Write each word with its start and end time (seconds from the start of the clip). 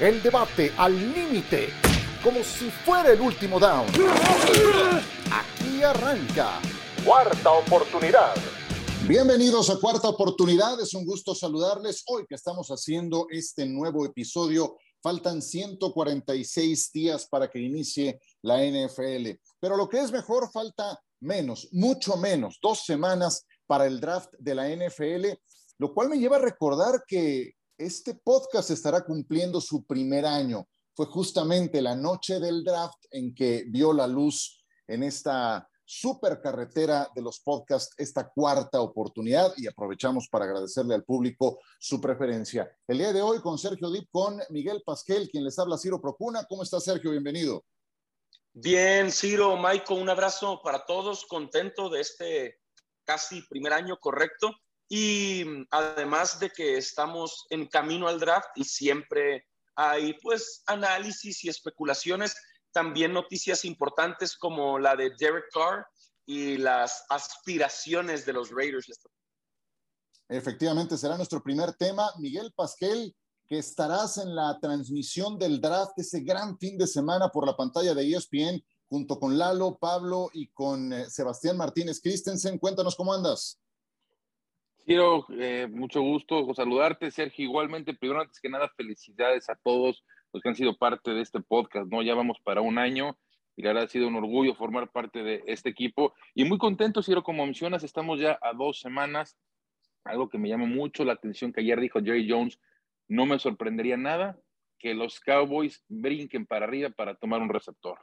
El 0.00 0.22
debate 0.22 0.72
al 0.78 0.94
límite, 1.12 1.68
como 2.24 2.42
si 2.42 2.70
fuera 2.70 3.12
el 3.12 3.20
último 3.20 3.60
down. 3.60 3.86
Aquí 5.30 5.82
arranca. 5.82 6.60
Cuarta 7.04 7.50
oportunidad. 7.52 8.34
Bienvenidos 9.06 9.68
a 9.70 9.78
Cuarta 9.78 10.08
Oportunidad. 10.08 10.80
Es 10.80 10.94
un 10.94 11.04
gusto 11.04 11.34
saludarles 11.34 12.02
hoy 12.06 12.24
que 12.26 12.36
estamos 12.36 12.68
haciendo 12.68 13.26
este 13.30 13.66
nuevo 13.66 14.04
episodio. 14.06 14.76
Faltan 15.02 15.42
146 15.42 16.90
días 16.92 17.26
para 17.28 17.50
que 17.50 17.60
inicie 17.60 18.18
la 18.40 18.64
NFL. 18.64 19.38
Pero 19.60 19.76
lo 19.76 19.88
que 19.88 20.00
es 20.00 20.10
mejor, 20.10 20.50
falta 20.50 20.98
menos, 21.20 21.68
mucho 21.72 22.16
menos, 22.16 22.58
dos 22.62 22.84
semanas 22.84 23.46
para 23.66 23.86
el 23.86 24.00
draft 24.00 24.32
de 24.38 24.54
la 24.54 24.68
NFL, 24.68 25.26
lo 25.78 25.92
cual 25.92 26.08
me 26.08 26.18
lleva 26.18 26.36
a 26.36 26.40
recordar 26.40 27.04
que 27.06 27.52
este 27.84 28.14
podcast 28.14 28.70
estará 28.70 29.04
cumpliendo 29.04 29.60
su 29.60 29.84
primer 29.84 30.24
año. 30.24 30.68
Fue 30.94 31.06
justamente 31.06 31.82
la 31.82 31.96
noche 31.96 32.38
del 32.38 32.62
draft 32.62 33.04
en 33.10 33.34
que 33.34 33.64
vio 33.68 33.92
la 33.92 34.06
luz 34.06 34.64
en 34.86 35.02
esta 35.02 35.68
supercarretera 35.84 37.10
de 37.14 37.22
los 37.22 37.40
podcasts 37.40 37.94
esta 37.98 38.30
cuarta 38.30 38.80
oportunidad 38.80 39.52
y 39.56 39.66
aprovechamos 39.66 40.28
para 40.28 40.44
agradecerle 40.44 40.94
al 40.94 41.04
público 41.04 41.58
su 41.78 42.00
preferencia. 42.00 42.70
El 42.86 42.98
día 42.98 43.12
de 43.12 43.20
hoy 43.20 43.40
con 43.40 43.58
Sergio 43.58 43.90
Dip, 43.90 44.08
con 44.10 44.40
Miguel 44.50 44.82
Pasquel, 44.86 45.28
quien 45.28 45.44
les 45.44 45.58
habla 45.58 45.76
Ciro 45.76 46.00
Procuna. 46.00 46.44
¿Cómo 46.44 46.62
está 46.62 46.80
Sergio? 46.80 47.10
Bienvenido. 47.10 47.64
Bien, 48.54 49.10
Ciro, 49.10 49.56
Michael, 49.56 50.02
un 50.02 50.08
abrazo 50.08 50.60
para 50.62 50.84
todos, 50.84 51.26
contento 51.26 51.88
de 51.88 52.00
este 52.00 52.58
casi 53.04 53.42
primer 53.42 53.72
año 53.72 53.98
correcto 53.98 54.54
y 54.94 55.42
además 55.70 56.38
de 56.38 56.50
que 56.50 56.76
estamos 56.76 57.46
en 57.48 57.66
camino 57.66 58.08
al 58.08 58.20
draft 58.20 58.50
y 58.56 58.64
siempre 58.64 59.46
hay 59.74 60.12
pues 60.20 60.62
análisis 60.66 61.42
y 61.44 61.48
especulaciones, 61.48 62.36
también 62.72 63.14
noticias 63.14 63.64
importantes 63.64 64.36
como 64.36 64.78
la 64.78 64.94
de 64.94 65.12
Derek 65.18 65.46
Carr 65.50 65.86
y 66.26 66.58
las 66.58 67.06
aspiraciones 67.08 68.26
de 68.26 68.34
los 68.34 68.50
Raiders. 68.50 68.86
Efectivamente, 70.28 70.98
será 70.98 71.16
nuestro 71.16 71.42
primer 71.42 71.72
tema. 71.72 72.12
Miguel 72.18 72.52
Pasquel, 72.54 73.16
que 73.48 73.56
estarás 73.56 74.18
en 74.18 74.34
la 74.34 74.58
transmisión 74.60 75.38
del 75.38 75.58
draft 75.58 75.92
ese 75.96 76.20
gran 76.20 76.58
fin 76.58 76.76
de 76.76 76.86
semana 76.86 77.30
por 77.30 77.46
la 77.46 77.56
pantalla 77.56 77.94
de 77.94 78.12
ESPN 78.12 78.62
junto 78.90 79.18
con 79.18 79.38
Lalo, 79.38 79.78
Pablo 79.78 80.28
y 80.34 80.48
con 80.48 80.92
eh, 80.92 81.08
Sebastián 81.08 81.56
Martínez 81.56 81.98
Christensen. 82.02 82.58
Cuéntanos 82.58 82.94
cómo 82.94 83.14
andas. 83.14 83.61
Quiero, 84.84 85.26
eh, 85.38 85.68
mucho 85.70 86.02
gusto 86.02 86.52
saludarte, 86.54 87.10
Sergio. 87.10 87.44
Igualmente, 87.44 87.94
primero, 87.94 88.20
antes 88.20 88.40
que 88.40 88.48
nada, 88.48 88.68
felicidades 88.76 89.48
a 89.48 89.54
todos 89.54 90.04
los 90.32 90.42
que 90.42 90.48
han 90.48 90.56
sido 90.56 90.76
parte 90.76 91.12
de 91.12 91.20
este 91.20 91.40
podcast, 91.40 91.90
¿no? 91.90 92.02
Ya 92.02 92.14
vamos 92.14 92.38
para 92.42 92.62
un 92.62 92.78
año 92.78 93.16
y 93.56 93.62
la 93.62 93.82
ha 93.82 93.86
sido 93.86 94.08
un 94.08 94.16
orgullo 94.16 94.54
formar 94.54 94.90
parte 94.90 95.22
de 95.22 95.44
este 95.46 95.68
equipo. 95.68 96.14
Y 96.34 96.44
muy 96.44 96.58
contento, 96.58 97.02
Ciro, 97.02 97.22
como 97.22 97.44
mencionas, 97.44 97.84
estamos 97.84 98.18
ya 98.18 98.38
a 98.42 98.52
dos 98.54 98.80
semanas. 98.80 99.36
Algo 100.04 100.28
que 100.28 100.38
me 100.38 100.48
llama 100.48 100.66
mucho 100.66 101.04
la 101.04 101.12
atención 101.12 101.52
que 101.52 101.60
ayer 101.60 101.78
dijo 101.80 102.00
Jerry 102.02 102.28
Jones, 102.28 102.58
no 103.06 103.24
me 103.24 103.38
sorprendería 103.38 103.96
nada 103.96 104.36
que 104.80 104.94
los 104.94 105.20
Cowboys 105.20 105.84
brinquen 105.88 106.44
para 106.44 106.66
arriba 106.66 106.90
para 106.90 107.14
tomar 107.14 107.40
un 107.40 107.50
receptor. 107.50 107.98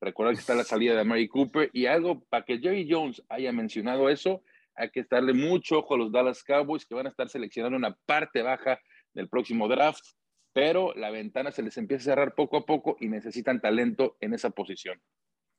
Recordar 0.00 0.34
que 0.34 0.40
está 0.40 0.54
la 0.54 0.64
salida 0.64 0.94
de 0.94 1.04
Mary 1.04 1.26
Cooper 1.26 1.70
y 1.72 1.86
algo 1.86 2.20
para 2.28 2.44
que 2.44 2.58
Jerry 2.58 2.86
Jones 2.90 3.22
haya 3.30 3.50
mencionado 3.50 4.10
eso 4.10 4.42
hay 4.78 4.90
que 4.90 5.04
darle 5.10 5.34
mucho 5.34 5.80
ojo 5.80 5.94
a 5.94 5.98
los 5.98 6.12
Dallas 6.12 6.42
Cowboys 6.42 6.86
que 6.86 6.94
van 6.94 7.06
a 7.06 7.10
estar 7.10 7.28
seleccionando 7.28 7.76
una 7.76 7.96
parte 8.06 8.42
baja 8.42 8.78
del 9.12 9.28
próximo 9.28 9.68
draft, 9.68 10.04
pero 10.52 10.94
la 10.94 11.10
ventana 11.10 11.50
se 11.50 11.62
les 11.62 11.76
empieza 11.76 12.02
a 12.02 12.14
cerrar 12.14 12.34
poco 12.34 12.56
a 12.56 12.64
poco 12.64 12.96
y 13.00 13.08
necesitan 13.08 13.60
talento 13.60 14.16
en 14.20 14.34
esa 14.34 14.50
posición. 14.50 15.00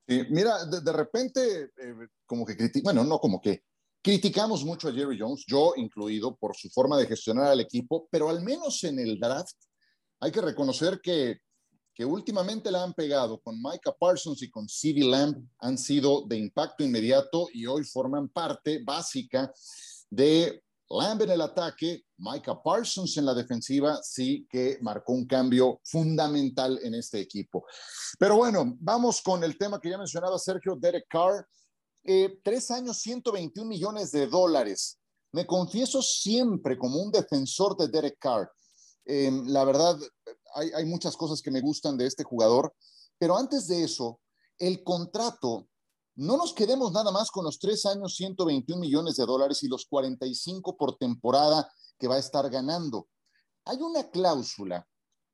mira, 0.08 0.66
de, 0.66 0.94
repente, 0.94 1.64
eh, 1.78 1.96
como 2.26 2.46
que 2.46 2.56
bueno, 2.82 3.04
no 3.04 3.20
como 3.20 3.42
que 3.42 3.64
criticamos 4.02 4.64
mucho 4.64 4.88
a 4.88 4.94
Jerry 4.94 5.20
Jones, 5.20 5.44
yo 5.48 5.74
incluido, 5.76 6.36
por 6.38 6.56
su 6.56 6.70
forma 6.70 6.98
de 6.98 7.08
gestionar 7.08 7.48
al 7.48 7.60
equipo, 7.60 8.08
pero 8.10 8.30
al 8.30 8.42
menos 8.42 8.84
en 8.84 9.00
el 9.00 9.20
draft 9.20 9.56
hay 10.22 10.32
que 10.32 10.42
reconocer 10.42 11.00
que 11.02 11.40
que 12.00 12.06
últimamente 12.06 12.72
la 12.72 12.82
han 12.82 12.94
pegado 12.94 13.42
con 13.42 13.62
Micah 13.62 13.92
Parsons 13.92 14.42
y 14.42 14.50
con 14.50 14.70
CeeDee 14.70 15.04
Lamb 15.04 15.36
han 15.60 15.78
sido 15.78 16.26
de 16.26 16.38
impacto 16.38 16.82
inmediato 16.82 17.50
y 17.52 17.66
hoy 17.66 17.84
forman 17.84 18.30
parte 18.30 18.82
básica 18.82 19.52
de 20.10 20.64
Lamb 20.90 21.24
en 21.24 21.32
el 21.32 21.42
ataque, 21.42 22.06
Micah 22.20 22.64
Parsons 22.64 23.18
en 23.18 23.26
la 23.26 23.34
defensiva, 23.34 24.00
sí 24.02 24.48
que 24.50 24.78
marcó 24.80 25.12
un 25.12 25.28
cambio 25.28 25.82
fundamental 25.84 26.80
en 26.84 26.96
este 26.96 27.20
equipo. 27.20 27.66
Pero 28.18 28.38
bueno, 28.38 28.78
vamos 28.80 29.22
con 29.22 29.44
el 29.44 29.58
tema 29.58 29.78
que 29.82 29.90
ya 29.90 29.98
mencionaba 29.98 30.40
Sergio, 30.40 30.78
Derek 30.80 31.08
Carr. 31.10 31.46
Eh, 32.06 32.40
tres 32.42 32.72
años, 32.72 32.96
121 33.00 33.68
millones 33.68 34.14
de 34.14 34.26
dólares. 34.26 34.98
Me 35.34 35.46
confieso 35.46 36.02
siempre 36.02 36.78
como 36.78 37.02
un 37.02 37.12
defensor 37.12 37.76
de 37.76 37.90
Derek 37.90 38.18
Carr. 38.18 38.50
Eh, 39.04 39.32
la 39.48 39.66
verdad, 39.66 39.98
hay, 40.54 40.86
muchas 40.86 41.16
cosas 41.16 41.42
que 41.42 41.52
me 41.52 41.62
gustan 41.62 41.98
de 41.98 42.06
este 42.06 42.24
jugador, 42.24 42.74
pero 43.18 43.38
antes 43.38 43.68
de 43.68 43.84
eso, 43.84 44.20
el 44.58 44.84
contrato, 44.84 45.68
no 46.16 46.38
nos 46.38 46.54
quedemos 46.54 46.92
nada 46.92 47.12
más 47.12 47.32
con 47.32 47.46
los 47.46 47.60
tres 47.60 47.86
años, 47.86 48.16
121 48.16 48.80
millones 48.80 49.16
de 49.16 49.26
dólares 49.26 49.64
y 49.64 49.68
los 49.68 49.86
45 49.86 50.76
por 50.76 50.98
temporada 50.98 51.72
que 51.98 52.08
va 52.08 52.16
a 52.16 52.20
estar 52.20 52.50
ganando. 52.50 53.08
Hay 53.66 53.82
una 53.82 54.10
cláusula 54.10 54.88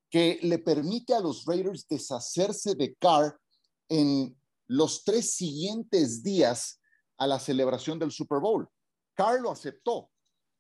que 0.10 0.40
le 0.44 0.60
permite 0.60 1.14
a 1.14 1.20
los 1.20 1.46
Raiders 1.46 1.88
deshacerse 1.88 2.76
de 2.76 2.96
Carr 2.96 3.40
en 3.90 4.40
los 4.68 5.04
tres 5.04 5.36
siguientes 5.36 6.24
días 6.24 6.80
a 7.18 7.28
la 7.28 7.40
celebración 7.40 8.00
del 8.00 8.12
Super 8.12 8.40
Bowl. 8.40 8.68
Carr 9.16 9.42
lo 9.42 9.52
aceptó. 9.52 10.10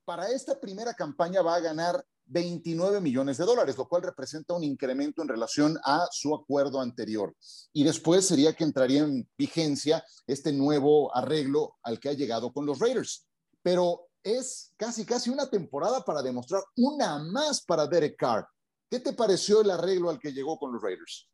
Para 0.05 0.29
esta 0.29 0.59
primera 0.59 0.93
campaña 0.93 1.41
va 1.41 1.55
a 1.55 1.59
ganar 1.59 2.05
29 2.28 3.02
millones 3.02 3.38
de 3.38 3.46
dólares, 3.46 3.78
lo 3.78 3.88
cual 3.88 4.03
representa 4.03 4.53
un 4.53 4.63
incremento 4.63 5.22
en 5.22 5.28
relación 5.28 5.78
a 5.84 6.08
su 6.12 6.34
acuerdo 6.34 6.81
anterior. 6.81 7.36
Y 7.74 7.84
después 7.84 8.28
sería 8.28 8.53
que 8.53 8.63
entraría 8.63 9.03
en 9.03 9.30
vigencia 9.38 10.03
este 10.25 10.52
nuevo 10.52 11.16
arreglo 11.16 11.75
al 11.84 12.00
que 12.00 12.09
ha 12.09 12.14
llegado 12.14 12.52
con 12.52 12.66
los 12.66 12.80
Raiders. 12.80 13.28
Pero 13.62 14.08
es 14.24 14.74
casi, 14.78 15.06
casi 15.06 15.30
una 15.30 15.50
temporada 15.50 16.03
para 16.03 16.22
demostrar 16.22 16.64
una 16.78 17.19
más 17.19 17.64
para 17.64 17.85
Derek 17.85 18.18
Carr. 18.18 18.47
¿Qué 18.90 19.00
te 19.00 19.14
pareció 19.14 19.62
el 19.62 19.69
arreglo 19.69 20.09
al 20.09 20.19
que 20.19 20.34
llegó 20.34 20.58
con 20.58 20.74
los 20.74 20.81
Raiders? 20.81 21.30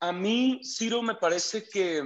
A 0.00 0.12
mí, 0.12 0.60
Ciro, 0.64 1.02
me 1.02 1.14
parece 1.14 1.68
que 1.68 2.02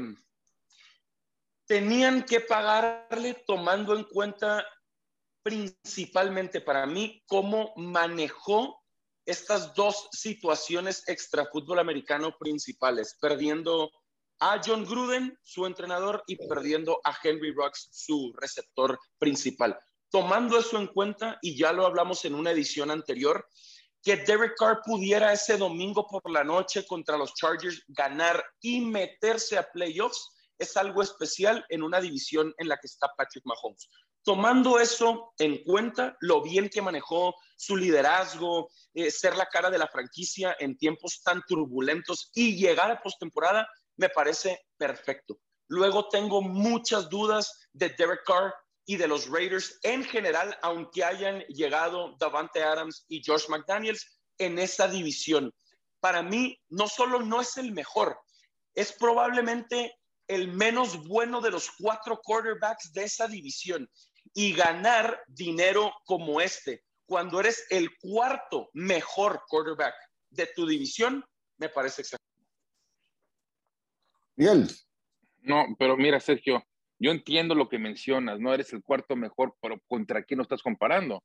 tenían 1.66 2.24
que 2.24 2.40
pagarle 2.40 3.42
tomando 3.46 3.96
en 3.96 4.04
cuenta 4.04 4.64
principalmente 5.44 6.62
para 6.62 6.86
mí 6.86 7.22
cómo 7.26 7.72
manejó 7.76 8.82
estas 9.26 9.74
dos 9.74 10.08
situaciones 10.10 11.04
extra 11.06 11.46
fútbol 11.46 11.78
americano 11.78 12.34
principales, 12.38 13.16
perdiendo 13.20 13.90
a 14.40 14.60
John 14.64 14.84
Gruden, 14.84 15.38
su 15.42 15.66
entrenador, 15.66 16.22
y 16.26 16.36
perdiendo 16.48 17.00
a 17.04 17.16
Henry 17.22 17.52
Rocks, 17.52 17.88
su 17.92 18.32
receptor 18.36 18.98
principal. 19.18 19.78
Tomando 20.10 20.58
eso 20.58 20.78
en 20.78 20.88
cuenta, 20.88 21.38
y 21.42 21.56
ya 21.56 21.72
lo 21.72 21.86
hablamos 21.86 22.24
en 22.24 22.34
una 22.34 22.50
edición 22.50 22.90
anterior, 22.90 23.46
que 24.02 24.16
Derek 24.16 24.54
Carr 24.58 24.80
pudiera 24.84 25.32
ese 25.32 25.56
domingo 25.56 26.06
por 26.06 26.30
la 26.30 26.44
noche 26.44 26.86
contra 26.86 27.16
los 27.16 27.34
Chargers 27.34 27.82
ganar 27.88 28.44
y 28.60 28.80
meterse 28.80 29.56
a 29.56 29.70
playoffs 29.70 30.30
es 30.58 30.76
algo 30.76 31.02
especial 31.02 31.64
en 31.68 31.82
una 31.82 32.00
división 32.00 32.54
en 32.58 32.68
la 32.68 32.76
que 32.76 32.86
está 32.86 33.08
Patrick 33.16 33.44
Mahomes. 33.44 33.88
Tomando 34.24 34.80
eso 34.80 35.34
en 35.38 35.62
cuenta, 35.64 36.16
lo 36.20 36.40
bien 36.42 36.70
que 36.70 36.80
manejó 36.80 37.34
su 37.56 37.76
liderazgo, 37.76 38.70
eh, 38.94 39.10
ser 39.10 39.36
la 39.36 39.44
cara 39.46 39.68
de 39.68 39.76
la 39.76 39.86
franquicia 39.86 40.56
en 40.58 40.78
tiempos 40.78 41.20
tan 41.22 41.42
turbulentos 41.46 42.30
y 42.34 42.56
llegar 42.56 42.90
a 42.90 43.02
postemporada, 43.02 43.68
me 43.96 44.08
parece 44.08 44.64
perfecto. 44.78 45.38
Luego 45.68 46.08
tengo 46.08 46.40
muchas 46.40 47.10
dudas 47.10 47.68
de 47.74 47.90
Derek 47.90 48.24
Carr 48.24 48.54
y 48.86 48.96
de 48.96 49.08
los 49.08 49.28
Raiders 49.28 49.78
en 49.82 50.02
general, 50.04 50.58
aunque 50.62 51.04
hayan 51.04 51.40
llegado 51.48 52.16
Davante 52.18 52.62
Adams 52.62 53.04
y 53.08 53.22
Josh 53.22 53.50
McDaniels 53.50 54.20
en 54.38 54.58
esa 54.58 54.88
división. 54.88 55.52
Para 56.00 56.22
mí, 56.22 56.58
no 56.70 56.88
solo 56.88 57.20
no 57.20 57.42
es 57.42 57.58
el 57.58 57.72
mejor, 57.72 58.18
es 58.74 58.92
probablemente 58.92 59.98
el 60.28 60.48
menos 60.48 61.06
bueno 61.06 61.42
de 61.42 61.50
los 61.50 61.70
cuatro 61.78 62.18
quarterbacks 62.22 62.90
de 62.94 63.04
esa 63.04 63.28
división 63.28 63.86
y 64.34 64.52
ganar 64.52 65.22
dinero 65.28 65.92
como 66.04 66.40
este, 66.40 66.82
cuando 67.06 67.40
eres 67.40 67.66
el 67.70 67.96
cuarto 67.98 68.68
mejor 68.72 69.42
quarterback 69.48 69.94
de 70.30 70.48
tu 70.54 70.66
división, 70.66 71.24
me 71.58 71.68
parece 71.68 72.02
excelente. 72.02 72.24
Bien. 74.36 74.66
No, 75.42 75.66
pero 75.78 75.96
mira, 75.96 76.18
Sergio, 76.18 76.64
yo 76.98 77.10
entiendo 77.10 77.54
lo 77.54 77.68
que 77.68 77.78
mencionas, 77.78 78.40
no 78.40 78.52
eres 78.52 78.72
el 78.72 78.82
cuarto 78.82 79.14
mejor, 79.14 79.54
pero 79.60 79.78
¿contra 79.86 80.24
quién 80.24 80.38
lo 80.38 80.42
estás 80.42 80.62
comparando? 80.62 81.22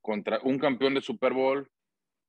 Contra 0.00 0.40
un 0.42 0.58
campeón 0.58 0.94
de 0.94 1.02
Super 1.02 1.32
Bowl, 1.32 1.70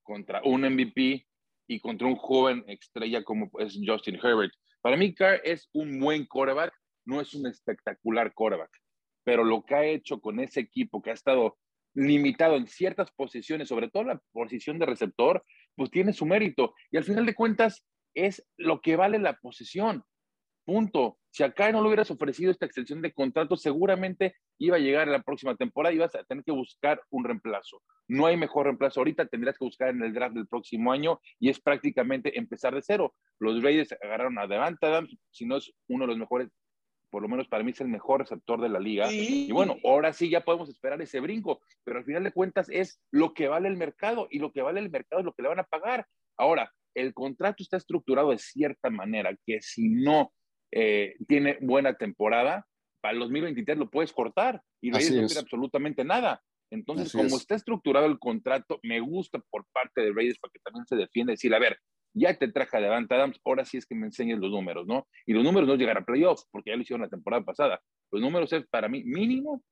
contra 0.01 0.41
un 0.44 0.61
MVP 0.61 1.25
y 1.67 1.79
contra 1.79 2.07
un 2.07 2.15
joven 2.15 2.65
estrella 2.67 3.23
como 3.23 3.50
es 3.59 3.79
Justin 3.85 4.19
Herbert. 4.21 4.53
Para 4.81 4.97
mí, 4.97 5.13
Carr 5.13 5.39
es 5.44 5.69
un 5.71 6.00
buen 6.00 6.25
quarterback, 6.25 6.73
no 7.05 7.21
es 7.21 7.33
un 7.33 7.47
espectacular 7.47 8.33
quarterback, 8.33 8.71
pero 9.24 9.44
lo 9.44 9.64
que 9.64 9.75
ha 9.75 9.86
hecho 9.86 10.20
con 10.20 10.40
ese 10.40 10.60
equipo 10.60 11.02
que 11.02 11.12
ha 11.12 11.14
estado 11.14 11.58
limitado 11.96 12.56
en 12.56 12.68
ciertas 12.68 13.12
posiciones, 13.12 13.68
sobre 13.68 13.90
todo 13.90 14.04
la 14.04 14.22
posición 14.31 14.80
de 14.80 14.86
receptor, 14.86 15.44
pues 15.75 15.92
tiene 15.92 16.14
su 16.14 16.25
mérito. 16.25 16.74
Y 16.92 16.98
al 16.98 17.04
final 17.04 17.25
de 17.25 17.36
cuentas 17.36 17.86
es 18.14 18.46
lo 18.58 18.81
que 18.81 18.96
vale 18.96 19.20
la 19.20 19.34
posición. 19.34 20.04
Punto. 20.66 21.18
Si 21.30 21.44
acá 21.44 21.72
no 21.72 21.81
le 21.81 21.88
hubieras 21.88 22.12
ofrecido 22.12 22.52
esta 22.52 22.66
extensión 22.66 23.02
de 23.02 23.12
contrato, 23.12 23.58
seguramente 23.58 24.36
iba 24.60 24.78
a 24.78 24.80
llegar 24.80 25.08
en 25.08 25.14
la 25.14 25.24
próxima 25.24 25.56
temporada 25.56 25.92
y 25.92 25.98
ibas 25.98 26.16
a 26.16 26.24
tener 26.24 26.44
que 26.44 26.52
buscar 26.52 27.02
un 27.10 27.24
reemplazo. 27.25 27.81
No 28.08 28.28
hay 28.28 28.38
mejor 28.38 28.68
reemplazo 28.68 29.00
ahorita, 29.00 29.25
tendrías 29.25 29.58
que 29.58 29.66
buscar 29.66 29.90
en 29.90 30.04
el 30.04 30.14
draft 30.14 30.36
del 30.36 30.48
próximo 30.48 30.92
año 30.92 31.20
y 31.40 31.50
es 31.50 31.60
prácticamente 31.60 32.38
empezar 32.38 32.75
de 32.75 32.81
cero. 32.81 33.16
Los 33.40 33.62
Raiders 33.62 33.96
agarraron 34.02 34.38
a 34.38 34.48
Devante 34.48 34.88
si 35.31 35.46
no 35.46 35.58
es 35.58 35.74
uno 35.88 36.06
de 36.06 36.10
los 36.10 36.18
mejores, 36.18 36.50
por 37.13 37.21
lo 37.21 37.30
menos 37.30 37.48
para 37.48 37.63
mí 37.63 37.69
es 37.69 37.80
el 37.80 37.89
mejor 37.89 38.21
receptor 38.21 38.60
de 38.60 38.69
la 38.69 38.80
liga. 38.80 39.12
Y 39.12 39.51
bueno, 39.51 39.77
ahora 39.83 40.13
sí 40.13 40.31
ya 40.31 40.44
podemos 40.44 40.68
esperar 40.68 41.00
ese 41.00 41.19
brinco, 41.19 41.62
pero 41.83 42.00
al 42.00 42.06
final 42.06 42.24
de 42.24 42.31
cuentas 42.31 42.69
es 42.71 43.00
lo 43.12 43.36
que 43.36 43.48
vale 43.48 43.68
el 43.68 43.77
mercado 43.77 44.27
y 44.31 44.39
lo 44.39 44.51
que 44.51 44.63
vale 44.63 44.80
el 44.80 44.89
mercado 44.89 45.19
es 45.19 45.25
lo 45.25 45.33
que 45.33 45.44
le 45.44 45.50
van 45.50 45.60
a 45.60 45.63
pagar. 45.63 46.07
Ahora, 46.39 46.74
el 46.95 47.13
contrato 47.13 47.62
está 47.62 47.77
estructurado 47.77 48.31
de 48.31 48.39
cierta 48.39 48.89
manera 48.89 49.38
que 49.45 49.62
si 49.62 49.89
no 49.89 50.33
eh, 50.71 51.13
tiene 51.27 51.60
buena 51.62 51.94
temporada, 51.94 52.65
para 53.00 53.13
el 53.13 53.19
2023 53.19 53.77
lo 53.77 53.92
puedes 53.92 54.12
cortar 54.12 54.63
y 54.81 54.89
no 54.89 54.98
hay 54.98 55.06
absolutamente 55.38 56.04
nada. 56.04 56.42
Entonces, 56.71 57.12
como 57.12 57.38
está 57.38 57.54
estructurado 57.54 58.07
el 58.07 58.18
contrato, 58.18 58.80
me 58.81 59.00
gusta 59.01 59.38
por 59.51 59.68
parte 59.71 60.01
de 60.01 60.13
Raiders 60.13 60.39
para 60.39 60.51
que 60.51 60.60
también 60.63 60.88
se 60.88 60.95
defienda, 60.95 61.30
decir, 61.30 61.54
a 61.54 61.60
ver, 61.60 61.77
ya 62.13 62.38
te 62.38 62.48
traje 62.48 62.77
a 62.77 62.81
Devant 62.81 63.12
Adams, 63.12 63.39
ahora 63.44 63.65
sí 63.65 63.77
es 63.77 63.86
que 63.86 63.95
me 63.95 64.07
enseñes 64.07 64.39
los 64.39 64.51
números, 64.51 64.86
¿no? 64.88 65.07
Y 65.25 65.33
los 65.33 65.44
números 65.44 65.68
no 65.68 65.75
llegar 65.75 65.98
a 65.98 66.06
playoffs, 66.06 66.48
porque 66.51 66.71
ya 66.71 66.75
lo 66.75 66.83
hicieron 66.83 67.01
la 67.01 67.10
temporada 67.10 67.44
pasada. 67.44 67.81
Los 68.12 68.21
números 68.21 68.54
es 68.54 68.65
para 68.68 68.88
mí 68.88 69.04
mínimo 69.04 69.63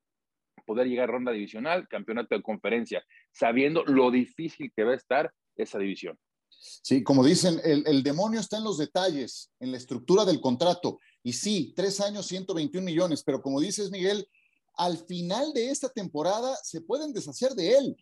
poder 0.66 0.86
llegar 0.86 1.08
a 1.08 1.12
ronda 1.12 1.32
divisional, 1.32 1.88
campeonato 1.88 2.34
de 2.34 2.42
conferencia, 2.42 3.04
sabiendo 3.32 3.84
lo 3.84 4.10
difícil 4.10 4.72
que 4.74 4.84
va 4.84 4.92
a 4.92 4.96
estar 4.96 5.32
esa 5.56 5.78
división. 5.78 6.18
Sí, 6.48 7.02
como 7.02 7.24
dicen, 7.24 7.60
el, 7.64 8.02
demonio 8.02 8.38
está 8.38 8.58
en 8.58 8.64
los 8.64 8.78
detalles, 8.78 9.50
en 9.58 9.72
la 9.72 9.78
estructura 9.78 10.24
del 10.24 10.40
contrato. 10.40 11.00
Y 11.22 11.32
sí, 11.32 11.72
tres 11.74 12.00
años, 12.00 12.26
121 12.26 12.84
millones, 12.84 13.22
pero 13.24 13.42
como 13.42 13.60
dices, 13.60 13.90
Miguel, 13.90 14.28
al 14.74 14.98
final 14.98 15.52
de 15.52 15.70
esta 15.70 15.88
temporada 15.88 16.56
se 16.62 16.80
pueden 16.80 17.12
deshacer 17.12 17.52
de 17.52 17.76
él. 17.76 17.96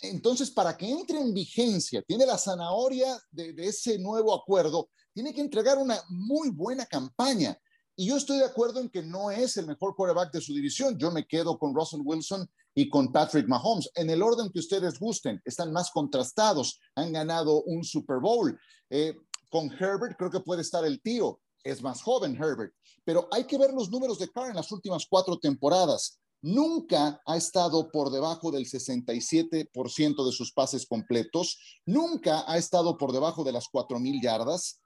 Entonces, 0.00 0.50
para 0.50 0.76
que 0.76 0.90
entre 0.90 1.20
en 1.20 1.32
vigencia, 1.32 2.02
tiene 2.02 2.26
la 2.26 2.38
zanahoria 2.38 3.18
de, 3.30 3.54
ese 3.58 3.98
nuevo 3.98 4.34
acuerdo, 4.34 4.90
tiene 5.12 5.32
que 5.32 5.40
entregar 5.40 5.78
una 5.78 6.00
muy 6.08 6.50
buena 6.50 6.86
campaña. 6.86 7.58
Y 7.96 8.08
yo 8.08 8.16
estoy 8.16 8.38
de 8.38 8.44
acuerdo 8.44 8.80
en 8.80 8.90
que 8.90 9.02
no 9.02 9.30
es 9.30 9.56
el 9.56 9.66
mejor 9.66 9.94
quarterback 9.94 10.32
de 10.32 10.40
su 10.40 10.52
división. 10.52 10.98
Yo 10.98 11.10
me 11.10 11.26
quedo 11.26 11.58
con 11.58 11.74
Russell 11.74 12.00
Wilson 12.04 12.48
y 12.74 12.88
con 12.88 13.12
Patrick 13.12 13.46
Mahomes. 13.46 13.88
En 13.94 14.10
el 14.10 14.20
orden 14.20 14.50
que 14.50 14.58
ustedes 14.58 14.98
gusten, 14.98 15.40
están 15.44 15.72
más 15.72 15.90
contrastados, 15.90 16.80
han 16.96 17.12
ganado 17.12 17.62
un 17.62 17.84
Super 17.84 18.18
Bowl. 18.18 18.58
Eh, 18.90 19.16
con 19.48 19.70
Herbert 19.70 20.16
creo 20.18 20.30
que 20.30 20.40
puede 20.40 20.62
estar 20.62 20.84
el 20.84 21.00
tío, 21.00 21.40
es 21.62 21.80
más 21.80 22.02
joven 22.02 22.34
Herbert, 22.34 22.74
pero 23.04 23.28
hay 23.30 23.44
que 23.44 23.56
ver 23.56 23.72
los 23.72 23.88
números 23.88 24.18
de 24.18 24.28
Carr 24.28 24.50
en 24.50 24.56
las 24.56 24.72
últimas 24.72 25.06
cuatro 25.08 25.38
temporadas. 25.38 26.18
Nunca 26.46 27.22
ha 27.24 27.38
estado 27.38 27.90
por 27.90 28.10
debajo 28.10 28.50
del 28.50 28.66
67% 28.66 30.26
de 30.26 30.32
sus 30.32 30.52
pases 30.52 30.84
completos, 30.84 31.58
nunca 31.86 32.44
ha 32.46 32.58
estado 32.58 32.98
por 32.98 33.12
debajo 33.12 33.44
de 33.44 33.52
las 33.52 33.64
4.000 33.72 34.22
yardas, 34.22 34.82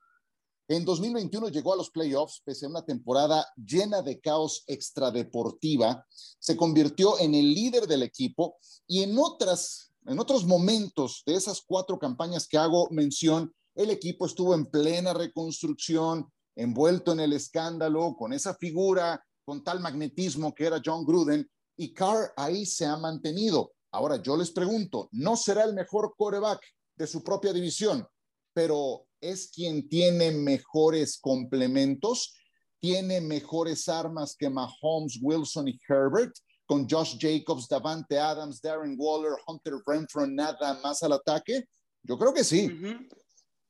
en 0.69 0.84
2021 0.84 1.49
llegó 1.49 1.72
a 1.72 1.76
los 1.76 1.90
playoffs, 1.90 2.43
pese 2.44 2.66
a 2.66 2.69
una 2.69 2.84
temporada 2.84 3.44
llena 3.56 4.02
de 4.02 4.20
caos 4.20 4.62
extradeportiva, 4.69 6.06
se 6.38 6.56
convirtió 6.56 7.19
en 7.19 7.34
el 7.34 7.52
líder 7.52 7.88
del 7.88 8.05
equipo 8.05 8.58
y 8.87 9.02
en 9.02 9.19
otras, 9.19 9.93
en 10.06 10.20
otros 10.20 10.44
momentos 10.44 11.25
de 11.26 11.34
esas 11.34 11.60
cuatro 11.66 11.99
campañas 11.99 12.46
que 12.46 12.58
hago 12.58 12.87
mención, 12.93 13.52
el 13.75 13.90
equipo 13.90 14.26
estuvo 14.26 14.55
en 14.55 14.66
plena 14.66 15.12
reconstrucción, 15.12 16.31
envuelto 16.55 17.10
en 17.10 17.19
el 17.19 17.32
escándalo, 17.32 18.14
con 18.16 18.32
esa 18.32 18.55
figura, 18.55 19.25
con 19.48 19.64
tal 19.64 19.80
magnetismo 19.80 20.54
que 20.54 20.66
era 20.66 20.82
John 20.84 21.06
Gruden, 21.06 21.50
y 21.74 21.94
Carr 21.94 22.34
ahí 22.36 22.66
se 22.66 22.84
ha 22.84 22.98
mantenido. 22.98 23.72
Ahora 23.90 24.20
yo 24.20 24.36
les 24.36 24.50
pregunto, 24.50 25.08
¿no 25.12 25.38
será 25.38 25.64
el 25.64 25.72
mejor 25.72 26.12
quarterback 26.18 26.60
de 26.94 27.06
su 27.06 27.24
propia 27.24 27.54
división? 27.54 28.06
Pero 28.52 29.06
es 29.22 29.50
quien 29.50 29.88
tiene 29.88 30.32
mejores 30.32 31.18
complementos, 31.18 32.34
tiene 32.78 33.22
mejores 33.22 33.88
armas 33.88 34.36
que 34.38 34.50
Mahomes, 34.50 35.18
Wilson 35.22 35.68
y 35.68 35.80
Herbert, 35.88 36.34
con 36.66 36.86
Josh 36.86 37.16
Jacobs, 37.18 37.68
Davante 37.68 38.18
Adams, 38.18 38.60
Darren 38.60 38.96
Waller, 38.98 39.32
Hunter 39.46 39.76
Renfro, 39.86 40.26
nada 40.26 40.78
más 40.82 41.02
al 41.02 41.12
ataque? 41.12 41.64
Yo 42.02 42.18
creo 42.18 42.34
que 42.34 42.44
sí. 42.44 42.70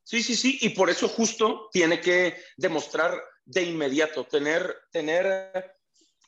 Sí, 0.09 0.23
sí, 0.23 0.37
sí, 0.37 0.59
y 0.63 0.71
por 0.71 0.89
eso 0.89 1.07
justo 1.07 1.69
tiene 1.71 2.01
que 2.01 2.43
demostrar 2.57 3.23
de 3.45 3.63
inmediato, 3.63 4.25
tener, 4.25 4.75
tener 4.91 5.77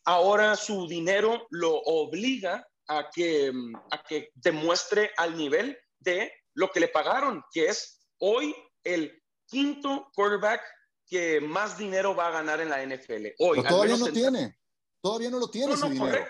ahora 0.04 0.54
su 0.54 0.86
dinero 0.86 1.46
lo 1.48 1.76
obliga 1.76 2.68
a 2.88 3.08
que, 3.10 3.50
a 3.90 4.02
que 4.02 4.32
demuestre 4.34 5.12
al 5.16 5.34
nivel 5.34 5.78
de 5.98 6.30
lo 6.52 6.70
que 6.70 6.80
le 6.80 6.88
pagaron, 6.88 7.42
que 7.50 7.68
es 7.68 8.06
hoy 8.18 8.54
el 8.84 9.18
quinto 9.46 10.10
quarterback 10.14 10.60
que 11.06 11.40
más 11.40 11.78
dinero 11.78 12.14
va 12.14 12.26
a 12.26 12.32
ganar 12.32 12.60
en 12.60 12.68
la 12.68 12.84
NFL. 12.84 13.28
Hoy, 13.38 13.62
todavía 13.62 13.96
no 13.96 14.12
tiene. 14.12 14.58
Todavía 15.00 15.30
no 15.30 15.38
lo 15.38 15.48
tiene 15.48 15.72
ese 15.72 15.88
dinero. 15.88 16.26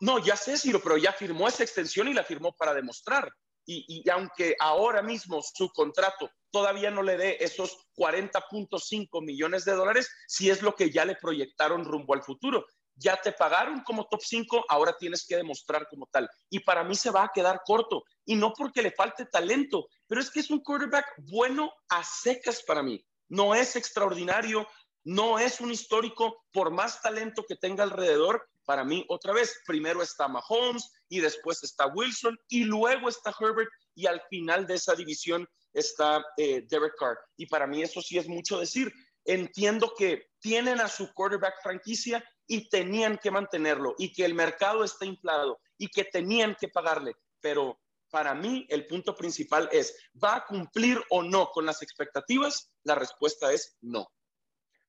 No, 0.00 0.18
ya 0.18 0.34
sé, 0.34 0.58
Ciro, 0.58 0.82
pero 0.82 0.96
ya 0.96 1.12
firmó 1.12 1.46
esa 1.46 1.62
extensión 1.62 2.08
y 2.08 2.12
la 2.12 2.24
firmó 2.24 2.56
para 2.56 2.74
demostrar. 2.74 3.30
Y, 3.68 4.08
aunque 4.10 4.54
ahora 4.60 5.02
mismo 5.02 5.42
su 5.42 5.70
contrato 5.72 6.30
todavía 6.52 6.90
no 6.90 7.02
le 7.02 7.16
dé 7.16 7.36
esos 7.40 7.76
40.5 7.96 9.24
millones 9.24 9.64
de 9.64 9.72
dólares, 9.72 10.08
si 10.28 10.48
es 10.48 10.62
lo 10.62 10.74
que 10.76 10.90
ya 10.90 11.04
le 11.04 11.16
proyectaron 11.16 11.84
rumbo 11.84 12.14
al 12.14 12.22
futuro 12.22 12.64
ya 12.96 13.20
te 13.20 13.32
pagaron 13.32 13.82
como 13.82 14.06
top 14.06 14.22
5, 14.22 14.64
ahora 14.68 14.96
tienes 14.98 15.26
que 15.26 15.36
demostrar 15.36 15.86
como 15.88 16.06
tal. 16.06 16.28
Y 16.48 16.60
para 16.60 16.82
mí 16.82 16.94
se 16.94 17.10
va 17.10 17.24
a 17.24 17.30
quedar 17.32 17.60
corto. 17.64 18.04
Y 18.24 18.34
no 18.34 18.52
porque 18.54 18.82
le 18.82 18.90
falte 18.90 19.26
talento, 19.26 19.88
pero 20.06 20.20
es 20.20 20.30
que 20.30 20.40
es 20.40 20.50
un 20.50 20.60
quarterback 20.60 21.06
bueno 21.30 21.72
a 21.90 22.02
secas 22.02 22.62
para 22.62 22.82
mí. 22.82 23.04
No 23.28 23.54
es 23.54 23.76
extraordinario, 23.76 24.66
no 25.04 25.38
es 25.38 25.60
un 25.60 25.70
histórico, 25.70 26.44
por 26.52 26.70
más 26.70 27.02
talento 27.02 27.44
que 27.46 27.56
tenga 27.56 27.84
alrededor. 27.84 28.48
Para 28.66 28.84
mí, 28.84 29.06
otra 29.08 29.32
vez, 29.32 29.62
primero 29.64 30.02
está 30.02 30.26
Mahomes 30.26 30.92
y 31.08 31.20
después 31.20 31.62
está 31.62 31.86
Wilson 31.86 32.36
y 32.48 32.64
luego 32.64 33.08
está 33.08 33.32
Herbert 33.38 33.70
y 33.94 34.06
al 34.06 34.20
final 34.28 34.66
de 34.66 34.74
esa 34.74 34.96
división 34.96 35.48
está 35.72 36.24
eh, 36.36 36.66
Derek 36.68 36.94
Carr. 36.98 37.16
Y 37.36 37.46
para 37.46 37.68
mí 37.68 37.82
eso 37.82 38.02
sí 38.02 38.18
es 38.18 38.28
mucho 38.28 38.58
decir. 38.58 38.92
Entiendo 39.24 39.92
que 39.96 40.30
tienen 40.40 40.80
a 40.80 40.88
su 40.88 41.12
quarterback 41.14 41.54
franquicia 41.62 42.24
y 42.48 42.68
tenían 42.68 43.18
que 43.18 43.30
mantenerlo 43.30 43.94
y 43.98 44.12
que 44.12 44.24
el 44.24 44.34
mercado 44.34 44.82
está 44.82 45.06
inflado 45.06 45.60
y 45.78 45.86
que 45.86 46.04
tenían 46.04 46.56
que 46.58 46.68
pagarle. 46.68 47.14
Pero 47.40 47.80
para 48.10 48.34
mí 48.34 48.66
el 48.68 48.86
punto 48.88 49.14
principal 49.14 49.68
es, 49.70 49.96
¿va 50.22 50.36
a 50.36 50.44
cumplir 50.44 51.00
o 51.10 51.22
no 51.22 51.50
con 51.50 51.66
las 51.66 51.82
expectativas? 51.82 52.72
La 52.82 52.96
respuesta 52.96 53.52
es 53.52 53.76
no. 53.80 54.08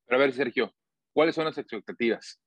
Pero 0.06 0.22
a 0.22 0.26
ver, 0.26 0.34
Sergio, 0.34 0.74
¿cuáles 1.14 1.36
son 1.36 1.46
las 1.46 1.58
expectativas? 1.60 2.40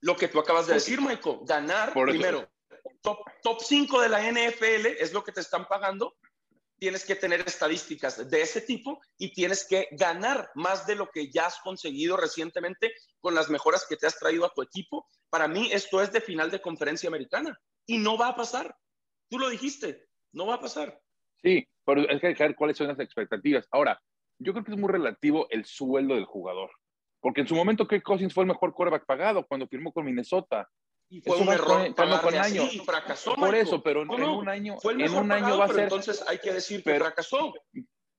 Lo 0.00 0.16
que 0.16 0.28
tú 0.28 0.38
acabas 0.38 0.66
de 0.66 0.74
decir, 0.74 1.00
Michael, 1.00 1.40
ganar 1.42 1.92
primero. 1.92 2.48
Top, 3.02 3.18
top 3.42 3.60
5 3.60 4.00
de 4.00 4.08
la 4.08 4.20
NFL 4.20 4.86
es 4.98 5.12
lo 5.12 5.24
que 5.24 5.32
te 5.32 5.40
están 5.40 5.66
pagando 5.66 6.14
tienes 6.78 7.04
que 7.04 7.14
tener 7.14 7.40
estadísticas 7.40 8.28
de 8.28 8.42
ese 8.42 8.60
tipo 8.60 9.00
y 9.18 9.32
tienes 9.32 9.66
que 9.66 9.88
ganar 9.92 10.50
más 10.54 10.86
de 10.86 10.94
lo 10.94 11.10
que 11.10 11.30
ya 11.30 11.46
has 11.46 11.58
conseguido 11.60 12.16
recientemente 12.16 12.92
con 13.20 13.34
las 13.34 13.48
mejoras 13.48 13.86
que 13.88 13.96
te 13.96 14.06
has 14.06 14.18
traído 14.18 14.44
a 14.44 14.52
tu 14.52 14.62
equipo. 14.62 15.06
Para 15.30 15.48
mí 15.48 15.70
esto 15.72 16.02
es 16.02 16.12
de 16.12 16.20
final 16.20 16.50
de 16.50 16.60
conferencia 16.60 17.08
americana 17.08 17.58
y 17.86 17.98
no 17.98 18.18
va 18.18 18.28
a 18.28 18.36
pasar. 18.36 18.76
Tú 19.28 19.38
lo 19.38 19.48
dijiste, 19.48 20.06
no 20.32 20.46
va 20.46 20.54
a 20.54 20.60
pasar. 20.60 21.00
Sí, 21.42 21.66
pero 21.84 22.02
hay 22.08 22.20
que 22.20 22.28
dejar 22.28 22.54
cuáles 22.54 22.76
son 22.76 22.88
las 22.88 23.00
expectativas. 23.00 23.66
Ahora, 23.70 24.00
yo 24.38 24.52
creo 24.52 24.64
que 24.64 24.72
es 24.72 24.78
muy 24.78 24.90
relativo 24.90 25.46
el 25.50 25.64
sueldo 25.64 26.14
del 26.14 26.24
jugador. 26.24 26.70
Porque 27.20 27.40
en 27.40 27.48
su 27.48 27.54
momento 27.54 27.86
Kirk 27.86 28.02
Cousins 28.02 28.32
fue 28.32 28.44
el 28.44 28.48
mejor 28.48 28.72
quarterback 28.72 29.06
pagado 29.06 29.46
cuando 29.46 29.66
firmó 29.66 29.92
con 29.92 30.04
Minnesota. 30.04 30.68
Y 31.08 31.20
fue 31.20 31.36
un 31.36 31.48
error 31.48 31.94
con 31.94 32.34
año. 32.34 32.66
fracasó. 32.84 33.34
Por 33.34 33.54
eso, 33.54 33.82
pero 33.82 34.02
en 34.02 34.10
un 34.10 34.48
año, 34.48 34.76
en 34.82 35.14
un 35.14 35.32
año 35.32 35.58
va 35.58 35.66
a 35.66 35.68
ser. 35.68 35.84
Entonces 35.84 36.24
hay 36.26 36.38
que 36.38 36.52
decir 36.52 36.82
que 36.82 36.98
fracasó. 36.98 37.52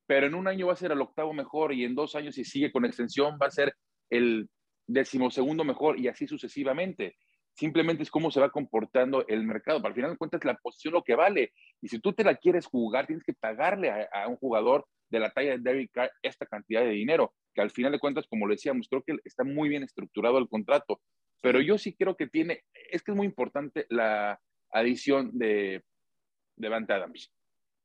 Pero 0.06 0.28
en 0.28 0.36
un 0.36 0.48
año 0.48 0.68
va 0.68 0.74
a 0.74 0.78
ser 0.78 0.92
el 0.92 1.02
octavo 1.02 1.34
mejor 1.34 1.74
y 1.74 1.84
en 1.84 1.94
dos 1.94 2.16
años, 2.16 2.36
si 2.36 2.46
sigue 2.46 2.72
con 2.72 2.86
extensión, 2.86 3.38
va 3.42 3.48
a 3.48 3.52
ser 3.52 3.76
el 4.10 4.50
decimosegundo 4.88 5.66
mejor 5.66 6.00
y 6.00 6.08
así 6.08 6.28
sucesivamente. 6.28 7.16
simplemente 7.54 8.04
es 8.04 8.12
cómo 8.12 8.30
se 8.30 8.40
va 8.40 8.52
comportando 8.52 9.26
el 9.28 9.44
mercado. 9.44 9.82
Para 9.82 9.90
al 9.90 9.96
final 9.96 10.12
de 10.12 10.18
cuentas, 10.18 10.46
la 10.46 10.56
posición 10.56 10.94
lo 10.94 11.04
que 11.04 11.16
vale. 11.16 11.52
Y 11.82 11.90
si 11.90 12.00
tú 12.00 12.14
te 12.14 12.24
la 12.24 12.36
quieres 12.36 12.68
jugar, 12.68 13.08
tienes 13.08 13.26
que 13.26 13.34
pagarle 13.34 13.92
a, 13.92 14.28
un 14.28 14.38
jugador 14.38 14.86
de 15.10 15.20
la 15.20 15.32
talla 15.32 15.52
de 15.52 15.60
Derrick 15.60 15.92
Carr 15.92 16.12
esta 16.22 16.46
cantidad 16.46 16.82
de 16.82 16.90
dinero, 16.90 17.34
que 17.58 17.64
al 17.64 17.72
final 17.72 17.92
de 17.92 18.00
cuentas, 18.00 18.28
como 18.30 18.46
lo 18.46 18.54
decíamos, 18.54 18.88
creo 18.88 19.02
que 19.04 19.18
está 19.26 19.44
muy 19.44 19.68
bien 19.68 19.82
estructurado 19.82 20.38
el 20.38 20.48
contrato. 20.48 21.02
Pero 21.42 21.60
yo 21.60 21.80
sí 21.80 21.96
creo 21.96 22.16
que 22.16 22.28
tiene, 22.28 22.64
es 22.92 23.02
que 23.02 23.12
es 23.12 23.18
muy 23.18 23.26
importante 23.26 23.88
la 23.90 24.40
adición 24.70 25.32
de, 25.34 25.84
de 26.56 26.70
Van 26.70 26.86
Adams 26.90 27.32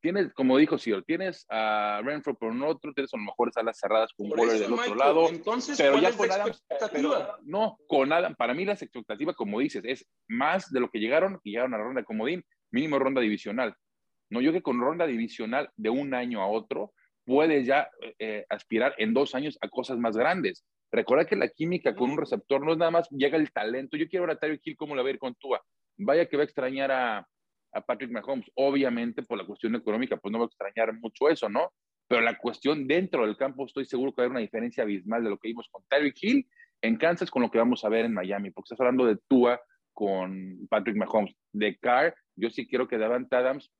tienes, 0.02 0.34
como 0.34 0.58
dijo 0.58 0.76
Ciro, 0.76 1.02
tienes 1.02 1.46
a 1.48 2.02
Renfro 2.04 2.34
por 2.34 2.50
un 2.50 2.62
otro, 2.62 2.92
tienes 2.92 3.14
a 3.14 3.16
lo 3.16 3.22
mejor 3.22 3.52
salas 3.52 3.78
cerradas 3.78 4.12
con 4.14 4.30
Waller 4.30 4.58
del 4.58 4.72
otro 4.72 4.94
lado. 4.96 5.28
Entonces, 5.28 5.78
pero 5.78 5.92
¿cuál 5.92 6.02
ya 6.02 6.08
es 6.08 6.16
con 6.16 6.30
Adam, 6.30 6.52
no, 7.44 7.78
con 7.86 8.12
Adam, 8.12 8.34
para 8.34 8.52
mí 8.52 8.64
la 8.64 8.72
expectativa, 8.72 9.32
como 9.32 9.60
dices, 9.60 9.82
es 9.86 10.06
más 10.28 10.70
de 10.70 10.80
lo 10.80 10.90
que 10.90 10.98
llegaron, 10.98 11.40
y 11.44 11.52
llegaron 11.52 11.72
a 11.72 11.78
la 11.78 11.84
ronda 11.84 12.00
de 12.00 12.04
comodín, 12.04 12.44
mínimo 12.72 12.98
ronda 12.98 13.20
divisional. 13.20 13.74
No, 14.28 14.40
yo 14.40 14.52
que 14.52 14.62
con 14.62 14.80
ronda 14.80 15.06
divisional 15.06 15.70
de 15.76 15.90
un 15.90 16.14
año 16.14 16.42
a 16.42 16.48
otro, 16.48 16.92
puedes 17.24 17.66
ya 17.66 17.88
eh, 18.18 18.44
aspirar 18.48 18.94
en 18.98 19.14
dos 19.14 19.34
años 19.34 19.58
a 19.60 19.68
cosas 19.68 19.98
más 19.98 20.16
grandes. 20.16 20.64
Recuerda 20.90 21.24
que 21.24 21.36
la 21.36 21.48
química 21.48 21.94
con 21.94 22.10
un 22.10 22.18
receptor 22.18 22.64
no 22.64 22.72
es 22.72 22.78
nada 22.78 22.90
más, 22.90 23.08
llega 23.10 23.38
el 23.38 23.50
talento. 23.52 23.96
Yo 23.96 24.08
quiero 24.08 24.26
ver 24.26 24.36
a 24.36 24.38
Tyreek 24.38 24.60
Hill 24.64 24.76
cómo 24.76 24.94
la 24.94 25.02
va 25.02 25.08
a 25.08 25.12
ir 25.12 25.18
con 25.18 25.34
Tua. 25.36 25.62
Vaya 25.96 26.26
que 26.26 26.36
va 26.36 26.42
a 26.42 26.44
extrañar 26.44 26.90
a, 26.90 27.26
a 27.72 27.80
Patrick 27.80 28.10
Mahomes. 28.10 28.50
Obviamente, 28.54 29.22
por 29.22 29.38
la 29.38 29.46
cuestión 29.46 29.74
económica, 29.74 30.16
pues 30.16 30.32
no 30.32 30.38
va 30.38 30.44
a 30.44 30.48
extrañar 30.48 30.92
mucho 31.00 31.28
eso, 31.28 31.48
¿no? 31.48 31.72
Pero 32.08 32.20
la 32.20 32.36
cuestión 32.36 32.86
dentro 32.86 33.24
del 33.24 33.36
campo, 33.36 33.64
estoy 33.64 33.86
seguro 33.86 34.12
que 34.12 34.20
va 34.20 34.24
a 34.24 34.26
haber 34.26 34.32
una 34.32 34.40
diferencia 34.40 34.82
abismal 34.82 35.24
de 35.24 35.30
lo 35.30 35.38
que 35.38 35.48
vimos 35.48 35.68
con 35.70 35.82
Tyreek 35.88 36.16
Hill 36.20 36.46
en 36.82 36.96
Kansas 36.96 37.30
con 37.30 37.42
lo 37.42 37.50
que 37.50 37.58
vamos 37.58 37.84
a 37.84 37.88
ver 37.88 38.04
en 38.04 38.12
Miami, 38.12 38.50
porque 38.50 38.66
estás 38.66 38.80
hablando 38.80 39.06
de 39.06 39.16
Tua 39.28 39.60
con 39.92 40.66
Patrick 40.68 40.96
Mahomes. 40.96 41.34
De 41.52 41.78
Carr, 41.78 42.14
yo 42.36 42.50
sí 42.50 42.66
quiero 42.66 42.88
que 42.88 42.98
Davante 42.98 43.36
Adams 43.36 43.72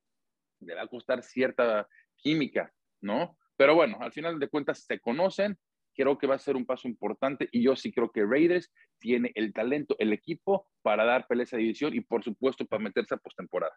le 0.61 0.75
va 0.75 0.82
a 0.82 0.87
costar 0.87 1.22
cierta 1.22 1.88
química, 2.16 2.72
¿no? 3.02 3.37
Pero 3.56 3.75
bueno, 3.75 3.99
al 4.00 4.12
final 4.12 4.38
de 4.38 4.49
cuentas 4.49 4.85
se 4.87 5.00
conocen, 5.00 5.59
creo 5.94 6.16
que 6.16 6.26
va 6.26 6.37
a 6.37 6.38
ser 6.38 6.56
un 6.56 6.64
paso 6.64 6.88
importante 6.88 7.49
y 7.52 7.62
yo 7.62 7.76
sí 7.76 7.92
creo 7.92 8.11
que 8.11 8.25
Raiders 8.25 8.71
tiene 8.99 9.30
el 9.35 9.52
talento, 9.52 9.94
el 9.99 10.12
equipo 10.12 10.66
para 10.80 11.04
dar 11.04 11.26
pelea 11.26 11.42
a 11.42 11.44
esa 11.44 11.56
división 11.59 11.94
y 11.94 12.00
por 12.00 12.25
supuesto 12.25 12.64
para 12.64 12.82
meterse 12.82 13.14
a 13.14 13.18
postemporada. 13.18 13.75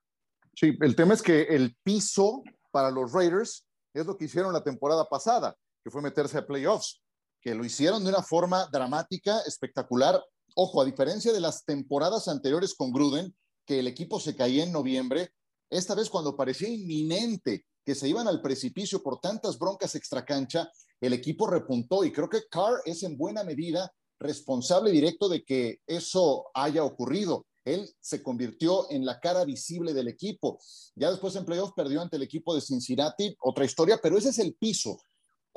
Sí, 0.55 0.77
el 0.79 0.95
tema 0.95 1.13
es 1.13 1.21
que 1.21 1.41
el 1.43 1.75
piso 1.83 2.43
para 2.71 2.89
los 2.89 3.11
Raiders 3.11 3.67
es 3.93 4.05
lo 4.05 4.17
que 4.17 4.25
hicieron 4.25 4.53
la 4.53 4.63
temporada 4.63 5.07
pasada, 5.09 5.55
que 5.83 5.91
fue 5.91 6.01
meterse 6.01 6.37
a 6.37 6.45
playoffs, 6.45 7.01
que 7.41 7.53
lo 7.53 7.65
hicieron 7.65 8.03
de 8.03 8.09
una 8.09 8.23
forma 8.23 8.67
dramática, 8.71 9.39
espectacular. 9.45 10.21
Ojo, 10.55 10.81
a 10.81 10.85
diferencia 10.85 11.33
de 11.33 11.41
las 11.41 11.65
temporadas 11.65 12.27
anteriores 12.27 12.73
con 12.75 12.91
Gruden, 12.91 13.35
que 13.65 13.79
el 13.79 13.87
equipo 13.87 14.19
se 14.19 14.35
caía 14.35 14.63
en 14.63 14.71
noviembre, 14.71 15.29
esta 15.69 15.95
vez 15.95 16.09
cuando 16.09 16.37
parecía 16.37 16.69
inminente 16.69 17.65
que 17.85 17.95
se 17.95 18.09
iban 18.09 18.27
al 18.27 18.41
precipicio 18.41 19.01
por 19.03 19.19
tantas 19.19 19.59
broncas 19.59 19.95
extracancha, 19.95 20.71
el 20.99 21.13
equipo 21.13 21.47
repuntó 21.47 22.03
y 22.03 22.11
creo 22.11 22.29
que 22.29 22.47
Carr 22.49 22.81
es 22.85 23.03
en 23.03 23.15
buena 23.17 23.43
medida 23.43 23.91
responsable 24.19 24.91
directo 24.91 25.29
de 25.29 25.43
que 25.43 25.81
eso 25.85 26.45
haya 26.53 26.83
ocurrido. 26.83 27.45
Él 27.63 27.89
se 27.99 28.21
convirtió 28.21 28.89
en 28.91 29.05
la 29.05 29.19
cara 29.19 29.43
visible 29.43 29.93
del 29.93 30.07
equipo. 30.07 30.59
Ya 30.95 31.11
después 31.11 31.35
en 31.35 31.45
playoff 31.45 31.73
perdió 31.75 32.01
ante 32.01 32.15
el 32.15 32.23
equipo 32.23 32.53
de 32.55 32.61
Cincinnati, 32.61 33.35
otra 33.41 33.65
historia, 33.65 33.99
pero 34.01 34.17
ese 34.17 34.29
es 34.29 34.39
el 34.39 34.55
piso. 34.55 34.97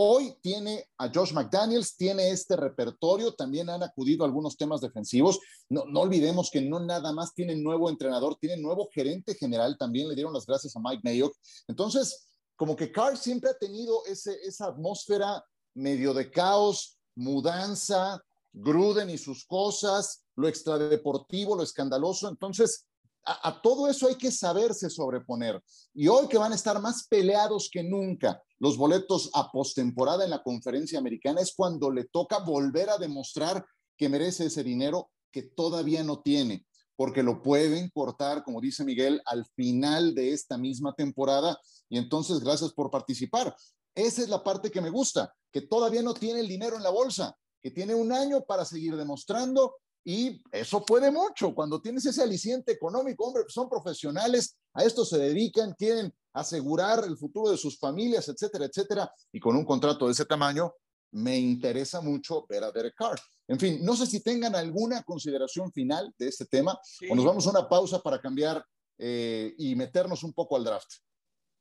Hoy 0.00 0.37
tiene 0.40 0.88
a 0.97 1.11
Josh 1.12 1.33
McDaniels, 1.33 1.97
tiene 1.97 2.31
este 2.31 2.55
repertorio, 2.55 3.35
también 3.35 3.69
han 3.69 3.83
acudido 3.83 4.23
a 4.23 4.28
algunos 4.28 4.57
temas 4.57 4.81
defensivos. 4.81 5.40
No, 5.69 5.87
no 5.87 6.02
olvidemos 6.02 6.50
que 6.52 6.61
no 6.61 6.78
nada 6.78 7.12
más 7.12 7.35
tienen 7.35 7.64
nuevo 7.64 7.90
entrenador, 7.90 8.37
tienen 8.37 8.62
nuevo 8.62 8.88
gerente 8.95 9.35
general, 9.35 9.76
también 9.76 10.09
le 10.09 10.14
dieron 10.14 10.33
las 10.33 10.47
gracias 10.47 10.76
a 10.76 10.81
Mike 10.81 11.00
Mayock. 11.02 11.35
Entonces, 11.67 12.28
como 12.55 12.76
que 12.76 12.93
Carr 12.93 13.17
siempre 13.17 13.50
ha 13.50 13.59
tenido 13.59 14.05
ese, 14.07 14.38
esa 14.45 14.67
atmósfera 14.67 15.45
medio 15.75 16.14
de 16.14 16.31
caos, 16.31 16.97
mudanza, 17.17 18.23
Gruden 18.52 19.11
y 19.11 19.19
sus 19.19 19.45
cosas, 19.47 20.25
lo 20.37 20.47
extradeportivo, 20.47 21.57
lo 21.57 21.64
escandaloso. 21.64 22.28
Entonces, 22.28 22.87
a, 23.28 23.61
todo 23.62 23.88
eso 23.88 24.08
hay 24.08 24.16
que 24.16 24.30
saberse 24.30 24.88
sobreponer. 24.88 25.62
Y 25.94 26.08
hoy 26.08 26.28
que 26.28 26.38
van 26.38 26.52
a 26.52 26.54
estar 26.54 26.80
más 26.80 27.06
peleados 27.08 27.68
que 27.70 27.82
nunca 27.82 28.42
los 28.58 28.76
boletos 28.76 29.30
a 29.35 29.52
postemporada 29.52 30.25
en 30.25 30.30
la 30.30 30.42
conferencia 30.42 30.99
americana, 30.99 31.40
es 31.40 31.54
cuando 31.54 31.90
le 31.90 32.04
toca 32.04 32.38
volver 32.38 32.90
a 32.90 32.99
demostrar 32.99 33.64
que 33.97 34.08
merece 34.08 34.47
ese 34.47 34.64
dinero 34.64 35.11
que 35.30 35.42
todavía 35.42 36.02
no 36.02 36.20
tiene, 36.23 36.66
porque 36.97 37.23
lo 37.23 37.42
pueden 37.42 37.90
cortar, 37.90 38.42
como 38.42 38.61
dice 38.61 38.85
Miguel, 38.85 39.23
al 39.26 39.47
final 39.54 40.14
de 40.14 40.32
esta 40.32 40.58
misma 40.58 40.94
temporada. 40.94 41.58
Y 41.88 41.99
entonces, 41.99 42.40
gracias 42.40 42.73
por 42.73 42.90
participar. 42.90 43.54
Esa 43.94 44.23
es 44.23 44.28
la 44.28 44.42
parte 44.42 44.70
que 44.70 44.80
me 44.80 44.90
gusta, 44.90 45.32
que 45.52 45.62
todavía 45.62 46.02
no 46.02 46.14
tiene 46.14 46.40
el 46.40 46.49
dinero 46.49 46.76
en 46.76 46.82
la 46.82 46.90
bolsa, 46.90 47.37
que 47.61 47.70
tiene 47.70 47.94
un 47.94 48.12
año 48.12 48.42
para 48.42 48.64
seguir 48.64 48.97
demostrando 48.97 49.75
y 50.10 50.42
eso 50.52 50.86
puede 50.86 51.10
mucho. 51.10 51.54
Cuando 51.54 51.82
tienes 51.82 52.06
ese 52.06 52.22
aliciente 52.22 52.72
económico, 52.72 53.24
hombre, 53.26 53.42
son 53.48 53.68
profesionales, 53.68 54.56
a 54.72 54.82
esto 54.82 55.04
se 55.04 55.18
dedican, 55.18 55.74
quieren 55.74 56.10
asegurar 56.32 57.04
el 57.04 57.18
futuro 57.18 57.50
de 57.50 57.58
sus 57.58 57.78
familias, 57.78 58.26
etcétera, 58.26 58.64
etcétera. 58.64 59.12
Y 59.30 59.38
con 59.38 59.54
un 59.54 59.66
contrato 59.66 60.06
de 60.06 60.12
ese 60.12 60.24
tamaño, 60.24 60.72
me 61.10 61.36
interesa 61.36 62.00
mucho 62.00 62.46
ver 62.48 62.64
a 62.64 62.72
Derek 62.72 62.94
Carr. 62.94 63.20
En 63.46 63.60
fin, 63.60 63.84
no 63.84 63.94
sé 63.96 64.06
si 64.06 64.22
tengan 64.22 64.54
alguna 64.54 65.02
consideración 65.02 65.70
final 65.72 66.10
de 66.16 66.28
este 66.28 66.46
tema 66.46 66.80
o 67.10 67.14
nos 67.14 67.26
vamos 67.26 67.46
a 67.46 67.50
una 67.50 67.68
pausa 67.68 68.00
para 68.00 68.18
cambiar 68.18 68.64
eh, 68.96 69.52
y 69.58 69.76
meternos 69.76 70.24
un 70.24 70.32
poco 70.32 70.56
al 70.56 70.64
draft. 70.64 70.88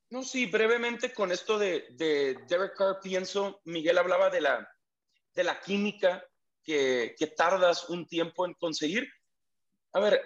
No, 0.08 0.22
sí, 0.22 0.46
brevemente 0.46 1.12
con 1.12 1.32
esto 1.32 1.58
de, 1.58 1.84
de 1.90 2.38
Derek 2.48 2.74
Carr 2.78 3.00
pienso, 3.02 3.60
Miguel 3.64 3.98
hablaba 3.98 4.30
de 4.30 4.40
la, 4.40 4.66
de 5.34 5.44
la 5.44 5.60
química 5.60 6.24
que, 6.68 7.34
tardas 7.34 7.88
un 7.88 8.06
tiempo 8.06 8.44
en 8.44 8.52
conseguir. 8.54 9.08
A 9.92 10.00
ver, 10.00 10.20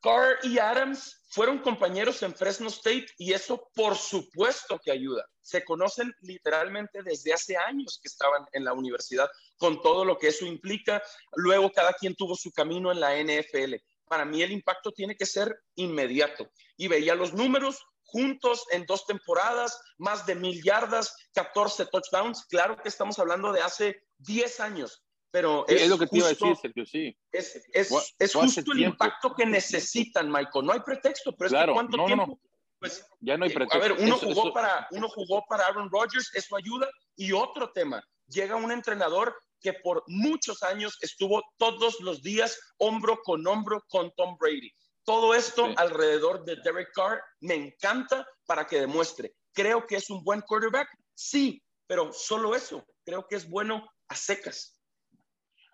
Carr 0.00 0.38
y 0.42 0.58
Adams 0.58 1.22
fueron 1.28 1.58
compañeros 1.58 2.22
en 2.22 2.34
Fresno 2.34 2.68
State 2.68 3.08
y 3.18 3.34
eso 3.34 3.68
por 3.74 3.96
supuesto 3.96 4.80
que 4.82 4.90
ayuda. 4.90 5.26
Se 5.42 5.64
conocen 5.64 6.14
literalmente 6.20 7.02
desde 7.02 7.34
hace 7.34 7.56
años 7.58 7.98
que 8.02 8.08
estaban 8.08 8.46
en 8.52 8.64
la 8.64 8.72
universidad 8.72 9.28
con 9.58 9.82
todo 9.82 10.04
lo 10.04 10.16
que 10.16 10.28
eso 10.28 10.46
implica. 10.46 11.02
Luego 11.34 11.70
cada 11.70 11.92
quien 11.92 12.14
tuvo 12.14 12.36
su 12.36 12.52
camino 12.52 12.90
en 12.90 13.00
la 13.00 13.14
NFL. 13.22 13.74
Para 14.06 14.24
mí 14.24 14.42
el 14.42 14.52
impacto 14.52 14.92
tiene 14.92 15.14
que 15.14 15.26
ser 15.26 15.60
inmediato. 15.74 16.48
Y 16.78 16.88
veía 16.88 17.14
los 17.14 17.34
números 17.34 17.84
juntos 18.02 18.64
en 18.70 18.86
dos 18.86 19.04
temporadas, 19.04 19.78
más 19.98 20.24
de 20.24 20.36
mil 20.36 20.62
yardas, 20.62 21.14
14 21.34 21.86
touchdowns. 21.86 22.46
Claro 22.46 22.76
que 22.80 22.88
estamos 22.88 23.18
hablando 23.18 23.52
de 23.52 23.60
hace 23.60 24.04
10 24.18 24.60
años 24.60 25.02
pero 25.36 25.66
es, 25.68 25.86
lo 25.86 25.98
que 25.98 26.06
te 26.06 26.16
iba 26.16 26.28
a 26.28 26.30
decir, 26.30 26.56
Sergio, 26.56 26.86
sí. 26.86 27.14
Es, 27.30 27.56
es, 27.74 28.14
es 28.18 28.32
justo 28.32 28.72
el 28.72 28.84
impacto 28.84 29.34
que 29.34 29.44
necesitan, 29.44 30.32
Michael. 30.32 30.64
No 30.64 30.72
hay 30.72 30.80
pretexto, 30.80 31.36
pero 31.36 31.48
es 31.48 31.66
que 31.66 31.72
cuánto 31.74 32.06
tiempo. 32.06 32.40
Pues, 32.78 33.06
ya 33.20 33.36
no 33.36 33.44
hay 33.44 33.52
pretexto. 33.52 33.76
A 33.76 33.80
ver, 33.86 33.92
uno, 34.00 34.16
jugó 34.16 34.54
Para, 34.54 34.88
uno 34.92 35.10
jugó 35.10 35.44
para 35.46 35.66
Aaron 35.66 35.90
Rodgers, 35.90 36.30
eso 36.32 36.56
ayuda. 36.56 36.88
Y 37.16 37.32
otro 37.32 37.70
tema, 37.72 38.02
llega 38.28 38.56
un 38.56 38.72
entrenador 38.72 39.36
que 39.60 39.74
por 39.74 40.04
muchos 40.06 40.62
años 40.62 40.96
estuvo 41.02 41.42
todos 41.58 42.00
los 42.00 42.22
días 42.22 42.58
hombro 42.78 43.20
con 43.22 43.46
hombro 43.46 43.84
con 43.90 44.10
Tom 44.16 44.38
Brady. 44.38 44.72
Todo 45.04 45.34
esto 45.34 45.68
alrededor 45.76 46.46
de 46.46 46.56
Derek 46.64 46.94
Carr 46.94 47.20
me 47.40 47.56
encanta 47.56 48.26
para 48.46 48.66
que 48.66 48.80
demuestre. 48.80 49.34
Creo 49.52 49.86
que 49.86 49.96
es 49.96 50.08
un 50.08 50.24
buen 50.24 50.40
quarterback, 50.40 50.88
sí, 51.12 51.62
pero 51.86 52.10
solo 52.14 52.54
eso. 52.54 52.86
Creo 53.04 53.26
que 53.28 53.36
es 53.36 53.46
bueno 53.46 53.86
a 54.08 54.16
secas. 54.16 54.75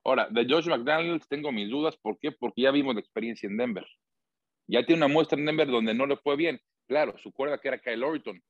Ahora, 0.04 0.28
de 0.30 0.46
Josh 0.48 0.66
McDaniels 0.66 1.28
tengo 1.28 1.52
mis 1.52 1.70
dudas. 1.70 1.96
¿Por 1.96 2.18
qué? 2.18 2.32
Porque 2.32 2.62
ya 2.62 2.70
vimos 2.70 2.94
la 2.94 3.00
experiencia 3.00 3.48
en 3.48 3.56
Denver. 3.56 3.86
Ya 4.68 4.84
tiene 4.84 5.04
una 5.04 5.12
muestra 5.12 5.38
en 5.38 5.46
Denver 5.46 5.68
donde 5.68 5.94
no 5.94 6.06
le 6.06 6.16
fue 6.16 6.36
bien. 6.36 6.60
Claro, 6.88 7.16
su 7.18 7.32
cuerda 7.32 7.58
que 7.58 7.68
era 7.68 7.78
Kyle 7.80 8.02
Orton, 8.02 8.42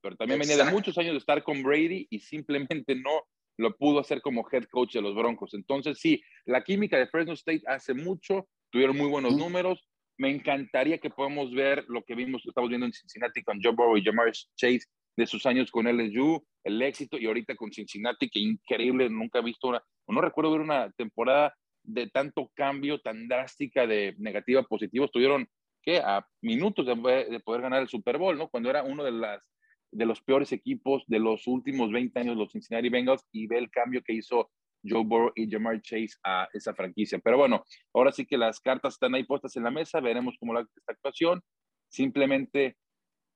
pero 0.00 0.16
también 0.16 0.40
venía 0.40 0.56
de 0.56 0.70
muchos 0.70 0.96
años 0.98 1.12
de 1.12 1.18
estar 1.18 1.42
con 1.42 1.62
Brady 1.62 2.06
y 2.10 2.20
simplemente 2.20 2.94
no 2.94 3.24
lo 3.58 3.76
pudo 3.76 4.00
hacer 4.00 4.22
como 4.22 4.46
head 4.50 4.64
coach 4.64 4.94
de 4.94 5.02
los 5.02 5.14
Broncos. 5.14 5.54
Entonces, 5.54 5.98
sí, 5.98 6.22
la 6.46 6.62
química 6.62 6.96
de 6.98 7.08
Fresno 7.08 7.34
State 7.34 7.62
hace 7.66 7.94
mucho, 7.94 8.48
tuvieron 8.70 8.96
muy 8.96 9.08
buenos 9.08 9.36
números. 9.36 9.86
Me 10.16 10.30
encantaría 10.30 10.98
que 10.98 11.10
podamos 11.10 11.52
ver 11.52 11.84
lo 11.88 12.02
que 12.04 12.14
vimos, 12.14 12.44
estamos 12.46 12.70
viendo 12.70 12.86
en 12.86 12.92
Cincinnati 12.92 13.42
con 13.42 13.60
Joe 13.62 13.72
Burrow 13.72 13.96
y 13.96 14.04
Jamar 14.04 14.30
Chase 14.32 14.86
de 15.20 15.26
sus 15.26 15.44
años 15.44 15.70
con 15.70 15.86
LSU, 15.86 16.42
el 16.64 16.80
éxito 16.80 17.18
y 17.18 17.26
ahorita 17.26 17.54
con 17.54 17.70
Cincinnati, 17.70 18.30
que 18.30 18.38
increíble, 18.38 19.10
nunca 19.10 19.40
he 19.40 19.42
visto 19.42 19.68
una, 19.68 19.82
no 20.08 20.22
recuerdo 20.22 20.50
ver 20.50 20.62
una 20.62 20.90
temporada 20.92 21.54
de 21.82 22.08
tanto 22.08 22.50
cambio, 22.54 23.00
tan 23.00 23.28
drástica 23.28 23.86
de 23.86 24.14
negativa 24.18 24.60
a 24.62 24.64
positivo. 24.64 25.04
Estuvieron, 25.04 25.46
¿qué? 25.82 25.98
A 25.98 26.26
minutos 26.40 26.86
de, 26.86 27.40
poder 27.44 27.60
ganar 27.60 27.82
el 27.82 27.88
Super 27.88 28.16
Bowl, 28.16 28.38
¿no? 28.38 28.48
Cuando 28.48 28.70
era 28.70 28.82
uno 28.82 29.04
de, 29.04 29.12
las, 29.12 29.46
de 29.92 30.06
los 30.06 30.22
peores 30.22 30.52
equipos 30.52 31.04
de 31.06 31.18
los 31.18 31.46
últimos 31.46 31.92
20 31.92 32.18
años, 32.18 32.36
los 32.38 32.52
Cincinnati 32.52 32.88
Bengals, 32.88 33.26
y 33.30 33.46
ve 33.46 33.58
el 33.58 33.70
cambio 33.70 34.02
que 34.02 34.14
hizo 34.14 34.50
Joe 34.82 35.04
Burrow 35.04 35.32
y 35.34 35.50
Jamar 35.50 35.82
Chase 35.82 36.16
a 36.24 36.48
esa 36.54 36.74
franquicia. 36.74 37.18
Pero 37.18 37.36
bueno, 37.36 37.62
ahora 37.92 38.10
sí 38.10 38.24
que 38.24 38.38
las 38.38 38.58
cartas 38.58 38.94
están 38.94 39.14
ahí 39.14 39.24
puestas 39.24 39.54
en 39.56 39.64
la 39.64 39.70
mesa, 39.70 40.00
veremos 40.00 40.36
cómo 40.40 40.54
la 40.54 40.62
esta 40.62 40.92
actuación. 40.92 41.42
Simplemente 41.90 42.78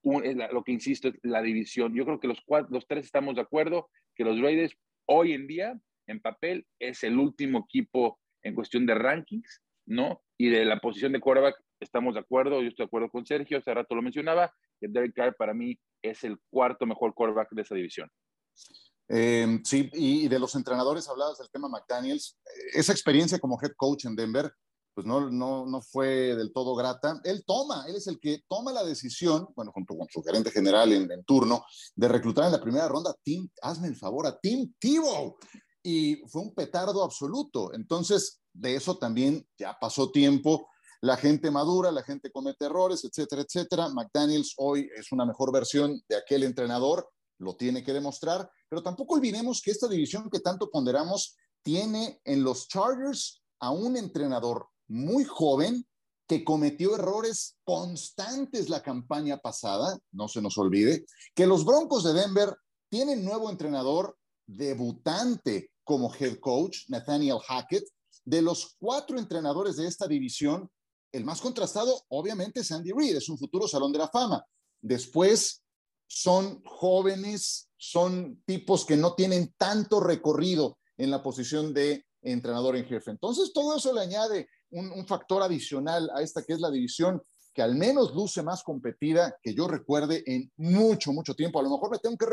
lo 0.04 0.64
que 0.64 0.73
insisto 0.73 1.08
es 1.08 1.14
la 1.23 1.42
división. 1.42 1.94
Yo 1.94 2.04
creo 2.04 2.20
que 2.20 2.28
los, 2.28 2.87
tres 2.87 3.06
estamos 3.06 3.34
de 3.34 3.40
acuerdo 3.40 3.88
que 4.14 4.25
los 4.25 4.40
Raiders 4.40 4.75
hoy 5.06 5.32
en 5.32 5.46
día, 5.46 5.78
en 6.06 6.20
papel, 6.20 6.66
es 6.78 7.02
el 7.04 7.18
último 7.18 7.66
equipo 7.68 8.20
en 8.42 8.54
cuestión 8.54 8.87
de 8.87 8.94
rankings, 8.94 9.62
¿no? 9.87 10.23
Y 10.38 10.50
de 10.50 10.64
la 10.64 10.78
posición 10.80 11.12
de 11.12 11.20
quarterback, 11.20 11.56
estamos 11.80 12.14
de 12.14 12.20
acuerdo, 12.20 12.61
yo 12.61 12.68
estoy 12.68 12.84
de 12.84 12.88
acuerdo 12.88 13.08
con 13.08 13.25
Sergio, 13.26 13.58
hace 13.58 13.73
rato 13.73 13.94
lo 13.94 14.02
mencionaba, 14.02 14.52
que 14.80 14.88
Derek 14.88 15.14
Carr 15.14 15.34
para 15.37 15.54
mí 15.54 15.78
es 16.02 16.25
el 16.25 16.38
cuarto 16.50 16.87
mejor 16.87 17.14
quarterback 17.14 17.50
de 17.52 17.62
esa 17.62 17.75
división. 17.75 18.11
Eh, 19.08 19.61
sí, 19.64 19.90
y 19.92 20.28
de 20.28 20.38
los 20.38 20.54
entrenadores 20.54 21.08
hablabas 21.08 21.38
del 21.38 21.50
tema 21.50 21.68
McDaniels. 21.68 22.38
Esa 22.73 22.92
experiencia 22.92 23.38
como 23.38 23.58
head 23.62 23.73
coach 23.76 24.06
en 24.06 24.16
Denver, 24.16 24.50
pues 24.95 25.07
no, 25.07 25.29
no, 25.31 25.67
no 25.67 25.83
fue 25.83 26.37
del 26.37 26.53
todo 26.53 26.75
grata. 26.75 27.21
Él 27.25 27.45
toma, 27.45 27.85
él 27.89 27.97
es 27.97 28.07
el 28.07 28.21
que 28.21 28.43
toma 28.49 28.73
la 28.73 28.85
decisión, 28.85 29.49
bueno, 29.57 29.73
junto 29.73 29.97
con 29.97 30.07
su 30.09 30.23
gerente 30.23 30.51
general 30.51 30.93
en, 30.93 31.11
en 31.11 31.25
turno, 31.25 31.65
de 31.97 32.09
reclutar 32.09 32.47
en 32.47 32.53
la 32.53 32.61
primera 32.61 32.89
ronda 32.89 33.15
Tim, 33.23 33.49
hazme 33.61 33.89
el 33.89 33.97
favor, 33.97 34.27
a 34.27 34.39
Tim 34.39 34.73
Tebow. 34.79 35.37
Y 35.83 36.17
fue 36.29 36.43
un 36.43 36.55
petardo 36.55 37.03
absoluto. 37.03 37.75
Entonces, 37.75 38.41
de 38.53 38.77
eso 38.77 38.97
también 38.97 39.47
ya 39.59 39.77
pasó 39.79 40.11
tiempo. 40.11 40.69
La 41.01 41.17
gente 41.17 41.51
madura, 41.51 41.91
la 41.93 42.03
gente 42.03 42.31
comete 42.31 42.65
errores, 42.65 43.05
etcétera, 43.05 43.43
etcétera. 43.43 43.89
McDaniels 43.91 44.55
hoy 44.57 44.89
es 44.97 45.13
una 45.13 45.27
mejor 45.27 45.53
versión 45.53 46.01
de 46.09 46.17
aquel 46.17 46.45
entrenador, 46.45 47.11
lo 47.39 47.57
tiene 47.57 47.83
que 47.83 47.93
demostrar, 47.93 48.49
pero 48.69 48.83
tampoco 48.83 49.15
olvidemos 49.15 49.61
que 49.61 49.73
esta 49.73 49.89
división 49.89 50.31
que 50.31 50.41
tanto 50.41 50.71
ponderamos 50.71 51.37
tiene 51.63 52.21
en 52.25 52.43
los 52.45 52.69
Chargers 52.69 53.43
a 53.61 53.71
un 53.71 53.97
entrenador 53.97 54.69
muy 54.88 55.25
joven 55.25 55.87
que 56.26 56.45
cometió 56.45 56.95
errores 56.95 57.57
constantes 57.64 58.69
la 58.69 58.83
campaña 58.83 59.38
pasada, 59.38 59.99
no 60.12 60.29
se 60.29 60.41
nos 60.41 60.57
olvide, 60.57 61.05
que 61.35 61.47
los 61.47 61.64
Broncos 61.64 62.05
de 62.05 62.14
Denver 62.14 62.57
tienen 62.88 63.25
nuevo 63.25 63.50
entrenador 63.50 64.17
debutante 64.47 65.71
como 65.85 66.12
head 66.14 66.38
coach, 66.38 66.88
Nathaniel 66.88 67.38
Hackett. 67.47 67.85
De 68.25 68.41
los 68.41 68.76
cuatro 68.79 69.19
entrenadores 69.19 69.76
de 69.76 69.87
esta 69.87 70.07
división, 70.07 70.71
el 71.12 71.25
más 71.25 71.41
contrastado 71.41 72.05
obviamente 72.09 72.61
es 72.61 72.73
Andy 72.73 72.93
Reid, 72.93 73.17
es 73.17 73.29
un 73.29 73.38
futuro 73.38 73.69
salón 73.69 73.93
de 73.93 73.99
la 73.99 74.09
fama. 74.09 74.45
Después 74.81 75.62
son 76.07 76.62
jóvenes, 76.64 77.69
son 77.76 78.43
tipos 78.47 78.85
que 78.85 78.97
no 78.97 79.14
tienen 79.14 79.55
tanto 79.59 80.00
recorrido 80.00 80.79
en 80.97 81.11
la 81.11 81.23
posición 81.23 81.75
de 81.75 82.07
entrenador 82.23 82.76
en 82.76 82.87
jefe. 82.87 83.11
Entonces, 83.11 83.53
todo 83.53 83.76
eso 83.76 83.93
le 83.93 84.00
añade 84.00 84.49
un, 84.75 85.07
factor 85.07 85.43
adicional 85.43 86.11
a 86.14 86.23
esta 86.23 86.43
que 86.43 86.52
es 86.52 86.61
la 86.61 86.71
división 86.71 87.23
que 87.52 87.62
al 87.62 87.76
menos 87.76 88.14
luce 88.14 88.43
más 88.43 88.62
competida 88.64 89.37
que 89.40 89.54
yo 89.54 89.69
recuerde 89.69 90.25
en 90.26 90.50
mucho, 90.57 91.12
mucho 91.12 91.35
tiempo. 91.35 91.61
A 91.61 91.62
lo 91.62 91.71
mejor 91.71 91.90
me 91.90 91.99
tengo 91.99 92.16
que 92.16 92.26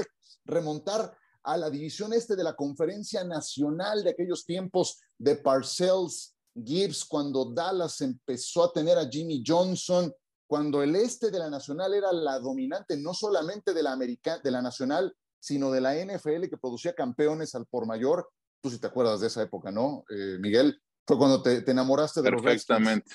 remontar 0.46 1.16
a 1.44 1.58
la 1.58 1.70
división 1.70 2.12
este 2.14 2.36
de 2.36 2.44
la 2.44 2.56
conferencia 2.56 3.24
nacional 3.24 4.04
de 4.04 4.12
aquellos 4.12 4.46
tiempos 4.46 5.00
de 5.20 5.36
Parcells, 5.36 6.36
Gibbs, 6.56 7.06
cuando 7.06 7.46
Dallas 7.46 8.02
empezó 8.02 8.64
a 8.64 8.74
tener 8.74 8.98
a 8.98 9.08
Jimmy 9.08 9.44
Johnson, 9.46 10.12
cuando 10.48 10.82
el 10.82 10.96
este 10.96 11.30
de 11.30 11.40
la 11.40 11.50
nacional 11.50 11.94
era 11.94 12.12
la 12.12 12.40
dominante 12.40 12.98
no 12.98 13.14
solamente 13.14 13.74
de 13.74 13.84
la, 13.84 13.96
de 13.96 14.52
la 14.52 14.62
nacional, 14.62 15.16
sino 15.40 15.72
de 15.72 15.82
la 15.82 15.96
NFL 15.96 16.50
que 16.50 16.58
producía 16.58 16.94
campeones 16.94 17.56
al 17.56 17.68
por 17.68 17.86
mayor. 17.86 18.28
Tú 18.60 18.70
si 18.70 18.80
te 18.80 18.88
acuerdas 18.88 19.22
de 19.22 19.28
esa 19.28 19.44
época, 19.44 19.72
¿no, 19.72 20.04
eh, 20.10 20.38
Miguel? 20.40 20.80
Fue 21.12 21.18
cuando 21.18 21.42
te, 21.42 21.70
enamoraste 21.70 22.22
de 22.22 22.30
Perfectamente. 22.30 23.14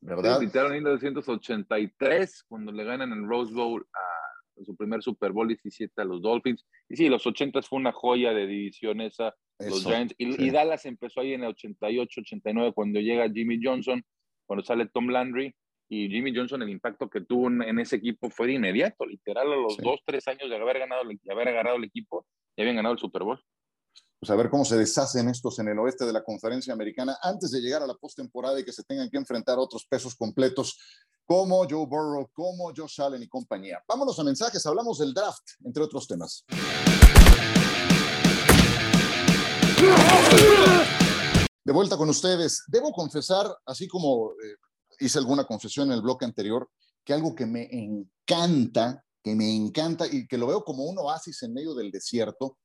los 0.00 0.16
¿verdad? 0.16 0.40
Sí, 0.40 0.50
en 0.52 0.72
1983, 0.72 2.42
cuando 2.48 2.72
le 2.72 2.82
ganan 2.82 3.12
en 3.12 3.28
Rose 3.28 3.54
Bowl 3.54 3.86
a 3.94 4.64
su 4.64 4.74
primer 4.74 5.00
Super 5.00 5.30
Bowl 5.30 5.46
17 5.46 6.02
a 6.02 6.04
los 6.04 6.22
Dolphins. 6.22 6.66
Y 6.88 6.96
sí, 6.96 7.08
los 7.08 7.24
80 7.24 7.62
fue 7.62 7.78
una 7.78 7.92
joya 7.92 8.32
de 8.32 8.48
división 8.48 9.00
esa, 9.00 9.32
los 9.60 9.84
Giants. 9.84 10.12
Y, 10.18 10.50
Dallas 10.50 10.86
empezó 10.86 11.20
ahí 11.20 11.34
en 11.34 11.44
el 11.44 11.50
88, 11.50 12.20
89, 12.22 12.72
cuando 12.74 12.98
llega 12.98 13.30
Jimmy 13.30 13.60
Johnson, 13.62 14.02
cuando 14.44 14.64
sale 14.64 14.86
Tom 14.86 15.06
Landry. 15.06 15.54
Y 15.88 16.08
Jimmy 16.08 16.34
Johnson, 16.34 16.62
el 16.62 16.70
impacto 16.70 17.08
que 17.08 17.20
tuvo 17.20 17.46
en 17.46 17.78
ese 17.78 17.94
equipo 17.94 18.28
fue 18.28 18.48
de 18.48 18.54
inmediato, 18.54 19.06
literal, 19.06 19.52
a 19.52 19.54
los 19.54 19.76
dos, 19.76 20.00
tres 20.04 20.26
años 20.26 20.50
de 20.50 20.56
haber 20.56 20.80
ganado, 20.80 21.04
de 21.04 21.32
haber 21.32 21.46
agarrado 21.46 21.76
el 21.76 21.84
equipo, 21.84 22.26
ya 22.56 22.64
habían 22.64 22.74
ganado 22.74 22.94
el 22.94 22.98
Super 22.98 23.22
Bowl 23.22 23.40
pues 24.18 24.30
a 24.30 24.36
ver 24.36 24.48
cómo 24.48 24.64
se 24.64 24.76
deshacen 24.76 25.28
estos 25.28 25.58
en 25.58 25.68
el 25.68 25.78
oeste 25.78 26.06
de 26.06 26.12
la 26.12 26.24
conferencia 26.24 26.72
americana 26.72 27.18
antes 27.22 27.50
de 27.50 27.60
llegar 27.60 27.82
a 27.82 27.86
la 27.86 27.94
postemporada 27.94 28.58
y 28.58 28.64
que 28.64 28.72
se 28.72 28.82
tengan 28.82 29.10
que 29.10 29.18
enfrentar 29.18 29.58
otros 29.58 29.86
pesos 29.86 30.14
completos 30.14 30.78
como 31.26 31.66
Joe 31.68 31.86
Burrow, 31.86 32.30
como 32.32 32.72
Josh 32.74 33.00
Allen 33.00 33.22
y 33.22 33.28
compañía. 33.28 33.82
Vámonos 33.86 34.18
a 34.18 34.24
mensajes, 34.24 34.64
hablamos 34.64 34.98
del 34.98 35.12
draft, 35.12 35.42
entre 35.64 35.82
otros 35.82 36.06
temas. 36.06 36.44
De 41.64 41.72
vuelta 41.72 41.96
con 41.96 42.08
ustedes. 42.08 42.62
Debo 42.68 42.92
confesar, 42.92 43.54
así 43.66 43.88
como 43.88 44.30
eh, 44.32 44.54
hice 45.00 45.18
alguna 45.18 45.44
confesión 45.44 45.88
en 45.88 45.94
el 45.94 46.02
bloque 46.02 46.24
anterior, 46.24 46.70
que 47.04 47.12
algo 47.12 47.34
que 47.34 47.44
me 47.44 47.68
encanta, 47.70 49.04
que 49.22 49.34
me 49.34 49.54
encanta 49.54 50.06
y 50.06 50.26
que 50.26 50.38
lo 50.38 50.46
veo 50.46 50.64
como 50.64 50.84
un 50.84 50.96
oasis 50.98 51.42
en 51.42 51.52
medio 51.52 51.74
del 51.74 51.90
desierto, 51.90 52.56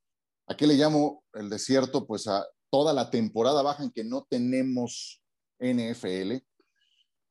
¿A 0.51 0.57
qué 0.57 0.67
le 0.67 0.73
llamo 0.73 1.23
el 1.31 1.49
desierto? 1.49 2.05
Pues 2.05 2.27
a 2.27 2.45
toda 2.69 2.91
la 2.91 3.09
temporada 3.09 3.61
baja 3.61 3.83
en 3.83 3.91
que 3.91 4.03
no 4.03 4.27
tenemos 4.29 5.23
NFL. 5.57 6.43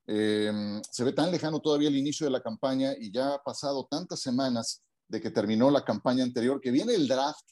Em, 0.06 0.80
se 0.90 1.04
ve 1.04 1.12
tan 1.12 1.30
lejano 1.30 1.60
todavía 1.60 1.90
el 1.90 1.98
inicio 1.98 2.24
de 2.24 2.30
la 2.30 2.40
campaña 2.40 2.94
y 2.98 3.12
ya 3.12 3.34
ha 3.34 3.42
pasado 3.42 3.86
tantas 3.90 4.20
semanas 4.20 4.82
de 5.06 5.20
que 5.20 5.30
terminó 5.30 5.70
la 5.70 5.84
campaña 5.84 6.24
anterior 6.24 6.62
que 6.62 6.70
viene 6.70 6.94
el 6.94 7.06
draft 7.06 7.46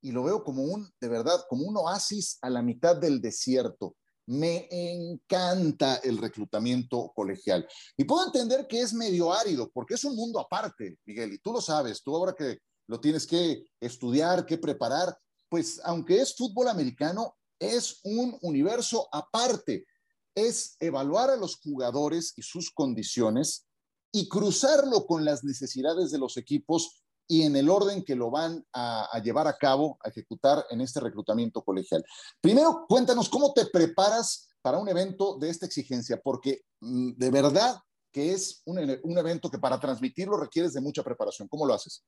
y 0.00 0.10
lo 0.10 0.24
veo 0.24 0.42
como 0.42 0.64
un, 0.64 0.92
de 1.00 1.08
verdad, 1.08 1.44
como 1.48 1.68
un 1.68 1.76
oasis 1.76 2.38
a 2.42 2.50
la 2.50 2.60
mitad 2.60 2.96
del 2.96 3.20
desierto. 3.20 3.94
Me 4.26 4.66
encanta 4.72 6.00
el 6.02 6.18
reclutamiento 6.18 7.12
colegial. 7.14 7.68
Y 7.96 8.02
puedo 8.02 8.26
entender 8.26 8.66
que 8.66 8.80
es 8.80 8.92
medio 8.92 9.32
árido, 9.32 9.70
porque 9.72 9.94
es 9.94 10.02
un 10.04 10.16
mundo 10.16 10.40
aparte, 10.40 10.98
Miguel, 11.04 11.34
y 11.34 11.38
tú 11.38 11.52
lo 11.52 11.60
sabes, 11.60 12.02
tú 12.02 12.16
ahora 12.16 12.34
que 12.36 12.58
lo 12.86 13.00
tienes 13.00 13.26
que 13.26 13.64
estudiar, 13.80 14.46
que 14.46 14.58
preparar. 14.58 15.16
Pues 15.48 15.80
aunque 15.84 16.20
es 16.20 16.36
fútbol 16.36 16.68
americano, 16.68 17.36
es 17.58 18.00
un 18.04 18.36
universo 18.42 19.08
aparte. 19.12 19.86
Es 20.34 20.76
evaluar 20.80 21.30
a 21.30 21.36
los 21.36 21.56
jugadores 21.56 22.32
y 22.36 22.42
sus 22.42 22.70
condiciones 22.70 23.66
y 24.12 24.28
cruzarlo 24.28 25.06
con 25.06 25.24
las 25.24 25.44
necesidades 25.44 26.10
de 26.10 26.18
los 26.18 26.36
equipos 26.36 27.02
y 27.28 27.44
en 27.44 27.56
el 27.56 27.70
orden 27.70 28.04
que 28.04 28.14
lo 28.14 28.30
van 28.30 28.64
a, 28.74 29.08
llevar 29.24 29.46
a 29.46 29.56
cabo, 29.56 29.98
a 30.04 30.10
ejecutar 30.10 30.66
en 30.70 30.80
este 30.80 31.00
reclutamiento 31.00 31.62
colegial. 31.62 32.04
Primero, 32.40 32.84
cuéntanos 32.88 33.28
cómo 33.28 33.54
te 33.54 33.66
preparas 33.66 34.48
para 34.60 34.78
un 34.78 34.88
evento 34.88 35.38
de 35.38 35.48
esta 35.48 35.66
exigencia, 35.66 36.20
porque 36.22 36.62
mm, 36.80 37.12
de 37.16 37.30
verdad 37.30 37.80
que 38.12 38.32
es 38.32 38.60
un, 38.66 38.78
un 39.02 39.18
evento 39.18 39.50
que 39.50 39.58
para 39.58 39.80
transmitirlo 39.80 40.36
requieres 40.36 40.74
de 40.74 40.82
mucha 40.82 41.02
preparación. 41.02 41.48
¿Cómo 41.48 41.64
lo 41.64 41.72
haces? 41.72 42.04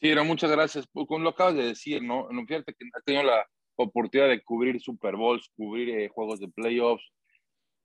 Sí, 0.00 0.08
pero 0.08 0.24
muchas 0.24 0.50
gracias. 0.50 0.86
Pues, 0.92 1.06
como 1.06 1.24
lo 1.24 1.30
acabas 1.30 1.54
de 1.54 1.64
decir, 1.64 2.02
¿no? 2.02 2.28
Fíjate 2.46 2.72
que 2.72 2.86
has 2.94 3.04
tenido 3.04 3.24
la 3.24 3.46
oportunidad 3.76 4.28
de 4.30 4.42
cubrir 4.42 4.80
Super 4.80 5.14
Bowls, 5.16 5.50
cubrir 5.54 5.90
eh, 5.90 6.08
juegos 6.08 6.40
de 6.40 6.48
playoffs 6.48 7.12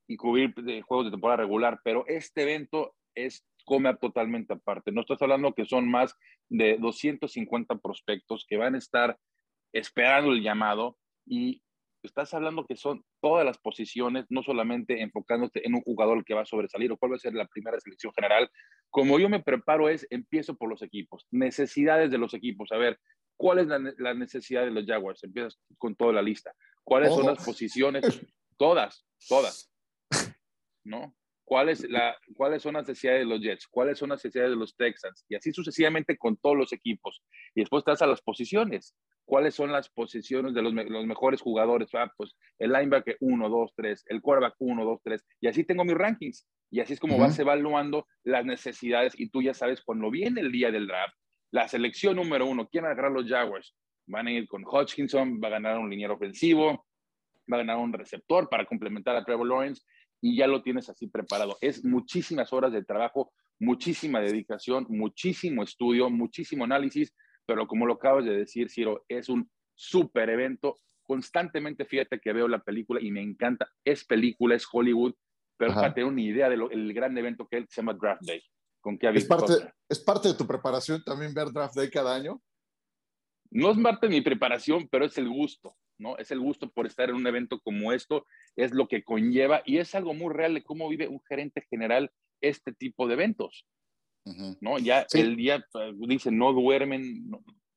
y 0.08 0.16
cubrir 0.16 0.54
eh, 0.66 0.80
juegos 0.80 1.06
de 1.06 1.10
temporada 1.10 1.42
regular, 1.42 1.80
pero 1.84 2.04
este 2.06 2.42
evento 2.42 2.94
es 3.14 3.44
come 3.66 3.94
totalmente 3.96 4.54
aparte. 4.54 4.92
No 4.92 5.02
estás 5.02 5.20
hablando 5.20 5.52
que 5.52 5.66
son 5.66 5.90
más 5.90 6.14
de 6.48 6.78
250 6.78 7.76
prospectos 7.78 8.46
que 8.48 8.56
van 8.56 8.76
a 8.76 8.78
estar 8.78 9.18
esperando 9.72 10.32
el 10.32 10.42
llamado 10.42 10.96
y 11.26 11.62
estás 12.02 12.32
hablando 12.34 12.66
que 12.66 12.76
son 12.76 13.04
todas 13.20 13.44
las 13.44 13.58
posiciones, 13.58 14.26
no 14.28 14.42
solamente 14.42 15.02
enfocándote 15.02 15.66
en 15.66 15.74
un 15.74 15.82
jugador 15.82 16.24
que 16.24 16.34
va 16.34 16.42
a 16.42 16.46
sobresalir 16.46 16.92
o 16.92 16.96
cuál 16.96 17.12
va 17.12 17.16
a 17.16 17.20
ser 17.20 17.34
la 17.34 17.46
primera 17.46 17.78
selección 17.80 18.12
general. 18.14 18.50
Como 18.90 19.18
yo 19.18 19.28
me 19.28 19.42
preparo 19.42 19.88
es, 19.88 20.06
empiezo 20.10 20.56
por 20.56 20.70
los 20.70 20.82
equipos, 20.82 21.26
necesidades 21.30 22.10
de 22.10 22.18
los 22.18 22.34
equipos. 22.34 22.72
A 22.72 22.76
ver, 22.76 22.98
¿cuál 23.36 23.58
es 23.58 23.66
la, 23.66 24.14
necesidad 24.14 24.64
de 24.64 24.70
los 24.70 24.86
Jaguars? 24.86 25.22
Empiezas 25.24 25.58
con 25.78 25.94
toda 25.94 26.12
la 26.12 26.22
lista. 26.22 26.52
¿Cuáles 26.84 27.14
son 27.14 27.26
las 27.26 27.44
posiciones? 27.44 28.20
Todas, 28.56 29.04
todas. 29.28 29.70
¿No? 30.84 31.14
¿Cuáles, 31.44 31.88
la, 31.88 32.16
¿Cuáles 32.34 32.62
son 32.62 32.74
las 32.74 32.88
necesidades 32.88 33.20
de 33.20 33.26
los 33.26 33.40
Jets? 33.40 33.68
¿Cuáles 33.68 33.98
son 33.98 34.08
las 34.08 34.18
necesidades 34.18 34.50
de 34.50 34.56
los 34.56 34.74
Texans? 34.76 35.24
Y 35.28 35.36
así 35.36 35.52
sucesivamente 35.52 36.16
con 36.16 36.36
todos 36.36 36.56
los 36.56 36.72
equipos. 36.72 37.22
Y 37.54 37.60
después 37.60 37.82
estás 37.82 38.02
a 38.02 38.06
las 38.06 38.20
posiciones 38.20 38.96
cuáles 39.26 39.54
son 39.54 39.72
las 39.72 39.90
posiciones 39.90 40.54
de 40.54 40.62
los, 40.62 40.72
los 40.72 41.04
mejores 41.04 41.42
jugadores. 41.42 41.90
Ah, 41.94 42.10
pues 42.16 42.34
el 42.58 42.72
linebacker 42.72 43.18
1, 43.20 43.48
2, 43.48 43.72
3, 43.76 44.04
el 44.06 44.22
quarterback 44.22 44.54
1, 44.58 44.84
2, 44.84 45.00
3. 45.04 45.24
Y 45.42 45.48
así 45.48 45.64
tengo 45.64 45.84
mis 45.84 45.94
rankings. 45.94 46.48
Y 46.70 46.80
así 46.80 46.94
es 46.94 47.00
como 47.00 47.18
vas 47.18 47.38
evaluando 47.38 48.06
las 48.24 48.44
necesidades 48.44 49.12
y 49.18 49.28
tú 49.28 49.42
ya 49.42 49.54
sabes 49.54 49.82
cuando 49.82 50.10
viene 50.10 50.40
el 50.40 50.50
día 50.50 50.70
del 50.70 50.86
draft, 50.88 51.14
la 51.52 51.68
selección 51.68 52.16
número 52.16 52.46
uno, 52.46 52.68
¿quién 52.68 52.84
agarrar 52.84 53.12
los 53.12 53.28
Jaguars? 53.28 53.74
van 54.06 54.28
a 54.28 54.32
ir 54.32 54.46
con 54.48 54.64
Hodgkinson, 54.64 55.40
va 55.42 55.48
a 55.48 55.52
ganar 55.52 55.78
un 55.78 55.90
liniero 55.90 56.14
ofensivo, 56.14 56.86
va 57.52 57.56
a 57.56 57.58
ganar 57.58 57.76
un 57.78 57.92
receptor 57.92 58.48
para 58.48 58.64
complementar 58.64 59.16
a 59.16 59.24
Trevor 59.24 59.46
Lawrence 59.46 59.82
y 60.20 60.36
ya 60.36 60.46
lo 60.46 60.62
tienes 60.62 60.88
así 60.88 61.08
preparado. 61.08 61.56
Es 61.60 61.84
muchísimas 61.84 62.52
horas 62.52 62.72
de 62.72 62.84
trabajo, 62.84 63.32
muchísima 63.58 64.20
dedicación, 64.20 64.86
muchísimo 64.88 65.62
estudio, 65.62 66.08
muchísimo 66.08 66.64
análisis, 66.64 67.14
pero 67.46 67.66
como 67.66 67.86
lo 67.86 67.94
acabas 67.94 68.24
de 68.24 68.36
decir, 68.36 68.70
Ciro, 68.70 69.04
es 69.08 69.28
un 69.28 69.50
súper 69.74 70.30
evento. 70.30 70.78
Constantemente 71.02 71.84
fíjate 71.84 72.20
que 72.20 72.32
veo 72.32 72.48
la 72.48 72.62
película 72.62 73.00
y 73.00 73.10
me 73.10 73.22
encanta. 73.22 73.68
Es 73.84 74.04
película, 74.04 74.56
es 74.56 74.66
Hollywood, 74.70 75.14
pero 75.56 75.74
para 75.74 75.94
tener 75.94 76.10
una 76.10 76.20
idea 76.20 76.48
del 76.48 76.92
gran 76.92 77.16
evento 77.16 77.46
que, 77.48 77.64
se 77.68 77.76
llama 77.76 77.94
Draft 77.94 78.22
Day. 78.26 78.42
Con 78.80 78.98
¿Es, 79.00 79.24
parte, 79.24 79.52
¿Es 79.88 79.98
parte 79.98 80.28
de 80.28 80.34
tu 80.34 80.46
preparación 80.46 81.02
también 81.02 81.34
ver 81.34 81.50
Draft 81.50 81.74
Day 81.74 81.90
cada 81.90 82.14
año? 82.14 82.40
No 83.50 83.70
es 83.70 83.78
parte 83.78 84.06
de 84.06 84.14
mi 84.14 84.20
preparación, 84.20 84.88
pero 84.88 85.04
es 85.04 85.18
el 85.18 85.28
gusto, 85.28 85.76
¿no? 85.98 86.16
Es 86.18 86.30
el 86.30 86.40
gusto 86.40 86.70
por 86.70 86.86
estar 86.86 87.08
en 87.08 87.16
un 87.16 87.26
evento 87.26 87.60
como 87.60 87.92
esto, 87.92 88.26
es 88.54 88.72
lo 88.72 88.86
que 88.86 89.02
conlleva 89.02 89.62
y 89.64 89.78
es 89.78 89.94
algo 89.94 90.14
muy 90.14 90.32
real 90.32 90.54
de 90.54 90.62
cómo 90.62 90.88
vive 90.88 91.08
un 91.08 91.20
gerente 91.28 91.66
general 91.68 92.12
este 92.40 92.72
tipo 92.72 93.08
de 93.08 93.14
eventos, 93.14 93.66
¿no? 94.60 94.78
Ya 94.78 95.06
el 95.12 95.36
día, 95.36 95.64
pues, 95.72 95.94
dice, 96.08 96.30
no 96.30 96.52
duermen, 96.52 97.30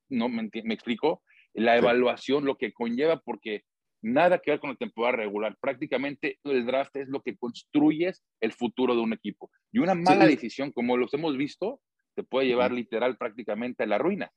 no, 0.09 0.29
me, 0.29 0.49
me, 0.63 0.73
explico, 0.73 1.23
la 1.53 1.77
evaluación, 1.77 2.45
lo 2.45 2.57
que 2.57 2.73
conlleva, 2.73 3.19
porque 3.19 3.63
nada 4.01 4.39
que 4.39 4.51
ver 4.51 4.59
con 4.59 4.71
la 4.71 4.75
temporada 4.75 5.17
regular. 5.17 5.57
Prácticamente 5.59 6.39
el 6.43 6.65
draft 6.65 6.95
es 6.95 7.07
lo 7.09 7.21
que 7.21 7.37
construyes 7.37 8.23
el 8.41 8.53
futuro 8.53 8.95
de 8.95 9.01
un 9.01 9.13
equipo. 9.13 9.51
Y 9.71 9.79
una 9.79 9.95
mala 9.95 10.25
decisión, 10.25 10.71
como 10.71 10.97
los 10.97 11.13
hemos 11.13 11.37
visto, 11.37 11.81
te 12.15 12.23
puede 12.23 12.47
llevar 12.47 12.71
literal 12.71 13.17
prácticamente 13.17 13.83
a 13.83 13.87
la 13.87 13.97
ruina. 13.97 14.31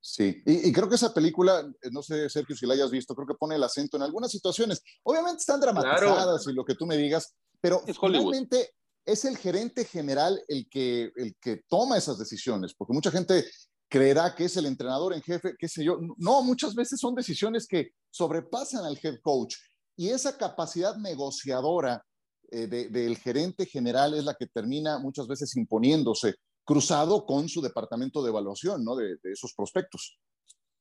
Sí, 0.00 0.42
y, 0.46 0.72
creo 0.72 0.88
que 0.88 0.94
esa 0.94 1.12
película, 1.12 1.60
eh, 1.82 1.88
no 1.90 2.02
sé, 2.02 2.28
Sergio, 2.30 2.54
si 2.54 2.66
la 2.66 2.74
hayas 2.74 2.90
visto, 2.90 3.14
creo 3.16 3.26
que 3.26 3.34
pone 3.34 3.56
el 3.56 3.64
acento 3.64 3.96
en 3.96 4.04
algunas 4.04 4.30
situaciones. 4.30 4.82
Obviamente 5.02 5.38
están 5.38 5.60
dramatizadas 5.60 6.46
y 6.46 6.54
lo 6.54 6.64
que 6.64 6.76
tú 6.76 6.86
me 6.86 6.96
digas, 6.96 7.36
pero 7.60 7.82
es 7.84 7.98
finalmente 7.98 8.70
es 9.08 9.24
el 9.24 9.38
gerente 9.38 9.86
general 9.86 10.42
el 10.48 10.68
que, 10.68 11.10
el 11.16 11.34
que 11.40 11.62
toma 11.66 11.96
esas 11.96 12.18
decisiones, 12.18 12.74
porque 12.74 12.92
mucha 12.92 13.10
gente 13.10 13.42
creerá 13.88 14.34
que 14.34 14.44
es 14.44 14.56
el 14.58 14.66
entrenador 14.66 15.14
en 15.14 15.22
jefe, 15.22 15.54
qué 15.58 15.66
sé 15.66 15.82
yo. 15.82 15.98
No, 16.18 16.42
muchas 16.42 16.74
veces 16.74 17.00
son 17.00 17.14
decisiones 17.14 17.66
que 17.66 17.92
sobrepasan 18.10 18.84
al 18.84 19.00
head 19.02 19.18
coach 19.22 19.56
y 19.96 20.10
esa 20.10 20.36
capacidad 20.36 20.94
negociadora 20.96 22.04
eh, 22.50 22.66
del 22.66 23.16
gerente 23.16 23.64
general 23.64 24.12
es 24.12 24.24
la 24.24 24.34
que 24.34 24.46
termina 24.46 24.98
muchas 24.98 25.26
veces 25.26 25.56
imponiéndose 25.56 26.34
cruzado 26.64 27.24
con 27.24 27.48
su 27.48 27.62
departamento 27.62 28.22
de 28.22 28.28
evaluación, 28.28 28.84
¿no? 28.84 28.94
De, 28.94 29.16
esos 29.24 29.54
prospectos. 29.54 30.18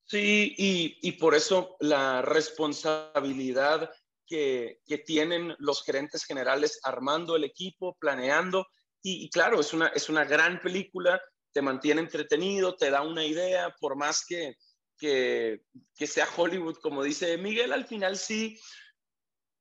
Sí, 0.06 0.54
y, 0.58 1.12
por 1.14 1.34
eso 1.34 1.78
la 1.80 2.22
responsabilidad 2.22 3.90
que, 4.28 4.80
tienen 5.06 5.56
los 5.60 5.84
gerentes 5.84 6.26
generales 6.26 6.80
armando 6.84 7.36
el 7.36 7.44
equipo, 7.44 7.96
planeando, 8.00 8.68
y, 9.02 9.30
claro, 9.30 9.62
es 9.62 9.74
una, 9.74 9.88
es 9.88 10.10
una 10.10 10.26
gran 10.26 10.62
película, 10.62 11.22
te 11.54 11.62
mantiene 11.62 12.02
entretenido, 12.02 12.76
te 12.76 12.90
da 12.90 13.02
una 13.02 13.24
idea, 13.24 13.74
por 13.80 13.96
más 13.96 14.26
que, 14.28 14.56
que, 14.98 15.62
sea 16.06 16.28
Hollywood, 16.36 16.78
como 16.82 17.04
dice 17.04 17.38
Miguel, 17.38 17.72
al 17.72 17.86
final 17.86 18.18
sí, 18.18 18.60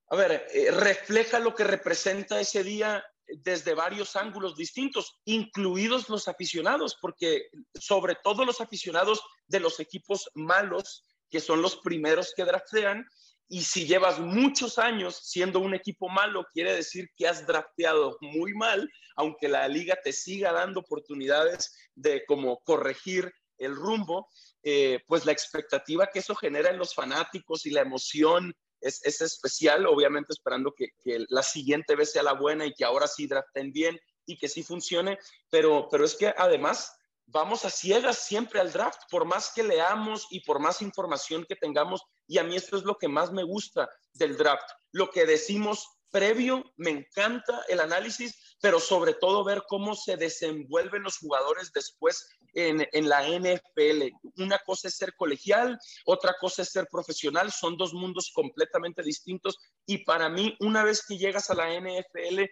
a 0.09 0.17
ver, 0.17 0.47
eh, 0.53 0.71
refleja 0.71 1.39
lo 1.39 1.55
que 1.55 1.65
representa 1.65 2.41
ese 2.41 2.65
día 2.65 3.05
desde 3.29 3.75
varios 3.75 4.17
ángulos 4.17 4.57
distintos, 4.57 5.19
incluidos 5.25 6.09
los 6.09 6.29
aficionados, 6.29 6.97
porque 7.01 7.49
sobre 7.75 8.17
todo 8.23 8.45
los 8.45 8.61
aficionados 8.61 9.23
de 9.47 9.61
los 9.61 9.81
equipos 9.81 10.31
malos, 10.35 11.05
que 11.29 11.41
son 11.41 11.61
los 11.61 11.77
primeros 11.77 12.33
que 12.37 12.45
draftean, 12.45 13.05
y 13.49 13.63
si 13.63 13.87
llevas 13.87 14.19
muchos 14.19 14.79
años 14.79 15.21
siendo 15.23 15.61
un 15.61 15.75
equipo 15.75 16.09
malo, 16.09 16.47
quiere 16.53 16.75
decir 16.75 17.09
que 17.17 17.29
has 17.29 17.47
drafteado 17.47 18.19
muy 18.21 18.55
mal, 18.55 18.91
aunque 19.17 19.49
la 19.49 19.69
liga 19.69 19.97
te 20.03 20.13
siga 20.13 20.53
dando 20.53 20.81
oportunidades 20.81 21.75
de 21.95 22.25
como 22.27 22.59
corregir 22.65 23.33
el 23.59 23.75
rumbo, 23.75 24.29
eh, 24.63 25.01
pues 25.07 25.25
la 25.25 25.33
expectativa 25.33 26.09
que 26.09 26.19
eso 26.19 26.35
genera 26.35 26.71
en 26.71 26.79
los 26.79 26.95
fanáticos 26.95 27.67
y 27.67 27.71
la 27.71 27.83
emoción 27.83 28.55
es, 28.81 29.21
especial, 29.21 29.87
obviamente 29.87 30.33
esperando 30.33 30.75
que, 30.75 30.91
la 31.29 31.43
siguiente 31.43 31.95
vez 31.97 32.13
sea 32.13 32.23
la 32.23 32.35
buena 32.35 32.67
y 32.67 32.75
que 32.75 32.85
ahora 32.85 33.07
sí 33.07 33.27
draften 33.27 33.73
bien 33.73 33.99
y 34.27 34.37
que 34.37 34.49
sí 34.49 34.63
funcione, 34.63 35.19
pero, 35.51 35.89
pero 35.91 36.05
es 36.05 36.15
que 36.17 36.35
además 36.37 36.96
vamos 37.27 37.65
a 37.65 37.71
ciegas 37.71 38.25
siempre 38.25 38.61
al 38.61 38.73
draft, 38.73 39.01
por 39.11 39.25
más 39.25 39.53
que 39.55 39.63
leamos 39.63 40.27
y 40.31 40.41
por 40.41 40.59
más 40.59 40.83
información 40.83 41.45
que 41.49 41.57
tengamos, 41.57 42.03
y 42.27 42.39
a 42.39 42.45
mí 42.45 42.57
esto 42.57 42.77
es 42.77 42.85
lo 42.85 42.97
que 42.97 43.09
más 43.09 43.33
me 43.33 43.45
gusta 43.45 43.89
del 44.15 44.37
draft, 44.37 44.69
lo 44.93 45.11
que 45.11 45.27
decimos 45.27 45.87
previo, 46.11 46.65
me 46.77 46.91
encanta 46.91 47.63
el 47.69 47.81
análisis, 47.81 48.57
pero 48.61 48.81
sobre 48.81 49.13
todo 49.15 49.45
ver 49.45 49.65
cómo 49.69 49.95
se 49.95 50.17
desenvuelven 50.17 51.03
los 51.03 51.19
jugadores 51.19 51.73
después 51.73 52.27
en, 52.55 52.87
en, 52.93 53.09
la 53.09 53.23
NFL. 53.29 54.09
Una 54.39 54.59
cosa 54.61 54.89
es 54.89 54.97
ser 54.97 55.15
colegial, 55.17 55.79
otra 56.07 56.35
cosa 56.41 56.63
es 56.63 56.71
ser 56.71 56.87
profesional, 56.91 57.53
son 57.53 57.77
dos 57.77 57.93
mundos 57.93 58.31
completamente 58.33 59.03
distintos 59.03 59.59
y 59.85 59.99
para 60.05 60.31
mí, 60.31 60.57
una 60.61 60.85
vez 60.85 61.05
que 61.07 61.19
llegas 61.19 61.51
a 61.51 61.55
la 61.55 61.69
NFL, 61.79 62.45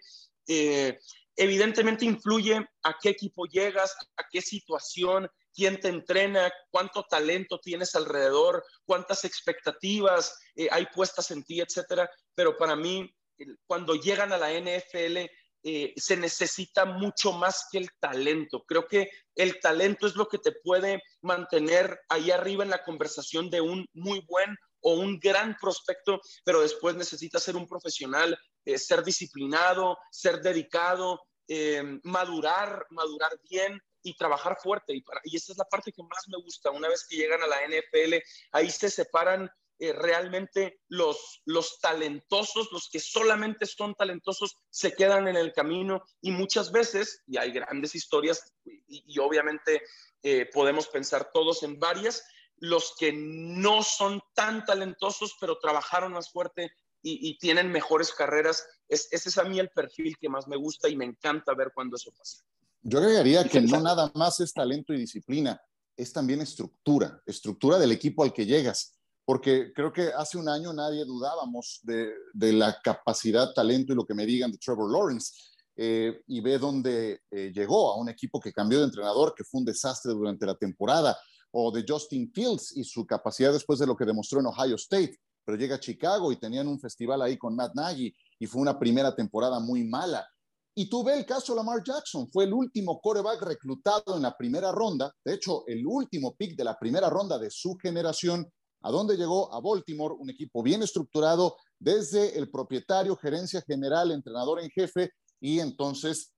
eh, 0.47 0.99
evidentemente 1.35 2.05
influye 2.05 2.65
a 2.83 2.97
qué 3.01 3.09
equipo 3.09 3.45
llegas, 3.45 3.95
a 4.17 4.23
qué 4.29 4.41
situación, 4.41 5.29
quién 5.53 5.79
te 5.79 5.87
entrena, 5.87 6.51
cuánto 6.69 7.03
talento 7.03 7.59
tienes 7.59 7.95
alrededor, 7.95 8.63
cuántas 8.85 9.23
expectativas 9.25 10.37
eh, 10.55 10.67
hay 10.71 10.85
puestas 10.93 11.31
en 11.31 11.43
ti, 11.43 11.61
etcétera. 11.61 12.09
Pero 12.35 12.57
para 12.57 12.75
mí, 12.75 13.09
cuando 13.67 13.95
llegan 13.95 14.31
a 14.31 14.37
la 14.37 14.51
NFL, 14.51 15.29
eh, 15.67 15.93
se 15.95 16.15
necesita 16.15 16.85
mucho 16.85 17.31
más 17.31 17.65
que 17.71 17.79
el 17.79 17.89
talento. 17.99 18.63
Creo 18.67 18.87
que 18.87 19.09
el 19.33 19.59
talento 19.59 20.05
es 20.05 20.15
lo 20.15 20.27
que 20.27 20.37
te 20.37 20.51
puede 20.51 21.01
mantener 21.21 21.99
ahí 22.07 22.29
arriba 22.29 22.63
en 22.63 22.69
la 22.69 22.83
conversación 22.83 23.49
de 23.49 23.61
un 23.61 23.87
muy 23.93 24.21
buen 24.27 24.55
o 24.81 24.93
un 24.93 25.17
gran 25.19 25.57
prospecto, 25.59 26.21
pero 26.43 26.61
después 26.61 26.95
necesitas 26.95 27.41
ser 27.41 27.55
un 27.55 27.67
profesional, 27.67 28.37
eh, 28.65 28.77
ser 28.77 29.03
disciplinado, 29.03 29.97
ser 30.11 30.41
dedicado, 30.41 31.21
eh, 31.47 31.99
madurar, 32.03 32.85
madurar 32.89 33.31
bien 33.49 33.79
y 34.01 34.15
trabajar 34.15 34.57
fuerte. 34.61 34.95
Y, 34.95 35.03
y 35.25 35.37
esa 35.37 35.51
es 35.51 35.57
la 35.57 35.65
parte 35.65 35.91
que 35.91 36.03
más 36.03 36.27
me 36.27 36.41
gusta. 36.41 36.71
Una 36.71 36.89
vez 36.89 37.05
que 37.07 37.15
llegan 37.15 37.41
a 37.43 37.47
la 37.47 37.57
NFL, 37.67 38.15
ahí 38.51 38.69
se 38.69 38.89
separan 38.89 39.49
eh, 39.77 39.93
realmente 39.93 40.79
los, 40.87 41.41
los 41.45 41.79
talentosos, 41.79 42.69
los 42.71 42.89
que 42.89 42.99
solamente 42.99 43.65
son 43.65 43.93
talentosos, 43.93 44.55
se 44.69 44.95
quedan 44.95 45.27
en 45.27 45.35
el 45.35 45.53
camino 45.53 46.03
y 46.21 46.31
muchas 46.31 46.71
veces, 46.71 47.23
y 47.27 47.37
hay 47.37 47.51
grandes 47.51 47.93
historias 47.93 48.53
y, 48.63 49.19
obviamente 49.19 49.81
podemos 50.53 50.87
pensar 50.87 51.29
todos 51.31 51.61
en 51.61 51.77
varias, 51.79 52.23
los 52.57 52.95
que 52.97 53.13
no 53.13 53.83
son 53.83 54.21
tan 54.33 54.65
talentosos, 54.65 55.35
pero 55.39 55.59
trabajaron 55.59 56.13
más 56.13 56.31
fuerte 56.31 56.71
y, 57.07 57.37
tienen 57.37 57.71
mejores 57.71 58.11
carreras, 58.11 58.65
es, 58.89 59.07
ese 59.11 59.29
es 59.29 59.37
a 59.37 59.43
mí 59.43 59.59
el 59.59 59.69
perfil 59.69 60.17
que 60.19 60.27
más 60.27 60.47
me 60.47 60.57
gusta 60.57 60.89
y 60.89 60.95
me 60.95 61.05
encanta 61.05 61.53
ver 61.53 61.71
cuando 61.73 61.97
eso 61.97 62.11
pasa. 62.17 62.43
Yo 62.81 62.99
agregaría 62.99 63.43
que 63.43 63.61
no 63.61 63.79
nada 63.79 64.11
más 64.15 64.39
es 64.39 64.53
talento 64.53 64.93
y 64.93 64.97
disciplina, 64.97 65.61
es 65.95 66.11
también 66.11 66.41
estructura, 66.41 67.21
estructura 67.25 67.77
del 67.77 67.91
equipo 67.91 68.23
al 68.23 68.33
que 68.33 68.45
llegas 68.45 68.95
porque 69.25 69.73
creo 69.73 69.91
que 69.91 70.11
hace 70.15 70.37
un 70.37 70.47
año 70.47 70.71
nadie 70.71 71.03
dudábamos 71.03 71.81
de, 71.83 72.13
la 72.53 72.79
capacidad, 72.81 73.53
talento 73.53 73.91
y 73.91 73.95
lo 73.95 74.05
que 74.05 74.13
me 74.13 74.25
digan 74.25 74.51
de 74.51 74.59
Trevor 74.59 74.91
Lawrence. 74.91 75.33
Eh, 75.77 76.21
y 76.27 76.39
ve 76.39 76.57
dónde 76.57 77.23
eh, 77.29 77.51
llegó 77.53 77.91
a 77.91 77.97
un 77.97 78.07
equipo 78.07 78.39
que 78.39 78.53
cambió 78.53 78.79
de 78.79 78.85
entrenador, 78.85 79.33
que 79.35 79.43
fue 79.43 79.59
un 79.59 79.65
desastre 79.65 80.13
durante 80.13 80.45
la 80.45 80.55
temporada, 80.55 81.17
o 81.51 81.69
de 81.71 81.83
Justin 81.85 82.31
Fields 82.31 82.77
y 82.77 82.83
su 82.85 83.05
capacidad 83.05 83.51
después 83.51 83.79
de 83.79 83.87
lo 83.87 83.97
que 83.97 84.05
demostró 84.05 84.39
en 84.39 84.45
Ohio 84.45 84.75
State, 84.75 85.19
pero 85.45 85.57
llega 85.57 85.75
a 85.75 85.79
Chicago 85.79 86.31
y 86.31 86.39
tenían 86.39 86.67
un 86.67 86.79
festival 86.79 87.21
ahí 87.21 87.37
con 87.37 87.55
Matt 87.55 87.75
Nagy 87.75 88.13
y 88.39 88.45
fue 88.47 88.61
una 88.61 88.77
primera 88.77 89.15
temporada 89.15 89.59
muy 89.59 89.83
mala. 89.83 90.27
Y 90.77 90.89
tú 90.89 91.03
ve 91.03 91.13
el 91.13 91.25
caso 91.25 91.53
de 91.53 91.57
Lamar 91.57 91.81
Jackson, 91.85 92.27
fue 92.29 92.43
el 92.43 92.53
último 92.53 92.99
quarterback 92.99 93.41
reclutado 93.43 94.17
en 94.17 94.23
la 94.23 94.35
primera 94.35 94.71
ronda, 94.71 95.13
de 95.23 95.35
hecho, 95.35 95.63
el 95.67 95.85
último 95.85 96.35
pick 96.35 96.57
de 96.57 96.65
la 96.65 96.77
primera 96.77 97.09
ronda 97.09 97.37
de 97.37 97.49
su 97.49 97.77
generación 97.81 98.45
¿A 98.85 98.91
dónde 98.91 99.17
llegó? 99.17 99.51
A 99.51 99.59
Baltimore, 99.61 100.13
un 100.15 100.29
equipo 100.29 100.61
bien 100.61 100.83
estructurado 100.83 101.57
desde 101.79 102.37
el 102.37 102.51
propietario, 102.51 103.15
gerencia 103.15 103.63
general, 103.65 104.11
entrenador 104.11 104.61
en 104.61 104.69
jefe, 104.69 105.09
y 105.39 105.59
entonces 105.59 106.35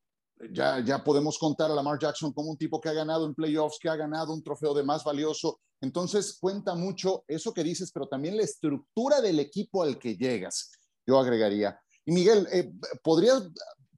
ya, 0.54 0.80
ya 0.80 1.04
podemos 1.04 1.38
contar 1.38 1.70
a 1.70 1.76
Lamar 1.76 2.00
Jackson 2.00 2.32
como 2.32 2.52
un 2.52 2.58
tipo 2.58 2.80
que 2.80 2.88
ha 2.88 2.94
ganado 2.94 3.26
en 3.26 3.36
playoffs, 3.36 3.78
que 3.82 3.90
ha 3.90 3.98
ganado 3.98 4.34
un 4.34 4.42
trofeo 4.42 4.74
de 4.74 4.84
más 4.84 5.04
valioso. 5.04 5.60
Entonces 5.82 6.38
cuenta 6.40 6.76
mucho 6.76 7.24
eso 7.28 7.54
que 7.54 7.64
dices, 7.64 7.92
pero 7.92 8.08
también 8.08 8.38
la 8.38 8.44
estructura 8.44 9.22
del 9.22 9.40
equipo 9.40 9.84
al 9.84 10.00
que 10.00 10.16
llegas, 10.16 10.72
yo 11.06 11.20
agregaría. 11.20 11.80
Y 12.06 12.12
Miguel, 12.12 12.48
eh, 12.52 12.72
¿podrías 13.04 13.44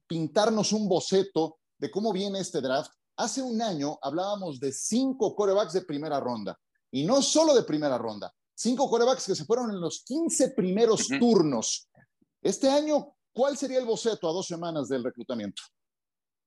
pintarnos 0.06 0.72
un 0.72 0.88
boceto 0.88 1.58
de 1.78 1.90
cómo 1.90 2.12
viene 2.12 2.40
este 2.40 2.60
draft? 2.60 2.92
Hace 3.16 3.42
un 3.42 3.60
año 3.62 3.98
hablábamos 4.02 4.60
de 4.60 4.72
cinco 4.72 5.34
corebacks 5.34 5.72
de 5.72 5.82
primera 5.82 6.20
ronda 6.20 6.58
y 6.90 7.04
no 7.04 7.22
solo 7.22 7.54
de 7.54 7.62
primera 7.62 7.96
ronda. 7.98 8.32
Cinco 8.54 8.90
quarterbacks 8.90 9.26
que 9.26 9.34
se 9.34 9.46
fueron 9.46 9.70
en 9.70 9.80
los 9.80 10.04
15 10.04 10.50
primeros 10.50 11.08
turnos. 11.18 11.88
Este 12.42 12.68
año, 12.68 13.14
¿cuál 13.32 13.56
sería 13.56 13.78
el 13.78 13.86
boceto 13.86 14.28
a 14.28 14.32
dos 14.32 14.46
semanas 14.46 14.88
del 14.88 15.02
reclutamiento? 15.02 15.62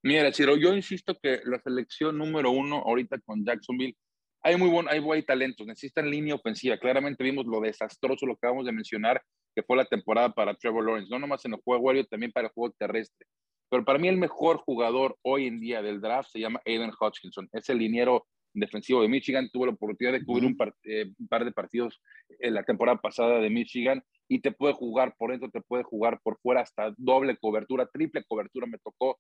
Mira, 0.04 0.32
Chiro, 0.32 0.56
yo 0.56 0.76
insisto 0.76 1.18
que 1.20 1.42
la 1.46 1.60
selección 1.64 2.18
número 2.18 2.52
uno 2.52 2.84
ahorita 2.86 3.20
con 3.26 3.44
Jacksonville, 3.44 3.98
hay 4.44 4.58
muy 4.58 4.70
buen, 4.70 4.88
hay 4.90 5.00
buen 5.00 5.24
talentos, 5.26 5.66
necesitan 5.66 6.10
línea 6.10 6.36
ofensiva. 6.36 6.78
Claramente 6.78 7.24
vimos 7.24 7.46
lo 7.46 7.62
desastroso, 7.62 8.26
lo 8.26 8.36
que 8.36 8.46
acabamos 8.46 8.66
de 8.66 8.74
mencionar, 8.74 9.22
que 9.56 9.64
fue 9.64 9.78
la 9.78 9.86
temporada 9.86 10.34
para 10.34 10.54
Trevor 10.56 10.86
Lawrence, 10.86 11.10
no 11.10 11.18
nomás 11.18 11.46
en 11.46 11.54
el 11.54 11.62
juego 11.62 11.90
aéreo, 11.90 12.06
también 12.06 12.32
para 12.32 12.48
el 12.48 12.54
juego 12.54 12.76
terrestre. 12.78 13.26
Pero 13.70 13.86
para 13.86 13.98
mí 13.98 14.08
el 14.08 14.18
mejor 14.18 14.58
jugador 14.58 15.18
hoy 15.24 15.48
en 15.48 15.60
día 15.60 15.82
del 15.82 16.02
draft 16.02 16.30
se 16.30 16.40
llama 16.40 16.62
Aiden 16.66 16.92
Hutchinson. 17.00 17.50
Es 17.54 17.70
el 17.70 17.80
liniero 17.80 18.28
defensivo 18.54 19.02
de 19.02 19.08
Michigan. 19.08 19.50
Tuvo 19.52 19.66
la 19.66 19.72
oportunidad 19.72 20.14
de 20.14 20.26
cubrir 20.26 20.46
un, 20.46 20.58
eh, 20.84 21.12
un, 21.18 21.28
par 21.28 21.46
de 21.46 21.52
partidos 21.52 22.00
en 22.40 22.54
la 22.54 22.64
temporada 22.64 23.00
pasada 23.00 23.40
de 23.40 23.50
Michigan 23.50 24.04
y 24.28 24.42
te 24.42 24.52
puede 24.52 24.74
jugar 24.74 25.16
por 25.18 25.32
dentro, 25.32 25.50
te 25.50 25.62
puede 25.62 25.84
jugar 25.84 26.20
por 26.22 26.38
fuera, 26.40 26.62
hasta 26.62 26.94
doble 26.98 27.38
cobertura, 27.38 27.88
triple 27.88 28.24
cobertura 28.26 28.68
me 28.68 28.78
tocó. 28.78 29.20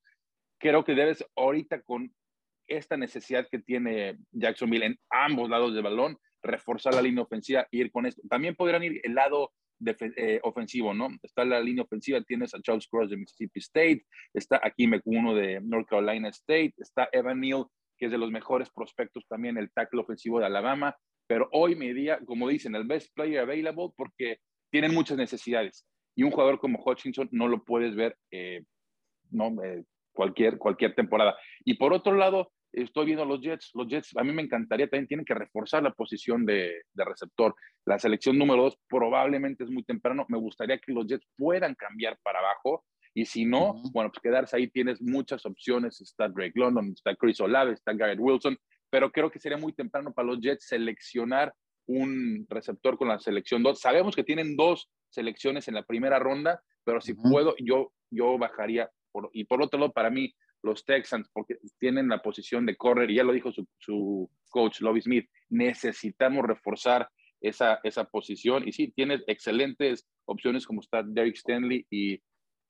Creo 0.59 0.83
que 0.83 0.93
debes 0.93 1.25
ahorita 1.35 1.81
con 1.81 2.13
esta 2.67 2.97
necesidad 2.97 3.47
que 3.49 3.59
tiene 3.59 4.17
Jacksonville 4.31 4.85
en 4.85 4.99
ambos 5.09 5.49
lados 5.49 5.73
del 5.73 5.83
balón, 5.83 6.17
reforzar 6.41 6.93
la 6.93 7.01
línea 7.01 7.23
ofensiva 7.23 7.67
e 7.71 7.77
ir 7.77 7.91
con 7.91 8.05
esto. 8.05 8.21
También 8.29 8.55
podrán 8.55 8.83
ir 8.83 8.99
el 9.03 9.15
lado 9.15 9.51
eh, 9.85 10.39
ofensivo, 10.43 10.93
¿no? 10.93 11.09
Está 11.21 11.43
la 11.45 11.59
línea 11.59 11.83
ofensiva, 11.83 12.21
tienes 12.21 12.53
a 12.53 12.61
Charles 12.61 12.87
Cross 12.87 13.09
de 13.09 13.17
Mississippi 13.17 13.59
State, 13.59 14.05
está 14.33 14.61
aquí 14.63 14.87
Mekuno 14.87 15.35
de 15.35 15.59
North 15.61 15.87
Carolina 15.89 16.29
State, 16.29 16.73
está 16.77 17.09
Evan 17.11 17.41
Neal, 17.41 17.65
que 17.97 18.05
es 18.05 18.11
de 18.11 18.17
los 18.17 18.31
mejores 18.31 18.69
prospectos 18.69 19.25
también, 19.27 19.57
el 19.57 19.71
tackle 19.71 20.01
ofensivo 20.01 20.39
de 20.39 20.45
Alabama, 20.45 20.95
pero 21.27 21.49
hoy 21.51 21.75
me 21.75 21.93
día, 21.93 22.19
como 22.25 22.47
dicen, 22.47 22.75
el 22.75 22.85
best 22.85 23.13
player 23.13 23.41
available 23.41 23.89
porque 23.95 24.37
tienen 24.71 24.93
muchas 24.93 25.17
necesidades 25.17 25.85
y 26.15 26.23
un 26.23 26.31
jugador 26.31 26.59
como 26.59 26.81
Hutchinson 26.83 27.29
no 27.31 27.47
lo 27.47 27.63
puedes 27.63 27.95
ver 27.95 28.17
eh, 28.31 28.63
no, 29.31 29.63
eh, 29.63 29.83
cualquier, 30.13 30.57
cualquier 30.57 30.95
temporada. 30.95 31.35
Y 31.65 31.75
por 31.75 31.93
otro 31.93 32.15
lado, 32.15 32.51
estoy 32.71 33.07
viendo 33.07 33.25
los 33.25 33.41
Jets. 33.41 33.71
Los 33.73 33.87
Jets, 33.87 34.15
a 34.17 34.23
mí 34.23 34.31
me 34.31 34.41
encantaría, 34.41 34.87
también 34.87 35.07
tienen 35.07 35.25
que 35.25 35.33
reforzar 35.33 35.83
la 35.83 35.91
posición 35.91 36.45
de, 36.45 36.83
receptor. 36.95 37.55
La 37.85 37.99
selección 37.99 38.37
número 38.37 38.63
dos 38.63 38.77
probablemente 38.87 39.63
es 39.63 39.69
muy 39.69 39.83
temprano. 39.83 40.25
Me 40.29 40.37
gustaría 40.37 40.77
que 40.79 40.91
los 40.91 41.05
Jets 41.07 41.27
puedan 41.37 41.75
cambiar 41.75 42.17
para 42.23 42.39
abajo. 42.39 42.85
Y 43.15 43.25
si 43.25 43.45
no, 43.45 43.75
bueno, 43.91 44.09
pues 44.09 44.21
quedarse 44.23 44.57
ahí 44.57 44.67
tienes 44.67 45.01
muchas 45.01 45.45
opciones. 45.45 46.01
Está 46.01 46.27
Drake 46.27 46.53
London, 46.55 46.93
está 46.93 47.15
Chris 47.15 47.39
Olave, 47.41 47.73
está 47.73 47.93
Garrett 47.93 48.19
Wilson. 48.19 48.57
Pero 48.89 49.11
creo 49.11 49.29
que 49.29 49.39
sería 49.39 49.57
muy 49.57 49.73
temprano 49.73 50.11
para 50.13 50.27
los 50.27 50.39
Jets 50.39 50.67
seleccionar 50.67 51.53
un 51.85 52.45
receptor 52.49 52.97
con 52.97 53.09
la 53.09 53.19
selección 53.19 53.61
2. 53.61 53.79
Sabemos 53.79 54.15
que 54.15 54.23
tienen 54.23 54.55
dos 54.55 54.89
selecciones 55.09 55.67
en 55.67 55.75
la 55.75 55.83
primera 55.83 56.17
ronda, 56.17 56.61
pero 56.83 57.01
si 57.01 57.13
puedo, 57.13 57.55
yo, 57.59 57.91
yo 58.09 58.37
bajaría. 58.37 58.89
Por, 59.13 59.29
y 59.31 59.45
por 59.45 59.61
otro 59.61 59.79
lado, 59.79 59.93
para 59.93 60.09
mí, 60.09 60.35
los 60.61 60.83
Texans, 60.83 61.29
porque 61.31 61.57
tienen 61.79 62.09
la 62.09 62.21
posición 62.21 62.65
de 62.65 62.75
correr, 62.75 63.09
y 63.11 63.15
ya 63.15 63.23
lo 63.23 63.31
dijo 63.31 63.51
su, 63.51 64.29
coach, 64.49 64.81
Lobby 64.81 65.01
Smith, 65.01 65.29
necesitamos 65.49 66.45
reforzar 66.45 67.07
esa, 67.39 67.79
esa 67.83 68.03
posición. 68.03 68.67
Y 68.67 68.73
sí, 68.73 68.91
tienes 68.91 69.23
excelentes 69.27 70.05
opciones 70.25 70.65
como 70.65 70.81
está 70.81 71.03
Derek 71.03 71.35
Stanley 71.35 71.85
y, 71.89 72.21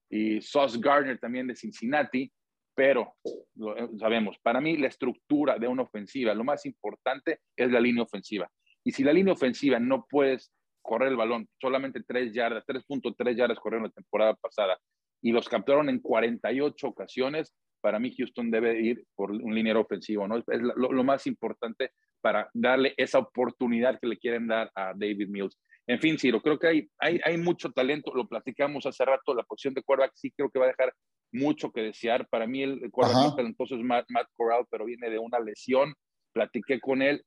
y 0.10 0.42
Sauce 0.42 0.78
Gardner 0.80 1.18
también 1.18 1.48
de 1.48 1.56
Cincinnati, 1.56 2.32
pero 2.76 3.16
lo, 3.56 3.78
eh, 3.78 3.90
sabemos, 4.00 4.38
para 4.42 4.60
mí 4.60 4.78
la 4.78 4.88
estructura 4.88 5.58
de 5.58 5.68
una 5.68 5.84
ofensiva, 5.84 6.34
lo 6.34 6.44
más 6.44 6.66
importante 6.66 7.40
es 7.56 7.72
la 7.72 7.80
línea 7.80 8.04
ofensiva. 8.04 8.50
Y 8.84 8.92
si 8.92 9.04
la 9.04 9.14
línea 9.14 9.34
ofensiva 9.34 9.80
no 9.80 10.06
puedes 10.10 10.52
correr 10.82 11.10
el 11.10 11.16
balón, 11.16 11.48
solamente 11.62 12.04
3 12.06 12.34
yardas, 12.34 12.66
3.3 12.66 13.36
yardas 13.36 13.60
corrieron 13.60 13.88
la 13.88 13.94
temporada 13.94 14.36
pasada, 14.36 14.78
y 15.24 15.32
los 15.32 15.48
capturaron 15.48 15.90
en 15.90 16.00
48 16.00 16.86
ocasiones, 16.86 17.54
para 17.82 17.98
mí 17.98 18.14
Houston 18.16 18.52
debe 18.52 18.80
ir 18.80 19.06
por 19.16 19.32
un 19.32 19.56
liniero 19.56 19.82
ofensivo, 19.82 20.28
¿no? 20.28 20.38
Es 20.38 20.46
lo, 20.50 21.04
más 21.04 21.26
importante 21.28 21.92
para 22.22 22.50
darle 22.54 22.94
esa 22.98 23.20
oportunidad 23.20 24.00
que 24.00 24.08
le 24.08 24.18
quieren 24.18 24.48
dar 24.48 24.70
a 24.76 24.94
David 24.96 25.30
Mills. 25.30 25.58
En 25.88 26.00
fin, 26.00 26.18
Ciro, 26.18 26.42
creo 26.42 26.60
que 26.60 26.68
hay, 26.68 26.88
hay, 27.00 27.20
hay 27.24 27.38
mucho 27.38 27.72
talento, 27.72 28.14
lo 28.14 28.28
platicamos 28.28 28.86
hace 28.86 29.04
rato, 29.04 29.34
la 29.34 29.44
posición 29.44 29.74
de 29.74 29.84
quarterback 29.84 30.14
sí 30.16 30.32
creo 30.32 30.50
que 30.50 30.60
va 30.60 30.66
a 30.66 30.70
dejar 30.70 30.94
mucho 31.32 31.72
que 31.72 31.82
desear. 31.82 32.28
Para 32.30 32.46
mí 32.46 32.64
el 32.64 32.92
quarterback 32.92 33.26
más 33.26 33.36
talentoso 33.36 33.76
es 33.76 33.82
Matt, 33.82 34.08
Corral, 34.36 34.66
pero 34.70 34.86
viene 34.86 35.10
de 35.10 35.20
una 35.20 35.40
lesión. 35.40 35.94
Platiqué 36.34 36.80
con 36.80 37.02
él, 37.02 37.24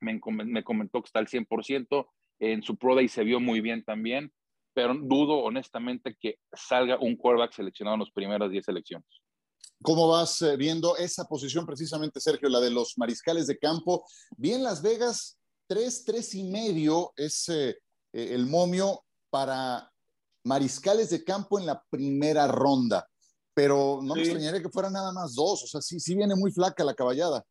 me, 0.00 0.20
me 0.44 0.64
comentó 0.64 1.00
que 1.02 1.06
está 1.06 1.20
al 1.20 1.28
100%, 1.28 2.06
en 2.40 2.62
su 2.62 2.76
Pro 2.76 2.94
Day 2.94 3.08
se 3.08 3.24
vio 3.24 3.40
muy 3.40 3.60
bien 3.60 3.82
también, 3.82 4.32
pero 4.76 4.94
dudo 4.94 5.38
honestamente 5.38 6.14
que 6.20 6.38
salga 6.52 6.98
un 7.00 7.16
quarterback 7.16 7.54
seleccionado 7.54 7.94
en 7.94 8.00
las 8.00 8.10
primeras 8.10 8.50
10 8.50 8.62
selecciones. 8.62 9.08
¿Cómo 9.82 10.06
vas 10.06 10.42
eh, 10.42 10.54
viendo 10.58 10.98
esa 10.98 11.24
posición 11.24 11.64
precisamente, 11.64 12.20
Sergio, 12.20 12.50
la 12.50 12.60
de 12.60 12.70
los 12.70 12.92
mariscales 12.98 13.46
de 13.46 13.56
campo? 13.56 14.04
Bien, 14.36 14.62
Las 14.62 14.82
Vegas, 14.82 15.38
tres, 15.66 16.04
tres 16.04 16.34
y 16.34 16.44
medio 16.44 17.14
es 17.16 17.48
eh, 17.48 17.70
eh, 17.70 18.34
el 18.34 18.44
momio 18.44 19.02
para 19.30 19.90
mariscales 20.44 21.08
de 21.08 21.24
campo 21.24 21.58
en 21.58 21.64
la 21.64 21.82
primera 21.88 22.46
ronda, 22.46 23.08
pero 23.54 24.00
no 24.02 24.14
me 24.14 24.24
extrañaría 24.24 24.60
que 24.60 24.68
fueran 24.68 24.92
nada 24.92 25.10
más 25.10 25.34
dos, 25.34 25.64
o 25.64 25.66
sea, 25.66 25.80
sí, 25.80 25.98
sí 25.98 26.14
viene 26.14 26.34
muy 26.36 26.52
flaca 26.52 26.84
la 26.84 26.94
caballada. 26.94 27.42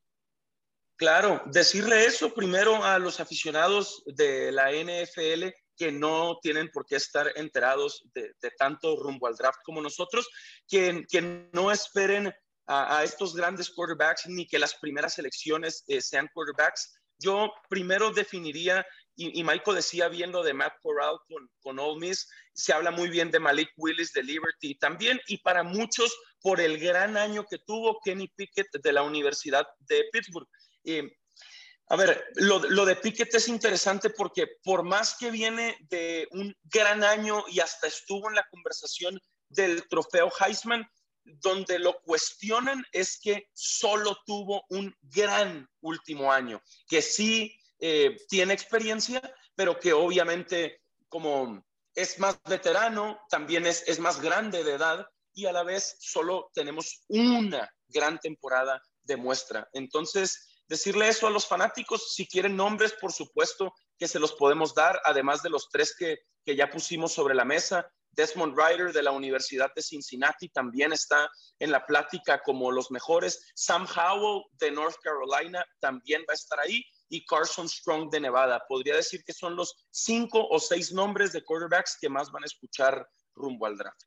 Claro, 0.95 1.41
decirle 1.47 2.05
eso 2.05 2.31
primero 2.35 2.83
a 2.83 2.99
los 2.99 3.19
aficionados 3.19 4.03
de 4.05 4.51
la 4.51 4.71
NFL 4.71 5.64
que 5.77 5.91
no 5.91 6.39
tienen 6.41 6.69
por 6.71 6.85
qué 6.85 6.95
estar 6.95 7.31
enterados 7.35 8.03
de, 8.13 8.33
tanto 8.57 8.95
rumbo 8.97 9.27
al 9.27 9.35
draft 9.35 9.59
como 9.63 9.81
nosotros, 9.81 10.27
que, 10.67 11.05
no 11.53 11.71
esperen 11.71 12.33
a, 12.67 13.03
estos 13.03 13.35
grandes 13.35 13.69
quarterbacks 13.69 14.27
ni 14.27 14.47
que 14.47 14.59
las 14.59 14.75
primeras 14.75 15.17
elecciones 15.19 15.83
eh, 15.87 16.01
sean 16.01 16.29
quarterbacks. 16.33 16.99
Yo 17.19 17.51
primero 17.69 18.11
definiría, 18.11 18.85
y, 19.15 19.43
Michael 19.43 19.77
decía 19.77 20.09
viendo 20.09 20.43
de 20.43 20.53
Matt 20.53 20.73
Corral 20.81 21.17
con, 21.27 21.49
con 21.61 21.79
Ole 21.79 21.99
Miss, 21.99 22.27
se 22.53 22.73
habla 22.73 22.91
muy 22.91 23.09
bien 23.09 23.31
de 23.31 23.39
Malik 23.39 23.69
Willis 23.77 24.11
de 24.13 24.23
Liberty 24.23 24.75
también, 24.75 25.19
y 25.27 25.37
para 25.37 25.63
muchos 25.63 26.13
por 26.41 26.59
el 26.59 26.77
gran 26.77 27.17
año 27.17 27.45
que 27.49 27.59
tuvo 27.59 27.99
Kenny 28.03 28.27
Pickett 28.35 28.67
de 28.71 28.93
la 28.93 29.03
Universidad 29.03 29.65
de 29.79 30.05
Pittsburgh. 30.11 30.47
Eh, 30.83 31.09
a 31.87 31.95
ver, 31.95 32.25
lo, 32.35 32.85
de 32.85 32.95
Piquet 32.95 33.33
es 33.35 33.47
interesante 33.47 34.09
porque 34.09 34.47
por 34.63 34.83
más 34.83 35.15
que 35.17 35.29
viene 35.29 35.77
de 35.89 36.27
un 36.31 36.55
gran 36.63 37.03
año 37.03 37.43
y 37.47 37.59
hasta 37.59 37.87
estuvo 37.87 38.27
en 38.27 38.35
la 38.35 38.47
conversación 38.49 39.21
del 39.49 39.87
trofeo 39.87 40.31
Heisman, 40.39 40.89
donde 41.23 41.77
lo 41.77 42.01
cuestionan 42.01 42.83
es 42.91 43.19
que 43.19 43.49
solo 43.53 44.17
tuvo 44.25 44.65
un 44.69 44.95
gran 45.01 45.67
último 45.81 46.31
año, 46.31 46.61
que 46.87 47.01
sí 47.01 47.55
eh, 47.79 48.17
tiene 48.29 48.53
experiencia, 48.53 49.21
pero 49.55 49.79
que 49.79 49.93
obviamente 49.93 50.81
como 51.07 51.63
es 51.93 52.19
más 52.19 52.41
veterano, 52.43 53.19
también 53.29 53.65
es 53.67 53.99
más 53.99 54.19
grande 54.19 54.63
de 54.63 54.73
edad 54.73 55.07
y 55.35 55.45
a 55.45 55.51
la 55.51 55.63
vez 55.63 55.97
solo 55.99 56.49
tenemos 56.53 57.03
una 57.09 57.69
gran 57.89 58.19
temporada 58.19 58.81
de 59.03 59.17
muestra. 59.17 59.69
Entonces, 59.73 60.54
decirle 60.67 61.07
eso 61.07 61.27
a 61.27 61.31
los 61.31 61.47
fanáticos. 61.47 62.13
Si 62.13 62.27
quieren 62.27 62.55
nombres, 62.55 62.93
por 62.93 63.11
supuesto 63.11 63.73
que 63.97 64.07
se 64.07 64.19
los 64.19 64.33
podemos 64.33 64.73
dar, 64.73 64.99
además 65.05 65.41
de 65.41 65.49
los 65.49 65.69
tres 65.69 65.95
que, 65.97 66.19
que 66.43 66.55
ya 66.55 66.69
pusimos 66.69 67.13
sobre 67.13 67.35
la 67.35 67.45
mesa. 67.45 67.89
Desmond 68.11 68.57
Ryder 68.57 68.93
de 68.93 69.03
la 69.03 69.11
Universidad 69.11 69.73
de 69.75 69.81
Cincinnati 69.81 70.47
también 70.49 70.93
está 70.93 71.29
en 71.59 71.71
la 71.71 71.85
plática 71.85 72.41
como 72.41 72.71
los 72.71 72.89
mejores. 72.89 73.51
Sam 73.55 73.85
Howell 73.85 74.43
de 74.53 74.71
North 74.71 74.95
Carolina 75.03 75.65
también 75.79 76.21
va 76.21 76.31
a 76.31 76.35
estar 76.35 76.59
ahí. 76.59 76.83
Y 77.09 77.25
Carson 77.25 77.69
Strong 77.69 78.09
de 78.09 78.21
Nevada. 78.21 78.63
Podría 78.67 78.95
decir 78.95 79.23
que 79.23 79.33
son 79.33 79.55
los 79.55 79.85
cinco 79.91 80.47
o 80.47 80.59
seis 80.59 80.91
nombres 80.91 81.33
de 81.33 81.43
quarterbacks 81.43 81.97
que 81.99 82.09
más 82.09 82.31
van 82.31 82.43
a 82.43 82.47
escuchar 82.47 83.07
rumbo 83.35 83.65
al 83.65 83.77
draft. 83.77 84.01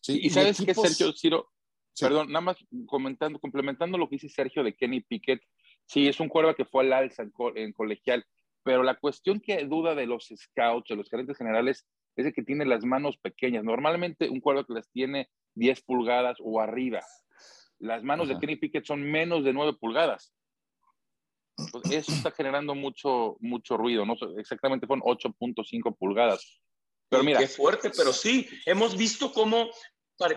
Sí, 0.00 0.18
y 0.22 0.30
sabes 0.30 0.60
que 0.64 0.74
Sergio 0.74 1.12
Ciro, 1.12 1.52
perdón, 1.98 2.28
nada 2.28 2.40
más 2.40 2.56
comentando, 2.86 3.38
complementando 3.38 3.98
lo 3.98 4.08
que 4.08 4.16
dice 4.16 4.28
Sergio 4.28 4.64
de 4.64 4.74
Kenny 4.74 5.02
Pickett, 5.02 5.42
Sí, 5.86 6.08
es 6.08 6.20
un 6.20 6.28
cuerva 6.28 6.54
que 6.54 6.64
fue 6.64 6.84
al 6.84 6.92
alza 6.92 7.24
en, 7.54 7.72
colegial, 7.72 8.24
pero 8.62 8.82
la 8.82 8.98
cuestión 8.98 9.40
que 9.40 9.64
duda 9.64 9.94
de 9.94 10.06
los 10.06 10.32
scouts, 10.34 10.88
de 10.88 10.96
los 10.96 11.08
gerentes 11.08 11.36
generales, 11.36 11.86
es 12.16 12.24
de 12.24 12.32
que 12.32 12.42
tiene 12.42 12.64
las 12.64 12.84
manos 12.84 13.16
pequeñas. 13.18 13.64
Normalmente 13.64 14.28
un 14.28 14.40
cuerva 14.40 14.64
que 14.64 14.74
las 14.74 14.88
tiene 14.90 15.28
10 15.54 15.82
pulgadas 15.82 16.38
o 16.40 16.60
arriba. 16.60 17.00
Las 17.78 18.02
manos 18.04 18.28
de 18.28 18.38
Kenny 18.38 18.56
Pickett 18.56 18.84
son 18.84 19.02
menos 19.02 19.44
de 19.44 19.52
9 19.52 19.76
pulgadas. 19.80 20.32
eso 21.90 22.12
está 22.12 22.30
generando 22.30 22.74
mucho, 22.74 23.36
mucho 23.40 23.76
ruido, 23.76 24.06
¿no? 24.06 24.14
Exactamente 24.38 24.86
fueron 24.86 25.02
8.5 25.04 25.96
pulgadas. 25.98 26.60
Pero 27.08 27.24
mira. 27.24 27.40
Qué 27.40 27.48
fuerte, 27.48 27.90
pero 27.90 28.12
sí, 28.12 28.48
hemos 28.64 28.96
visto 28.96 29.32
cómo, 29.32 29.68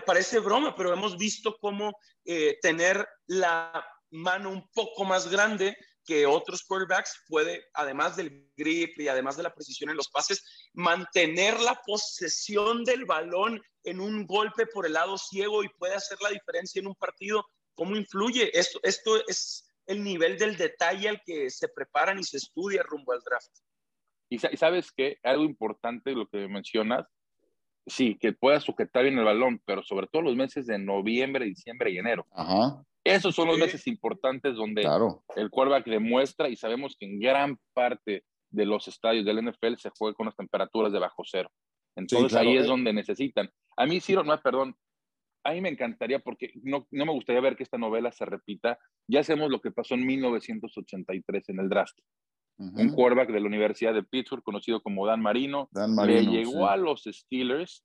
parece 0.05 0.39
broma, 0.39 0.75
pero 0.75 0.91
hemos 0.91 1.17
visto 1.17 1.55
cómo 1.61 1.93
eh, 2.25 2.57
tener 2.61 3.07
la 3.27 3.85
mano 4.11 4.49
un 4.49 4.67
poco 4.73 5.03
más 5.05 5.29
grande 5.29 5.75
que 6.05 6.25
otros 6.25 6.63
quarterbacks 6.63 7.23
puede, 7.27 7.65
además 7.73 8.15
del 8.15 8.47
grip 8.55 8.99
y 8.99 9.07
además 9.07 9.37
de 9.37 9.43
la 9.43 9.53
precisión 9.53 9.89
en 9.89 9.97
los 9.97 10.09
pases, 10.09 10.43
mantener 10.73 11.59
la 11.59 11.81
posesión 11.85 12.83
del 12.83 13.05
balón 13.05 13.59
en 13.83 13.99
un 13.99 14.25
golpe 14.25 14.67
por 14.67 14.85
el 14.85 14.93
lado 14.93 15.17
ciego 15.17 15.63
y 15.63 15.69
puede 15.69 15.95
hacer 15.95 16.17
la 16.21 16.29
diferencia 16.29 16.79
en 16.79 16.87
un 16.87 16.95
partido. 16.95 17.43
¿Cómo 17.73 17.95
influye? 17.95 18.57
Esto, 18.57 18.79
esto 18.83 19.27
es 19.27 19.71
el 19.87 20.03
nivel 20.03 20.37
del 20.37 20.57
detalle 20.57 21.09
al 21.09 21.21
que 21.25 21.49
se 21.49 21.67
preparan 21.67 22.19
y 22.19 22.23
se 22.23 22.37
estudia 22.37 22.83
rumbo 22.83 23.11
al 23.11 23.21
draft. 23.21 23.51
Y 24.29 24.39
sabes 24.39 24.91
que 24.91 25.17
algo 25.23 25.43
importante 25.43 26.11
lo 26.11 26.27
que 26.27 26.47
mencionas, 26.47 27.05
sí, 27.85 28.17
que 28.19 28.33
pueda 28.33 28.59
sujetar 28.59 29.03
bien 29.03 29.17
el 29.19 29.25
balón, 29.25 29.61
pero 29.65 29.83
sobre 29.83 30.07
todo 30.07 30.23
los 30.23 30.35
meses 30.35 30.65
de 30.65 30.79
noviembre, 30.79 31.45
diciembre 31.45 31.91
y 31.91 31.97
enero. 31.97 32.25
Ajá. 32.31 32.83
Esos 33.05 33.35
son 33.35 33.47
los 33.47 33.59
meses 33.59 33.85
importantes 33.85 34.55
donde 34.55 34.81
el 35.35 35.49
quarterback 35.51 35.85
demuestra 35.85 36.49
y 36.49 36.55
sabemos 36.55 36.95
que 36.99 37.05
en 37.05 37.19
gran 37.19 37.59
parte 37.73 38.23
de 38.49 38.65
los 38.65 38.87
estadios 38.87 39.23
del 39.25 39.45
NFL 39.45 39.75
se 39.77 39.91
juega 39.91 40.15
con 40.15 40.25
las 40.25 40.35
temperaturas 40.35 40.91
de 40.91 40.97
bajo 40.97 41.23
cero. 41.23 41.51
Entonces 41.95 42.35
ahí 42.35 42.57
es 42.57 42.65
donde 42.65 42.91
necesitan. 42.93 43.51
A 43.77 43.85
mí, 43.85 44.01
Ciro, 44.01 44.23
no, 44.23 44.35
perdón, 44.41 44.75
a 45.43 45.51
mí 45.51 45.61
me 45.61 45.69
encantaría 45.69 46.17
porque 46.17 46.51
no, 46.63 46.87
no 46.89 47.05
me 47.05 47.11
gustaría 47.11 47.41
ver 47.41 47.55
que 47.55 47.61
esta 47.61 47.77
novela 47.77 48.11
se 48.11 48.25
repita. 48.25 48.79
Ya 49.07 49.19
hacemos 49.19 49.51
lo 49.51 49.61
que 49.61 49.69
pasó 49.69 49.93
en 49.93 50.05
1983 50.05 51.49
en 51.49 51.59
el 51.59 51.69
draft. 51.69 51.97
Un 52.57 52.89
quarterback 52.93 53.31
de 53.31 53.41
la 53.41 53.47
Universidad 53.47 53.93
de 53.93 54.01
Pittsburgh, 54.01 54.41
conocido 54.41 54.81
como 54.81 55.05
Dan 55.05 55.21
Marino, 55.21 55.67
Dan 55.71 55.93
Marino 55.93 56.31
le 56.31 56.37
llegó 56.37 56.67
a 56.67 56.77
los 56.77 57.03
Steelers 57.03 57.83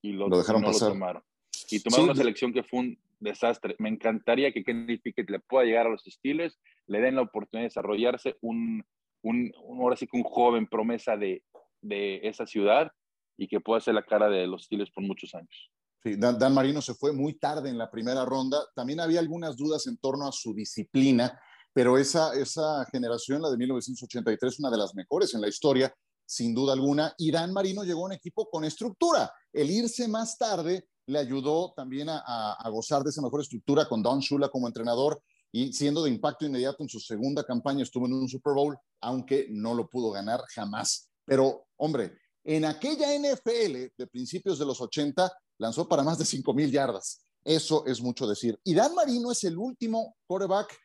y 0.00 0.12
lo, 0.12 0.30
dejaron 0.30 0.62
pasar. 0.62 0.88
tomaron. 0.88 1.22
Y 1.70 1.80
tomaron 1.80 2.06
una 2.06 2.14
selección 2.14 2.52
que 2.52 2.62
fue 2.62 2.80
un 2.80 2.98
desastre. 3.20 3.76
Me 3.78 3.88
encantaría 3.88 4.52
que 4.52 4.62
Kenny 4.62 4.98
Pickett 4.98 5.30
le 5.30 5.40
pueda 5.40 5.64
llegar 5.64 5.86
a 5.86 5.90
los 5.90 6.02
Steelers, 6.04 6.58
le 6.86 7.00
den 7.00 7.16
la 7.16 7.22
oportunidad 7.22 7.62
de 7.62 7.68
desarrollarse, 7.68 8.36
un, 8.40 8.84
un, 9.22 9.52
ahora 9.80 9.96
sí 9.96 10.06
que 10.06 10.16
un 10.16 10.24
joven 10.24 10.66
promesa 10.66 11.16
de, 11.16 11.42
de 11.80 12.20
esa 12.22 12.46
ciudad 12.46 12.90
y 13.36 13.48
que 13.48 13.60
pueda 13.60 13.80
ser 13.80 13.94
la 13.94 14.04
cara 14.04 14.28
de 14.28 14.46
los 14.46 14.64
Steelers 14.64 14.90
por 14.90 15.04
muchos 15.04 15.34
años. 15.34 15.70
Sí, 16.02 16.16
Dan, 16.16 16.38
Dan, 16.38 16.54
Marino 16.54 16.80
se 16.80 16.94
fue 16.94 17.12
muy 17.12 17.34
tarde 17.34 17.68
en 17.68 17.78
la 17.78 17.90
primera 17.90 18.24
ronda. 18.24 18.58
También 18.74 19.00
había 19.00 19.20
algunas 19.20 19.56
dudas 19.56 19.86
en 19.86 19.96
torno 19.98 20.28
a 20.28 20.32
su 20.32 20.54
disciplina, 20.54 21.38
pero 21.72 21.98
esa, 21.98 22.34
esa 22.34 22.86
generación, 22.92 23.42
la 23.42 23.50
de 23.50 23.56
1983, 23.56 24.60
una 24.60 24.70
de 24.70 24.78
las 24.78 24.94
mejores 24.94 25.34
en 25.34 25.40
la 25.40 25.48
historia, 25.48 25.92
sin 26.24 26.54
duda 26.54 26.72
alguna. 26.72 27.14
Y 27.18 27.30
Dan 27.30 27.52
Marino 27.52 27.82
llegó 27.82 28.02
a 28.02 28.06
un 28.06 28.12
equipo 28.12 28.48
con 28.48 28.64
estructura. 28.64 29.30
El 29.52 29.70
irse 29.70 30.08
más 30.08 30.38
tarde 30.38 30.86
le 31.06 31.18
ayudó 31.18 31.72
también 31.76 32.08
a, 32.10 32.68
gozar 32.70 33.02
de 33.02 33.10
esa 33.10 33.22
mejor 33.22 33.40
estructura 33.40 33.88
con 33.88 34.02
Don 34.02 34.20
Shula 34.20 34.48
como 34.48 34.66
entrenador 34.66 35.22
y 35.52 35.72
siendo 35.72 36.02
de 36.02 36.10
impacto 36.10 36.44
inmediato 36.44 36.82
en 36.82 36.88
su 36.88 37.00
segunda 37.00 37.44
campaña 37.44 37.82
estuvo 37.82 38.06
en 38.06 38.14
un 38.14 38.28
Super 38.28 38.54
Bowl, 38.54 38.76
aunque 39.00 39.46
no 39.50 39.74
lo 39.74 39.88
pudo 39.88 40.10
ganar 40.10 40.40
jamás. 40.54 41.08
Pero, 41.24 41.66
hombre, 41.76 42.18
en 42.44 42.64
aquella 42.64 43.14
NFL 43.16 43.92
de 43.96 44.06
principios 44.10 44.58
de 44.58 44.66
los 44.66 44.80
80 44.80 45.32
lanzó 45.58 45.88
para 45.88 46.02
más 46.02 46.18
de 46.18 46.24
5 46.24 46.52
mil 46.52 46.70
yardas. 46.70 47.24
Eso 47.44 47.86
es 47.86 48.00
mucho 48.00 48.26
decir. 48.26 48.58
Y 48.64 48.74
Dan 48.74 48.94
Marino 48.94 49.30
es 49.30 49.44
el 49.44 49.56
último 49.56 50.16
quarterback 50.26 50.76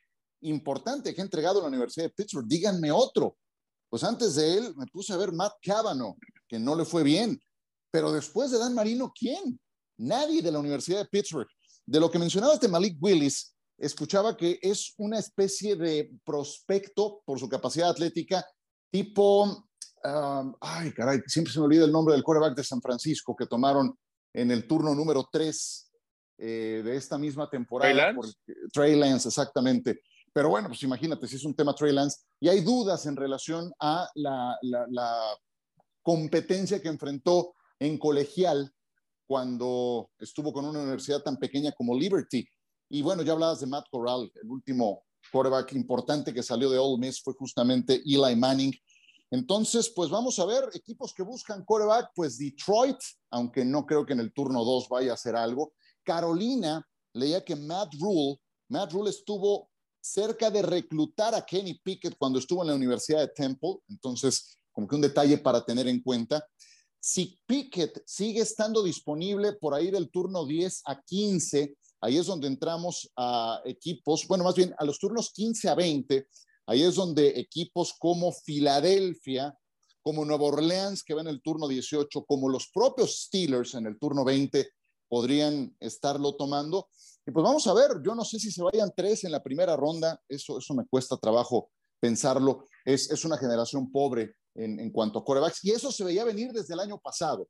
importante 0.41 1.13
que 1.13 1.21
ha 1.21 1.23
entregado 1.23 1.62
la 1.62 1.67
Universidad 1.67 2.05
de 2.05 2.13
Pittsburgh. 2.13 2.47
Díganme 2.47 2.91
otro. 2.91 3.38
Pues 3.89 4.03
antes 4.03 4.36
de 4.36 4.57
él 4.57 4.75
me 4.77 4.86
puse 4.88 5.12
a 5.12 5.17
ver 5.17 5.34
Matt 5.34 5.53
Cavanaugh, 5.62 6.15
que 6.47 6.60
no 6.60 6.75
le 6.75 6.86
fue 6.86 7.03
bien. 7.03 7.39
Pero 7.91 8.12
después 8.12 8.51
de 8.51 8.60
Dan 8.60 8.73
Marino, 8.73 9.12
¿quién? 9.13 9.60
Nadie 9.97 10.41
de 10.41 10.51
la 10.51 10.60
Universidad 10.60 10.99
de 10.99 11.10
Pittsburgh. 11.10 11.47
De 11.86 11.99
lo 11.99 12.10
que 12.10 12.19
mencionabas 12.19 12.60
de 12.60 12.67
Malik 12.67 12.97
Willis, 13.01 13.56
escuchaba 13.77 14.38
que 14.38 14.60
es 14.62 14.93
una 14.97 15.17
especie 15.19 15.75
de 15.75 16.12
prospecto 16.23 17.21
por 17.25 17.39
su 17.39 17.49
capacidad 17.49 17.89
atlética, 17.89 18.45
tipo, 18.91 19.43
um, 20.04 20.56
ay, 20.62 20.93
caray, 20.93 21.21
siempre 21.25 21.51
se 21.51 21.60
me 21.60 21.65
olvida 21.65 21.86
el 21.86 21.91
nombre 21.91 22.13
del 22.13 22.23
quarterback 22.23 22.56
de 22.56 22.63
San 22.63 22.82
Francisco 22.82 23.36
que 23.36 23.47
tomaron 23.47 23.97
en 24.34 24.51
el 24.51 24.67
turno 24.67 24.93
número 24.93 25.27
3 25.32 25.91
eh, 26.38 26.82
de 26.84 26.95
esta 26.95 27.17
misma 27.17 27.49
temporada. 27.49 27.91
Trey 27.91 28.13
Lance. 28.13 28.38
Trey 28.71 28.95
Lance, 28.95 29.27
exactamente. 29.27 30.01
Pero 30.34 30.49
bueno, 30.49 30.69
pues 30.69 30.82
imagínate, 30.84 31.27
si 31.27 31.36
es 31.36 31.43
un 31.43 31.56
tema 31.56 31.75
Trey 31.75 31.91
Lance, 31.91 32.21
y 32.39 32.47
hay 32.47 32.62
dudas 32.62 33.06
en 33.06 33.15
relación 33.15 33.71
a 33.80 34.10
la, 34.15 34.58
la 34.62 35.38
competencia 36.01 36.82
que 36.82 36.88
enfrentó 36.88 37.54
en 37.80 37.97
colegial 37.97 38.71
cuando 39.31 40.09
estuvo 40.19 40.51
con 40.51 40.65
una 40.65 40.81
universidad 40.81 41.23
tan 41.23 41.37
pequeña 41.37 41.71
como 41.71 41.97
Liberty. 41.97 42.45
Y 42.89 43.01
bueno, 43.01 43.23
ya 43.23 43.31
hablabas 43.31 43.61
de 43.61 43.65
Matt 43.65 43.85
Corral, 43.89 44.29
el 44.43 44.49
último 44.49 45.05
quarterback 45.31 45.71
importante 45.71 46.33
que 46.33 46.43
salió 46.43 46.69
de 46.69 46.77
Ole 46.77 46.97
Miss 46.97 47.21
fue 47.21 47.33
justamente 47.35 48.01
Eli 48.05 48.35
Manning. 48.35 48.73
Entonces, 49.29 49.89
pues 49.95 50.09
vamos 50.09 50.37
a 50.39 50.45
ver, 50.45 50.65
equipos 50.73 51.13
que 51.13 51.23
buscan 51.23 51.63
quarterback, 51.63 52.11
pues 52.13 52.37
Detroit, 52.37 52.97
aunque 53.29 53.63
no 53.63 53.85
creo 53.85 54.05
que 54.05 54.11
en 54.11 54.19
el 54.19 54.33
turno 54.33 54.65
2 54.65 54.89
vaya 54.89 55.11
a 55.11 55.13
hacer 55.13 55.37
algo. 55.37 55.75
Carolina, 56.03 56.85
leía 57.13 57.41
que 57.41 57.55
Matt 57.55 57.93
Rule, 58.01 58.35
Matt 58.67 58.91
Rule 58.91 59.11
estuvo 59.11 59.69
cerca 60.01 60.51
de 60.51 60.61
reclutar 60.61 61.33
a 61.35 61.45
Kenny 61.45 61.75
Pickett 61.75 62.17
cuando 62.17 62.37
estuvo 62.37 62.63
en 62.63 62.67
la 62.67 62.75
Universidad 62.75 63.21
de 63.21 63.29
Temple, 63.29 63.77
entonces 63.87 64.57
como 64.73 64.89
que 64.89 64.95
un 64.95 65.01
detalle 65.01 65.37
para 65.37 65.63
tener 65.63 65.87
en 65.87 66.01
cuenta. 66.01 66.45
Si 67.03 67.39
Pickett 67.47 68.03
sigue 68.05 68.41
estando 68.41 68.83
disponible 68.83 69.53
por 69.53 69.73
ahí 69.73 69.89
del 69.89 70.11
turno 70.11 70.45
10 70.45 70.83
a 70.85 71.01
15, 71.01 71.75
ahí 72.01 72.17
es 72.17 72.27
donde 72.27 72.47
entramos 72.47 73.11
a 73.17 73.59
equipos, 73.65 74.27
bueno, 74.27 74.43
más 74.43 74.53
bien 74.53 74.75
a 74.77 74.85
los 74.85 74.99
turnos 74.99 75.31
15 75.33 75.69
a 75.69 75.75
20, 75.75 76.27
ahí 76.67 76.83
es 76.83 76.93
donde 76.93 77.39
equipos 77.39 77.95
como 77.97 78.31
Filadelfia, 78.31 79.57
como 80.03 80.25
Nueva 80.25 80.45
Orleans, 80.45 81.03
que 81.03 81.15
va 81.15 81.21
en 81.21 81.27
el 81.27 81.41
turno 81.41 81.67
18, 81.67 82.23
como 82.25 82.49
los 82.49 82.69
propios 82.71 83.23
Steelers 83.23 83.73
en 83.73 83.87
el 83.87 83.97
turno 83.97 84.23
20, 84.23 84.69
podrían 85.09 85.75
estarlo 85.79 86.35
tomando. 86.35 86.87
Y 87.25 87.31
pues 87.31 87.43
vamos 87.43 87.65
a 87.65 87.73
ver, 87.73 88.01
yo 88.05 88.13
no 88.13 88.23
sé 88.23 88.39
si 88.39 88.51
se 88.51 88.61
vayan 88.61 88.93
tres 88.95 89.23
en 89.23 89.31
la 89.31 89.41
primera 89.41 89.75
ronda, 89.75 90.21
eso, 90.29 90.59
eso 90.59 90.75
me 90.75 90.85
cuesta 90.85 91.17
trabajo 91.17 91.71
pensarlo. 91.99 92.65
Es, 92.85 93.09
es 93.09 93.25
una 93.25 93.39
generación 93.39 93.91
pobre 93.91 94.35
en, 94.55 94.91
cuanto 94.91 95.19
a 95.19 95.25
corebacks. 95.25 95.63
Y 95.63 95.71
eso 95.71 95.91
se 95.91 96.03
veía 96.03 96.23
venir 96.23 96.51
desde 96.51 96.73
el 96.73 96.79
año 96.79 96.99
pasado. 96.99 97.47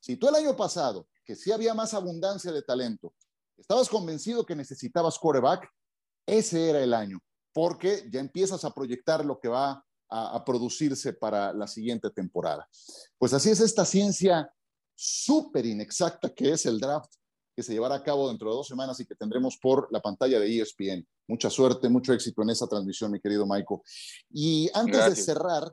Si 0.00 0.16
tú 0.16 0.28
el 0.28 0.34
año 0.34 0.56
pasado, 0.56 1.08
que 1.24 1.36
sí 1.36 1.52
había 1.52 1.74
más 1.74 1.94
abundancia 1.94 2.52
de 2.52 2.62
talento, 2.62 3.14
estabas 3.56 3.88
convencido 3.88 4.46
que 4.46 4.54
necesitabas 4.54 5.18
coreback, 5.18 5.68
ese 6.26 6.70
era 6.70 6.82
el 6.82 6.94
año, 6.94 7.18
porque 7.52 8.08
ya 8.10 8.20
empiezas 8.20 8.64
a 8.64 8.72
proyectar 8.72 9.24
lo 9.24 9.40
que 9.40 9.48
va 9.48 9.84
a, 10.10 10.36
a 10.36 10.44
producirse 10.44 11.12
para 11.12 11.52
la 11.52 11.66
siguiente 11.66 12.10
temporada. 12.10 12.68
Pues 13.18 13.32
así 13.32 13.50
es 13.50 13.60
esta 13.60 13.84
ciencia 13.84 14.52
súper 14.94 15.66
inexacta 15.66 16.30
que 16.34 16.52
es 16.52 16.66
el 16.66 16.80
draft 16.80 17.12
que 17.58 17.64
se 17.64 17.72
llevará 17.72 17.96
a 17.96 18.02
cabo 18.04 18.28
dentro 18.28 18.50
de 18.50 18.54
dos 18.54 18.68
semanas 18.68 19.00
y 19.00 19.04
que 19.04 19.16
tendremos 19.16 19.58
por 19.58 19.88
la 19.90 20.00
pantalla 20.00 20.38
de 20.38 20.60
ESPN. 20.60 21.04
Mucha 21.26 21.50
suerte, 21.50 21.88
mucho 21.88 22.12
éxito 22.12 22.42
en 22.42 22.50
esa 22.50 22.68
transmisión, 22.68 23.10
mi 23.10 23.18
querido 23.18 23.48
Michael. 23.48 23.80
Y 24.30 24.70
antes 24.72 25.04
de 25.10 25.16
cerrar, 25.16 25.64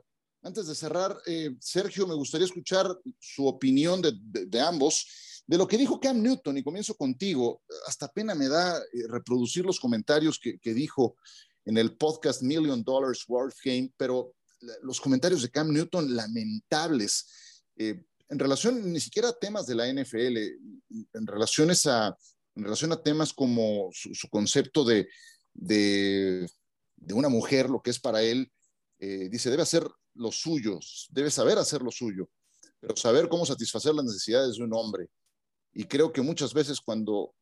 antes 0.46 0.68
de 0.68 0.74
cerrar, 0.74 1.18
eh, 1.26 1.56
Sergio, 1.60 2.06
me 2.06 2.14
gustaría 2.14 2.46
escuchar 2.46 2.86
su 3.18 3.46
opinión 3.46 4.00
de, 4.00 4.60
ambos, 4.60 5.42
de 5.44 5.58
lo 5.58 5.66
que 5.66 5.76
dijo 5.76 5.98
Cam 5.98 6.22
Newton, 6.22 6.56
y 6.56 6.62
comienzo 6.62 6.94
contigo. 6.94 7.62
Hasta 7.86 8.12
pena 8.12 8.34
me 8.34 8.48
da 8.48 8.78
eh, 8.78 8.82
reproducir 9.08 9.64
los 9.64 9.80
comentarios 9.80 10.38
que, 10.38 10.74
dijo 10.74 11.16
en 11.64 11.76
el 11.78 11.96
podcast 11.96 12.42
Million 12.42 12.84
Dollars 12.84 13.24
Worth 13.26 13.56
Game, 13.64 13.92
pero 13.96 14.34
los 14.82 15.00
comentarios 15.00 15.42
de 15.42 15.50
Cam 15.50 15.72
Newton 15.72 16.14
lamentables. 16.14 17.26
Eh, 17.76 18.04
en 18.28 18.38
relación 18.38 18.92
ni 18.92 19.00
siquiera 19.00 19.30
a 19.30 19.38
temas 19.38 19.66
de 19.66 19.74
la 19.74 19.92
NFL, 19.92 20.36
en, 21.12 21.26
relaciones 21.26 21.86
a, 21.86 22.16
en 22.54 22.62
relación 22.62 22.92
a 22.92 23.02
temas 23.02 23.32
como 23.32 23.90
su, 23.92 24.28
concepto 24.28 24.84
de, 24.84 25.08
de, 25.54 26.48
una 27.12 27.28
mujer, 27.28 27.68
lo 27.68 27.82
que 27.82 27.90
es 27.90 27.98
para 27.98 28.22
él, 28.22 28.50
dice, 28.98 29.50
debe 29.50 29.62
hacer 29.62 29.86
los 30.16 30.40
suyos, 30.40 31.06
debe 31.10 31.30
saber 31.30 31.58
hacer 31.58 31.82
lo 31.82 31.90
suyo, 31.90 32.28
pero 32.80 32.96
saber 32.96 33.28
cómo 33.28 33.46
satisfacer 33.46 33.94
las 33.94 34.04
necesidades 34.04 34.56
de 34.56 34.64
un 34.64 34.74
hombre. 34.74 35.08
Y 35.72 35.84
creo 35.84 36.12
que 36.12 36.22
muchas 36.22 36.54
veces 36.54 36.80
cuando 36.80 37.34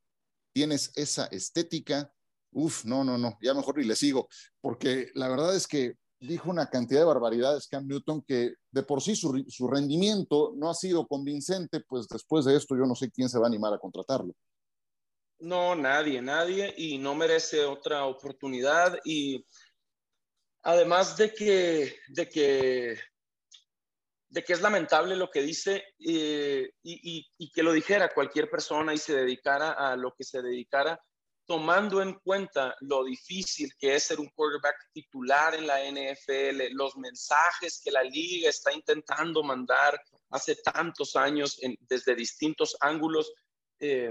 tienes 0.53 0.93
esa 0.97 1.27
estética, 1.27 2.13
uff, 2.53 2.85
no, 2.85 3.05
no, 3.05 3.19
no, 3.19 3.39
ya 3.41 3.55
mejor 3.55 3.79
ni 3.79 3.85
le 3.85 3.97
sigo, 3.97 4.29
porque 4.61 5.11
la 5.15 5.29
verdad 5.29 5.55
es 5.55 5.67
que 5.67 5.95
dijo 6.21 6.51
una 6.51 6.71
cantidad 6.71 7.01
de 7.01 7.07
barbaridades 7.07 7.69
Cam 7.69 7.87
Newton 7.87 8.23
que 8.23 8.55
de 8.71 8.83
por 8.83 9.03
sí 9.03 9.15
su, 9.15 9.45
su 9.49 9.69
rendimiento 9.69 10.53
no 10.57 10.71
ha 10.71 10.75
sido 10.75 11.07
convincente, 11.07 11.81
pues 11.81 12.07
después 12.09 12.45
de 12.45 12.57
esto 12.57 12.77
yo 12.77 12.87
no 12.87 12.95
sé 12.95 13.11
quién 13.11 13.29
se 13.29 13.39
va 13.39 13.45
a 13.45 13.49
animar 13.49 13.75
a 13.75 13.79
contratarlo. 13.79 14.35
No, 15.41 15.75
nadie, 15.75 16.23
nadie, 16.23 16.73
y 16.77 16.97
no 16.97 17.15
merece 17.15 17.65
otra 17.65 18.07
oportunidad. 18.07 18.99
Y 19.05 19.45
Además 20.65 21.17
de 21.19 21.33
que, 21.35 21.99
de 22.09 22.29
que, 22.29 22.99
de 24.31 24.43
que 24.43 24.53
es 24.55 24.63
lamentable 24.63 25.15
lo 25.15 25.31
que 25.31 25.43
dice 25.43 25.85
eh, 25.99 26.71
y, 26.83 27.51
que 27.53 27.63
lo 27.63 27.73
dijera 27.73 28.15
cualquier 28.15 28.49
persona 28.49 28.95
y 28.95 28.99
se 28.99 29.15
dedicara 29.15 29.73
a 29.73 29.95
lo 29.95 30.15
que 30.15 30.25
se 30.25 30.41
dedicara, 30.41 30.99
tomando 31.47 32.01
en 32.01 32.15
cuenta 32.15 32.75
lo 32.81 33.05
difícil 33.05 33.71
que 33.79 33.95
es 33.95 34.05
ser 34.05 34.19
un 34.19 34.31
quarterback 34.31 34.77
titular 34.91 35.55
en 35.55 35.67
la 35.67 35.81
NFL, 35.85 36.73
los 36.73 36.97
mensajes 36.97 37.83
que 37.85 37.91
la 37.91 38.03
liga 38.03 38.49
está 38.49 38.73
intentando 38.73 39.43
mandar 39.43 40.01
hace 40.31 40.57
tantos 40.57 41.15
años 41.15 41.61
desde 41.81 42.15
distintos 42.15 42.75
ángulos, 42.81 43.35
eh, 43.79 44.11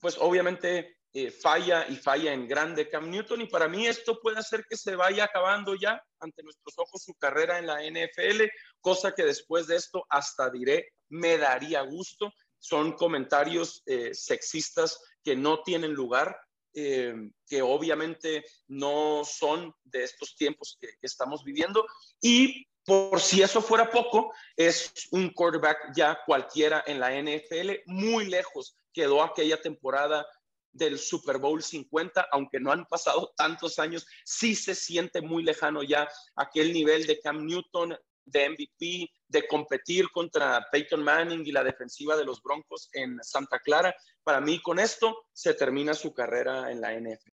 pues 0.00 0.16
obviamente 0.18 0.96
eh, 1.16 1.30
falla 1.30 1.86
y 1.88 1.94
falla 1.94 2.32
en 2.32 2.48
grande 2.48 2.88
Cam 2.88 3.08
Newton 3.08 3.42
y 3.42 3.46
para 3.46 3.68
mí 3.68 3.86
esto 3.86 4.18
puede 4.20 4.40
hacer 4.40 4.64
que 4.68 4.76
se 4.76 4.96
vaya 4.96 5.22
acabando 5.22 5.76
ya 5.76 6.02
ante 6.18 6.42
nuestros 6.42 6.76
ojos 6.76 7.04
su 7.04 7.14
carrera 7.14 7.60
en 7.60 7.68
la 7.68 7.84
NFL, 7.84 8.42
cosa 8.80 9.14
que 9.14 9.22
después 9.22 9.68
de 9.68 9.76
esto 9.76 10.04
hasta 10.08 10.50
diré 10.50 10.88
me 11.10 11.38
daría 11.38 11.82
gusto. 11.82 12.32
Son 12.58 12.94
comentarios 12.94 13.84
eh, 13.86 14.12
sexistas 14.12 14.98
que 15.22 15.36
no 15.36 15.62
tienen 15.62 15.92
lugar, 15.92 16.36
eh, 16.72 17.14
que 17.46 17.62
obviamente 17.62 18.44
no 18.66 19.22
son 19.24 19.72
de 19.84 20.02
estos 20.02 20.34
tiempos 20.34 20.76
que, 20.80 20.88
que 20.88 21.06
estamos 21.06 21.44
viviendo 21.44 21.86
y 22.20 22.66
por 22.84 23.20
si 23.20 23.40
eso 23.40 23.62
fuera 23.62 23.88
poco, 23.88 24.34
es 24.56 24.92
un 25.12 25.30
quarterback 25.30 25.92
ya 25.94 26.18
cualquiera 26.26 26.82
en 26.88 26.98
la 26.98 27.12
NFL, 27.12 27.82
muy 27.86 28.26
lejos 28.26 28.76
quedó 28.94 29.22
aquella 29.22 29.60
temporada 29.60 30.26
del 30.74 30.98
Super 30.98 31.38
Bowl 31.38 31.62
50, 31.62 32.28
aunque 32.32 32.60
no 32.60 32.72
han 32.72 32.84
pasado 32.86 33.32
tantos 33.36 33.78
años, 33.78 34.06
sí 34.24 34.54
se 34.54 34.74
siente 34.74 35.22
muy 35.22 35.42
lejano 35.42 35.82
ya 35.82 36.06
aquel 36.36 36.72
nivel 36.72 37.06
de 37.06 37.20
Cam 37.20 37.46
Newton, 37.46 37.96
de 38.26 38.48
MVP, 38.50 39.10
de 39.28 39.46
competir 39.46 40.10
contra 40.10 40.66
Peyton 40.72 41.02
Manning 41.02 41.46
y 41.46 41.52
la 41.52 41.62
defensiva 41.62 42.16
de 42.16 42.24
los 42.24 42.42
Broncos 42.42 42.88
en 42.92 43.22
Santa 43.22 43.58
Clara. 43.60 43.94
Para 44.22 44.40
mí, 44.40 44.60
con 44.60 44.78
esto 44.78 45.26
se 45.32 45.54
termina 45.54 45.94
su 45.94 46.12
carrera 46.12 46.70
en 46.70 46.80
la 46.80 46.98
NFL. 46.98 47.30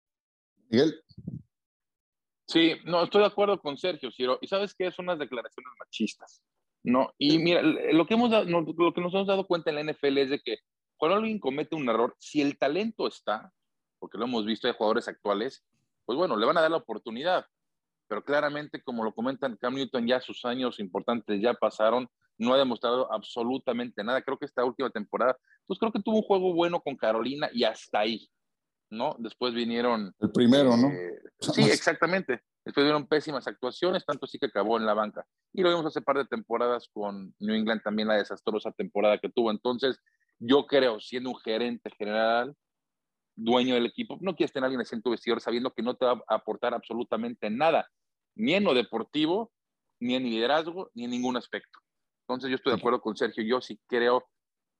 Miguel. 0.70 1.04
Sí, 2.46 2.76
no, 2.84 3.04
estoy 3.04 3.20
de 3.20 3.26
acuerdo 3.26 3.60
con 3.60 3.76
Sergio, 3.76 4.10
Ciro. 4.10 4.38
Y 4.40 4.48
sabes 4.48 4.74
que 4.74 4.90
son 4.90 5.04
unas 5.06 5.18
declaraciones 5.18 5.72
machistas. 5.78 6.42
No, 6.82 7.12
y 7.18 7.38
mira, 7.38 7.60
lo 7.60 8.06
que, 8.06 8.14
hemos 8.14 8.30
lo 8.30 8.94
que 8.94 9.00
nos 9.00 9.12
hemos 9.12 9.26
dado 9.26 9.46
cuenta 9.46 9.70
en 9.70 9.76
la 9.76 9.92
NFL 9.92 10.18
es 10.18 10.30
de 10.30 10.40
que 10.40 10.58
cuando 10.98 11.16
alguien 11.16 11.38
comete 11.38 11.76
un 11.76 11.88
error, 11.88 12.14
si 12.18 12.42
el 12.42 12.58
talento 12.58 13.06
está, 13.06 13.52
porque 13.98 14.18
lo 14.18 14.24
hemos 14.24 14.44
visto 14.44 14.66
de 14.66 14.74
jugadores 14.74 15.08
actuales, 15.08 15.64
pues 16.04 16.18
bueno, 16.18 16.36
le 16.36 16.46
van 16.46 16.58
a 16.58 16.60
dar 16.60 16.70
la 16.70 16.76
oportunidad. 16.78 17.46
Pero 18.08 18.24
claramente, 18.24 18.82
como 18.82 19.04
lo 19.04 19.14
comentan, 19.14 19.56
Cam 19.56 19.74
Newton 19.74 20.06
ya 20.06 20.20
sus 20.20 20.44
años 20.44 20.80
importantes 20.80 21.40
ya 21.40 21.54
pasaron, 21.54 22.08
no 22.38 22.54
ha 22.54 22.58
demostrado 22.58 23.12
absolutamente 23.12 24.02
nada. 24.02 24.22
Creo 24.22 24.38
que 24.38 24.46
esta 24.46 24.64
última 24.64 24.90
temporada, 24.90 25.36
pues 25.66 25.78
creo 25.78 25.92
que 25.92 26.00
tuvo 26.00 26.16
un 26.16 26.22
juego 26.22 26.54
bueno 26.54 26.80
con 26.80 26.96
Carolina 26.96 27.50
y 27.52 27.64
hasta 27.64 28.00
ahí, 28.00 28.28
¿no? 28.90 29.14
Después 29.18 29.52
vinieron... 29.54 30.14
El 30.20 30.32
primero, 30.32 30.76
¿no? 30.76 30.88
Eh, 30.88 31.20
sí, 31.40 31.62
exactamente. 31.62 32.42
Después 32.64 32.84
vinieron 32.84 33.06
pésimas 33.06 33.46
actuaciones, 33.46 34.04
tanto 34.06 34.24
así 34.24 34.38
que 34.38 34.46
acabó 34.46 34.78
en 34.78 34.86
la 34.86 34.94
banca. 34.94 35.26
Y 35.52 35.62
lo 35.62 35.68
vimos 35.68 35.86
hace 35.86 36.00
par 36.00 36.16
de 36.16 36.24
temporadas 36.24 36.88
con 36.92 37.34
New 37.38 37.54
England, 37.54 37.82
también 37.82 38.08
la 38.08 38.16
desastrosa 38.16 38.72
temporada 38.72 39.18
que 39.18 39.28
tuvo. 39.28 39.50
Entonces, 39.50 40.00
yo 40.38 40.66
creo, 40.66 41.00
siendo 41.00 41.30
un 41.30 41.36
gerente 41.36 41.90
general, 41.96 42.54
dueño 43.36 43.74
del 43.74 43.86
equipo, 43.86 44.18
no 44.20 44.34
quieres 44.34 44.52
tener 44.52 44.64
a 44.64 44.66
alguien 44.68 44.86
en 44.90 45.02
tu 45.02 45.10
vestidor 45.10 45.40
sabiendo 45.40 45.72
que 45.72 45.82
no 45.82 45.94
te 45.94 46.06
va 46.06 46.22
a 46.28 46.34
aportar 46.34 46.74
absolutamente 46.74 47.50
nada, 47.50 47.88
ni 48.34 48.54
en 48.54 48.64
lo 48.64 48.74
deportivo, 48.74 49.52
ni 50.00 50.14
en 50.14 50.24
liderazgo, 50.24 50.90
ni 50.94 51.04
en 51.04 51.10
ningún 51.10 51.36
aspecto. 51.36 51.78
Entonces 52.22 52.50
yo 52.50 52.56
estoy 52.56 52.72
de 52.72 52.78
acuerdo 52.78 53.00
con 53.00 53.16
Sergio, 53.16 53.44
yo 53.44 53.60
sí 53.60 53.80
creo 53.86 54.28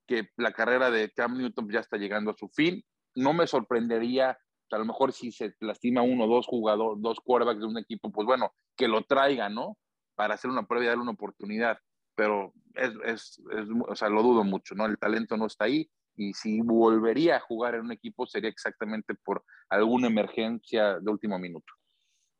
que 0.06 0.28
la 0.36 0.52
carrera 0.52 0.90
de 0.90 1.10
Cam 1.10 1.36
Newton 1.36 1.70
ya 1.70 1.80
está 1.80 1.96
llegando 1.96 2.30
a 2.30 2.36
su 2.36 2.48
fin. 2.48 2.82
No 3.14 3.32
me 3.32 3.46
sorprendería, 3.46 4.38
a 4.70 4.78
lo 4.78 4.84
mejor 4.84 5.12
si 5.12 5.32
se 5.32 5.54
lastima 5.60 6.02
uno 6.02 6.24
o 6.24 6.28
dos 6.28 6.46
jugadores, 6.46 7.02
dos 7.02 7.20
quarterbacks 7.20 7.60
de 7.60 7.66
un 7.66 7.78
equipo, 7.78 8.10
pues 8.10 8.26
bueno, 8.26 8.52
que 8.76 8.88
lo 8.88 9.02
traigan, 9.02 9.54
¿no? 9.54 9.76
Para 10.14 10.34
hacer 10.34 10.50
una 10.50 10.66
prueba 10.66 10.84
y 10.84 10.88
darle 10.88 11.02
una 11.02 11.12
oportunidad 11.12 11.78
pero 12.18 12.52
es, 12.78 12.92
es, 13.04 13.68
o 13.86 13.94
sea, 13.94 14.08
lo 14.08 14.22
dudo 14.22 14.44
mucho, 14.44 14.74
¿no? 14.74 14.86
El 14.86 14.98
talento 14.98 15.36
no 15.36 15.46
está 15.46 15.64
ahí 15.64 15.90
y 16.18 16.34
si 16.34 16.60
volvería 16.60 17.36
a 17.36 17.40
jugar 17.40 17.76
en 17.76 17.82
un 17.82 17.92
equipo 17.92 18.26
sería 18.26 18.50
exactamente 18.50 19.14
por 19.14 19.44
alguna 19.68 20.08
emergencia 20.08 20.98
de 20.98 21.10
último 21.10 21.38
minuto. 21.38 21.72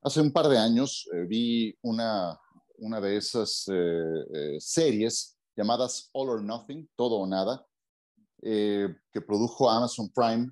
Hace 0.03 0.21
un 0.21 0.33
par 0.33 0.49
de 0.49 0.59
años 0.59 1.09
eh, 1.13 1.25
vi 1.27 1.77
una, 1.83 2.39
una 2.79 3.01
de 3.01 3.17
esas 3.17 3.67
eh, 3.69 4.25
eh, 4.35 4.57
series 4.59 5.37
llamadas 5.57 6.11
All 6.13 6.29
or 6.29 6.43
Nothing, 6.43 6.89
Todo 6.97 7.17
o 7.17 7.27
Nada, 7.27 7.65
que 8.41 9.21
produjo 9.27 9.69
Amazon 9.69 10.09
Prime 10.15 10.49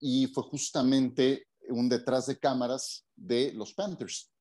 y 0.00 0.26
fue 0.26 0.42
justamente 0.42 1.46
un 1.68 1.88
detrás 1.88 2.26
de 2.26 2.36
cámaras 2.36 3.06
de 3.14 3.52
los 3.52 3.74
Panthers. 3.74 4.32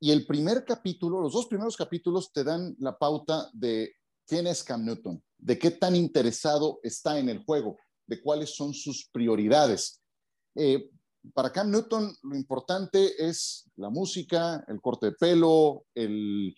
Y 0.00 0.10
el 0.10 0.26
primer 0.26 0.64
capítulo, 0.64 1.20
los 1.20 1.34
dos 1.34 1.46
primeros 1.46 1.76
capítulos 1.76 2.32
te 2.32 2.42
dan 2.42 2.74
la 2.78 2.96
pauta 2.96 3.50
de 3.52 3.94
quién 4.26 4.46
es 4.46 4.62
Cam 4.62 4.84
Newton, 4.84 5.22
de 5.38 5.58
qué 5.58 5.70
tan 5.70 5.96
interesado 5.96 6.80
está 6.82 7.18
en 7.18 7.28
el 7.28 7.44
juego, 7.44 7.76
de 8.06 8.20
cuáles 8.20 8.54
son 8.54 8.74
sus 8.74 9.08
prioridades. 9.12 10.00
Eh, 10.54 10.90
para 11.34 11.52
Cam 11.52 11.70
Newton 11.70 12.14
lo 12.22 12.36
importante 12.36 13.12
es 13.18 13.70
la 13.76 13.90
música, 13.90 14.64
el 14.68 14.80
corte 14.80 15.06
de 15.06 15.12
pelo, 15.12 15.86
el, 15.94 16.54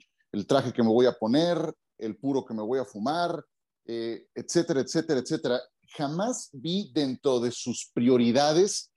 traje 0.49 0.73
que 0.73 0.83
me 0.83 0.89
voy 0.89 1.07
a 1.07 1.13
poner, 1.13 1.73
el 1.99 2.17
puro 2.17 2.45
que 2.45 2.55
me 2.55 2.63
voy 2.63 2.79
a 2.79 2.85
fumar, 2.85 3.45
eh, 3.87 4.27
etcétera, 4.35 4.81
etcétera, 4.81 5.21
etcétera. 5.21 5.61
Jamás 5.97 6.51
vi 6.53 6.91
dentro 6.93 7.39
de 7.41 7.53
sus 7.53 7.91
prioridades 7.95 8.91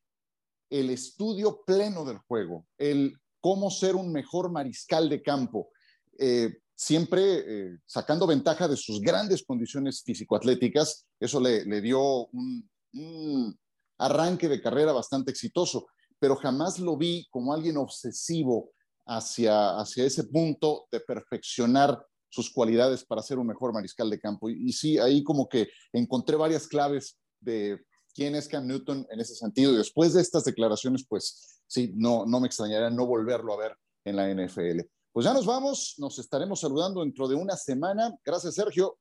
el 0.70 0.90
estudio 0.90 1.62
pleno 1.66 2.06
del 2.06 2.18
juego, 2.20 2.66
el 2.78 3.14
cómo 3.40 3.70
ser 3.70 3.96
un 3.96 4.12
mejor 4.12 4.52
mariscal 4.52 5.10
de 5.10 5.22
campo, 5.22 5.70
eh, 6.18 6.58
siempre 6.78 7.22
eh, 7.40 7.80
sacando 7.88 8.28
ventaja 8.28 8.68
de 8.68 8.78
sus 8.78 9.02
grandes 9.02 9.44
condiciones 9.44 10.04
físico-atléticas. 10.04 11.08
Eso 11.20 11.40
le, 11.40 11.82
dio 11.82 12.28
un, 12.28 13.60
arranque 13.98 14.48
de 14.48 14.62
carrera 14.62 14.92
bastante 14.92 15.32
exitoso, 15.32 15.88
pero 16.20 16.36
jamás 16.36 16.78
lo 16.78 16.96
vi 16.96 17.26
como 17.32 17.52
alguien 17.52 17.78
obsesivo 17.78 18.72
hacia, 19.08 19.80
hacia 19.80 20.06
ese 20.06 20.26
punto 20.26 20.88
de 20.92 21.00
perfeccionar 21.00 22.00
sus 22.30 22.52
cualidades 22.52 23.04
para 23.04 23.24
ser 23.24 23.40
un 23.40 23.48
mejor 23.48 23.74
mariscal 23.74 24.10
de 24.12 24.20
campo. 24.20 24.48
Y, 24.48 24.70
y 24.70 24.72
sí, 24.72 25.00
ahí 25.00 25.24
como 25.24 25.50
que 25.50 25.70
encontré 25.94 26.36
varias 26.36 26.68
claves 26.68 27.18
de 27.40 27.80
quién 28.14 28.36
es 28.36 28.48
Cam 28.48 28.68
Newton 28.68 29.08
en 29.10 29.20
ese 29.20 29.34
sentido. 29.34 29.74
Y 29.74 29.78
después 29.78 30.14
de 30.14 30.22
estas 30.22 30.44
declaraciones, 30.44 31.06
pues 31.10 31.64
sí, 31.66 31.92
no, 31.96 32.28
no 32.28 32.40
me 32.40 32.48
extrañaría 32.48 32.92
no 32.92 33.08
volverlo 33.08 33.54
a 33.54 33.58
ver 33.58 33.78
en 34.06 34.16
la 34.16 34.30
NFL. 34.32 34.82
Pues 35.18 35.26
ya 35.26 35.34
nos 35.34 35.48
vamos, 35.48 35.96
nos 35.98 36.20
estaremos 36.20 36.60
saludando 36.60 37.02
dentro 37.02 37.28
de 37.28 37.34
una 37.34 37.58
semana. 37.58 38.16
Gracias, 38.24 38.54
Sergio. 38.54 39.00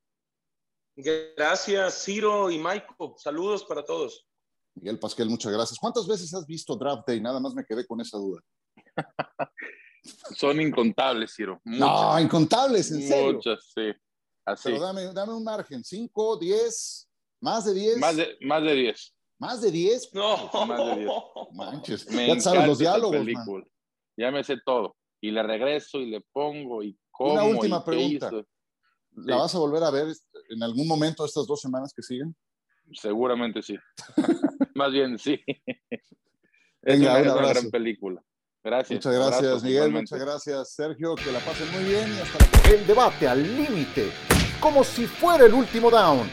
Gracias, 0.96 2.04
Ciro 2.04 2.50
y 2.50 2.56
Michael. 2.56 3.12
Saludos 3.18 3.62
para 3.64 3.84
todos. 3.84 4.26
Miguel 4.76 4.98
Pasquel, 4.98 5.28
muchas 5.28 5.52
gracias. 5.52 5.78
¿Cuántas 5.78 6.06
veces 6.06 6.32
has 6.32 6.46
visto 6.46 6.74
Draft 6.74 7.06
Day? 7.06 7.20
Nada 7.20 7.38
más 7.38 7.52
me 7.52 7.66
quedé 7.66 7.86
con 7.86 8.00
esa 8.00 8.16
duda. 8.16 8.40
Son 10.38 10.58
incontables, 10.58 11.34
Ciro. 11.36 11.60
No, 11.64 12.18
incontables, 12.18 12.90
en 12.92 13.06
serio. 13.06 13.34
Muchas, 13.34 13.70
sí. 13.74 13.92
Así. 14.46 14.70
Pero 14.70 14.80
dame, 14.80 15.12
dame 15.12 15.34
un 15.34 15.44
margen. 15.44 15.84
¿Cinco, 15.84 16.38
diez, 16.38 17.10
más 17.42 17.66
de 17.66 17.74
diez? 17.74 17.98
Más 17.98 18.16
de, 18.16 18.38
más 18.40 18.62
de 18.62 18.74
diez. 18.74 19.14
¿Más 19.38 19.60
de 19.60 19.70
10? 19.70 20.14
No. 20.14 20.50
Más 20.66 20.78
de 20.78 20.96
10. 20.96 21.10
Manches. 21.52 22.10
Me 22.10 22.26
ya 22.28 22.40
sabes 22.40 22.66
los 22.66 22.78
diálogos. 22.78 23.22
Man. 23.22 23.64
Ya 24.16 24.30
me 24.30 24.42
sé 24.42 24.56
todo. 24.64 24.96
Y 25.26 25.32
le 25.32 25.42
regreso 25.42 25.98
y 25.98 26.06
le 26.06 26.20
pongo 26.20 26.84
y 26.84 26.96
como. 27.10 27.32
Una 27.32 27.42
última 27.42 27.84
pregunta. 27.84 28.30
¿La 29.16 29.36
vas 29.38 29.52
a 29.56 29.58
volver 29.58 29.82
a 29.82 29.90
ver 29.90 30.14
en 30.50 30.62
algún 30.62 30.86
momento 30.86 31.24
estas 31.24 31.48
dos 31.48 31.60
semanas 31.60 31.92
que 31.92 32.00
siguen? 32.00 32.36
Seguramente 32.92 33.60
sí. 33.60 33.76
Más 34.76 34.92
bien 34.92 35.18
sí. 35.18 35.40
es 36.82 37.00
una, 37.00 37.18
una 37.22 37.48
gran 37.48 37.70
película. 37.72 38.22
Gracias. 38.62 39.04
Muchas 39.04 39.14
gracias, 39.14 39.64
Miguel. 39.64 39.90
Muchas 39.90 40.20
gracias, 40.20 40.74
Sergio. 40.74 41.16
Que 41.16 41.32
la 41.32 41.40
pasen 41.40 41.72
muy 41.72 41.82
bien 41.82 42.08
y 42.08 42.20
hasta 42.20 42.38
la 42.38 42.74
El 42.76 42.86
debate 42.86 43.26
al 43.26 43.42
límite, 43.42 44.12
como 44.60 44.84
si 44.84 45.06
fuera 45.06 45.46
el 45.46 45.54
último 45.54 45.90
down. 45.90 46.30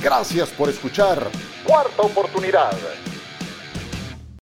Gracias 0.00 0.50
por 0.50 0.68
escuchar. 0.68 1.28
Cuarta 1.66 2.02
oportunidad. 2.02 2.76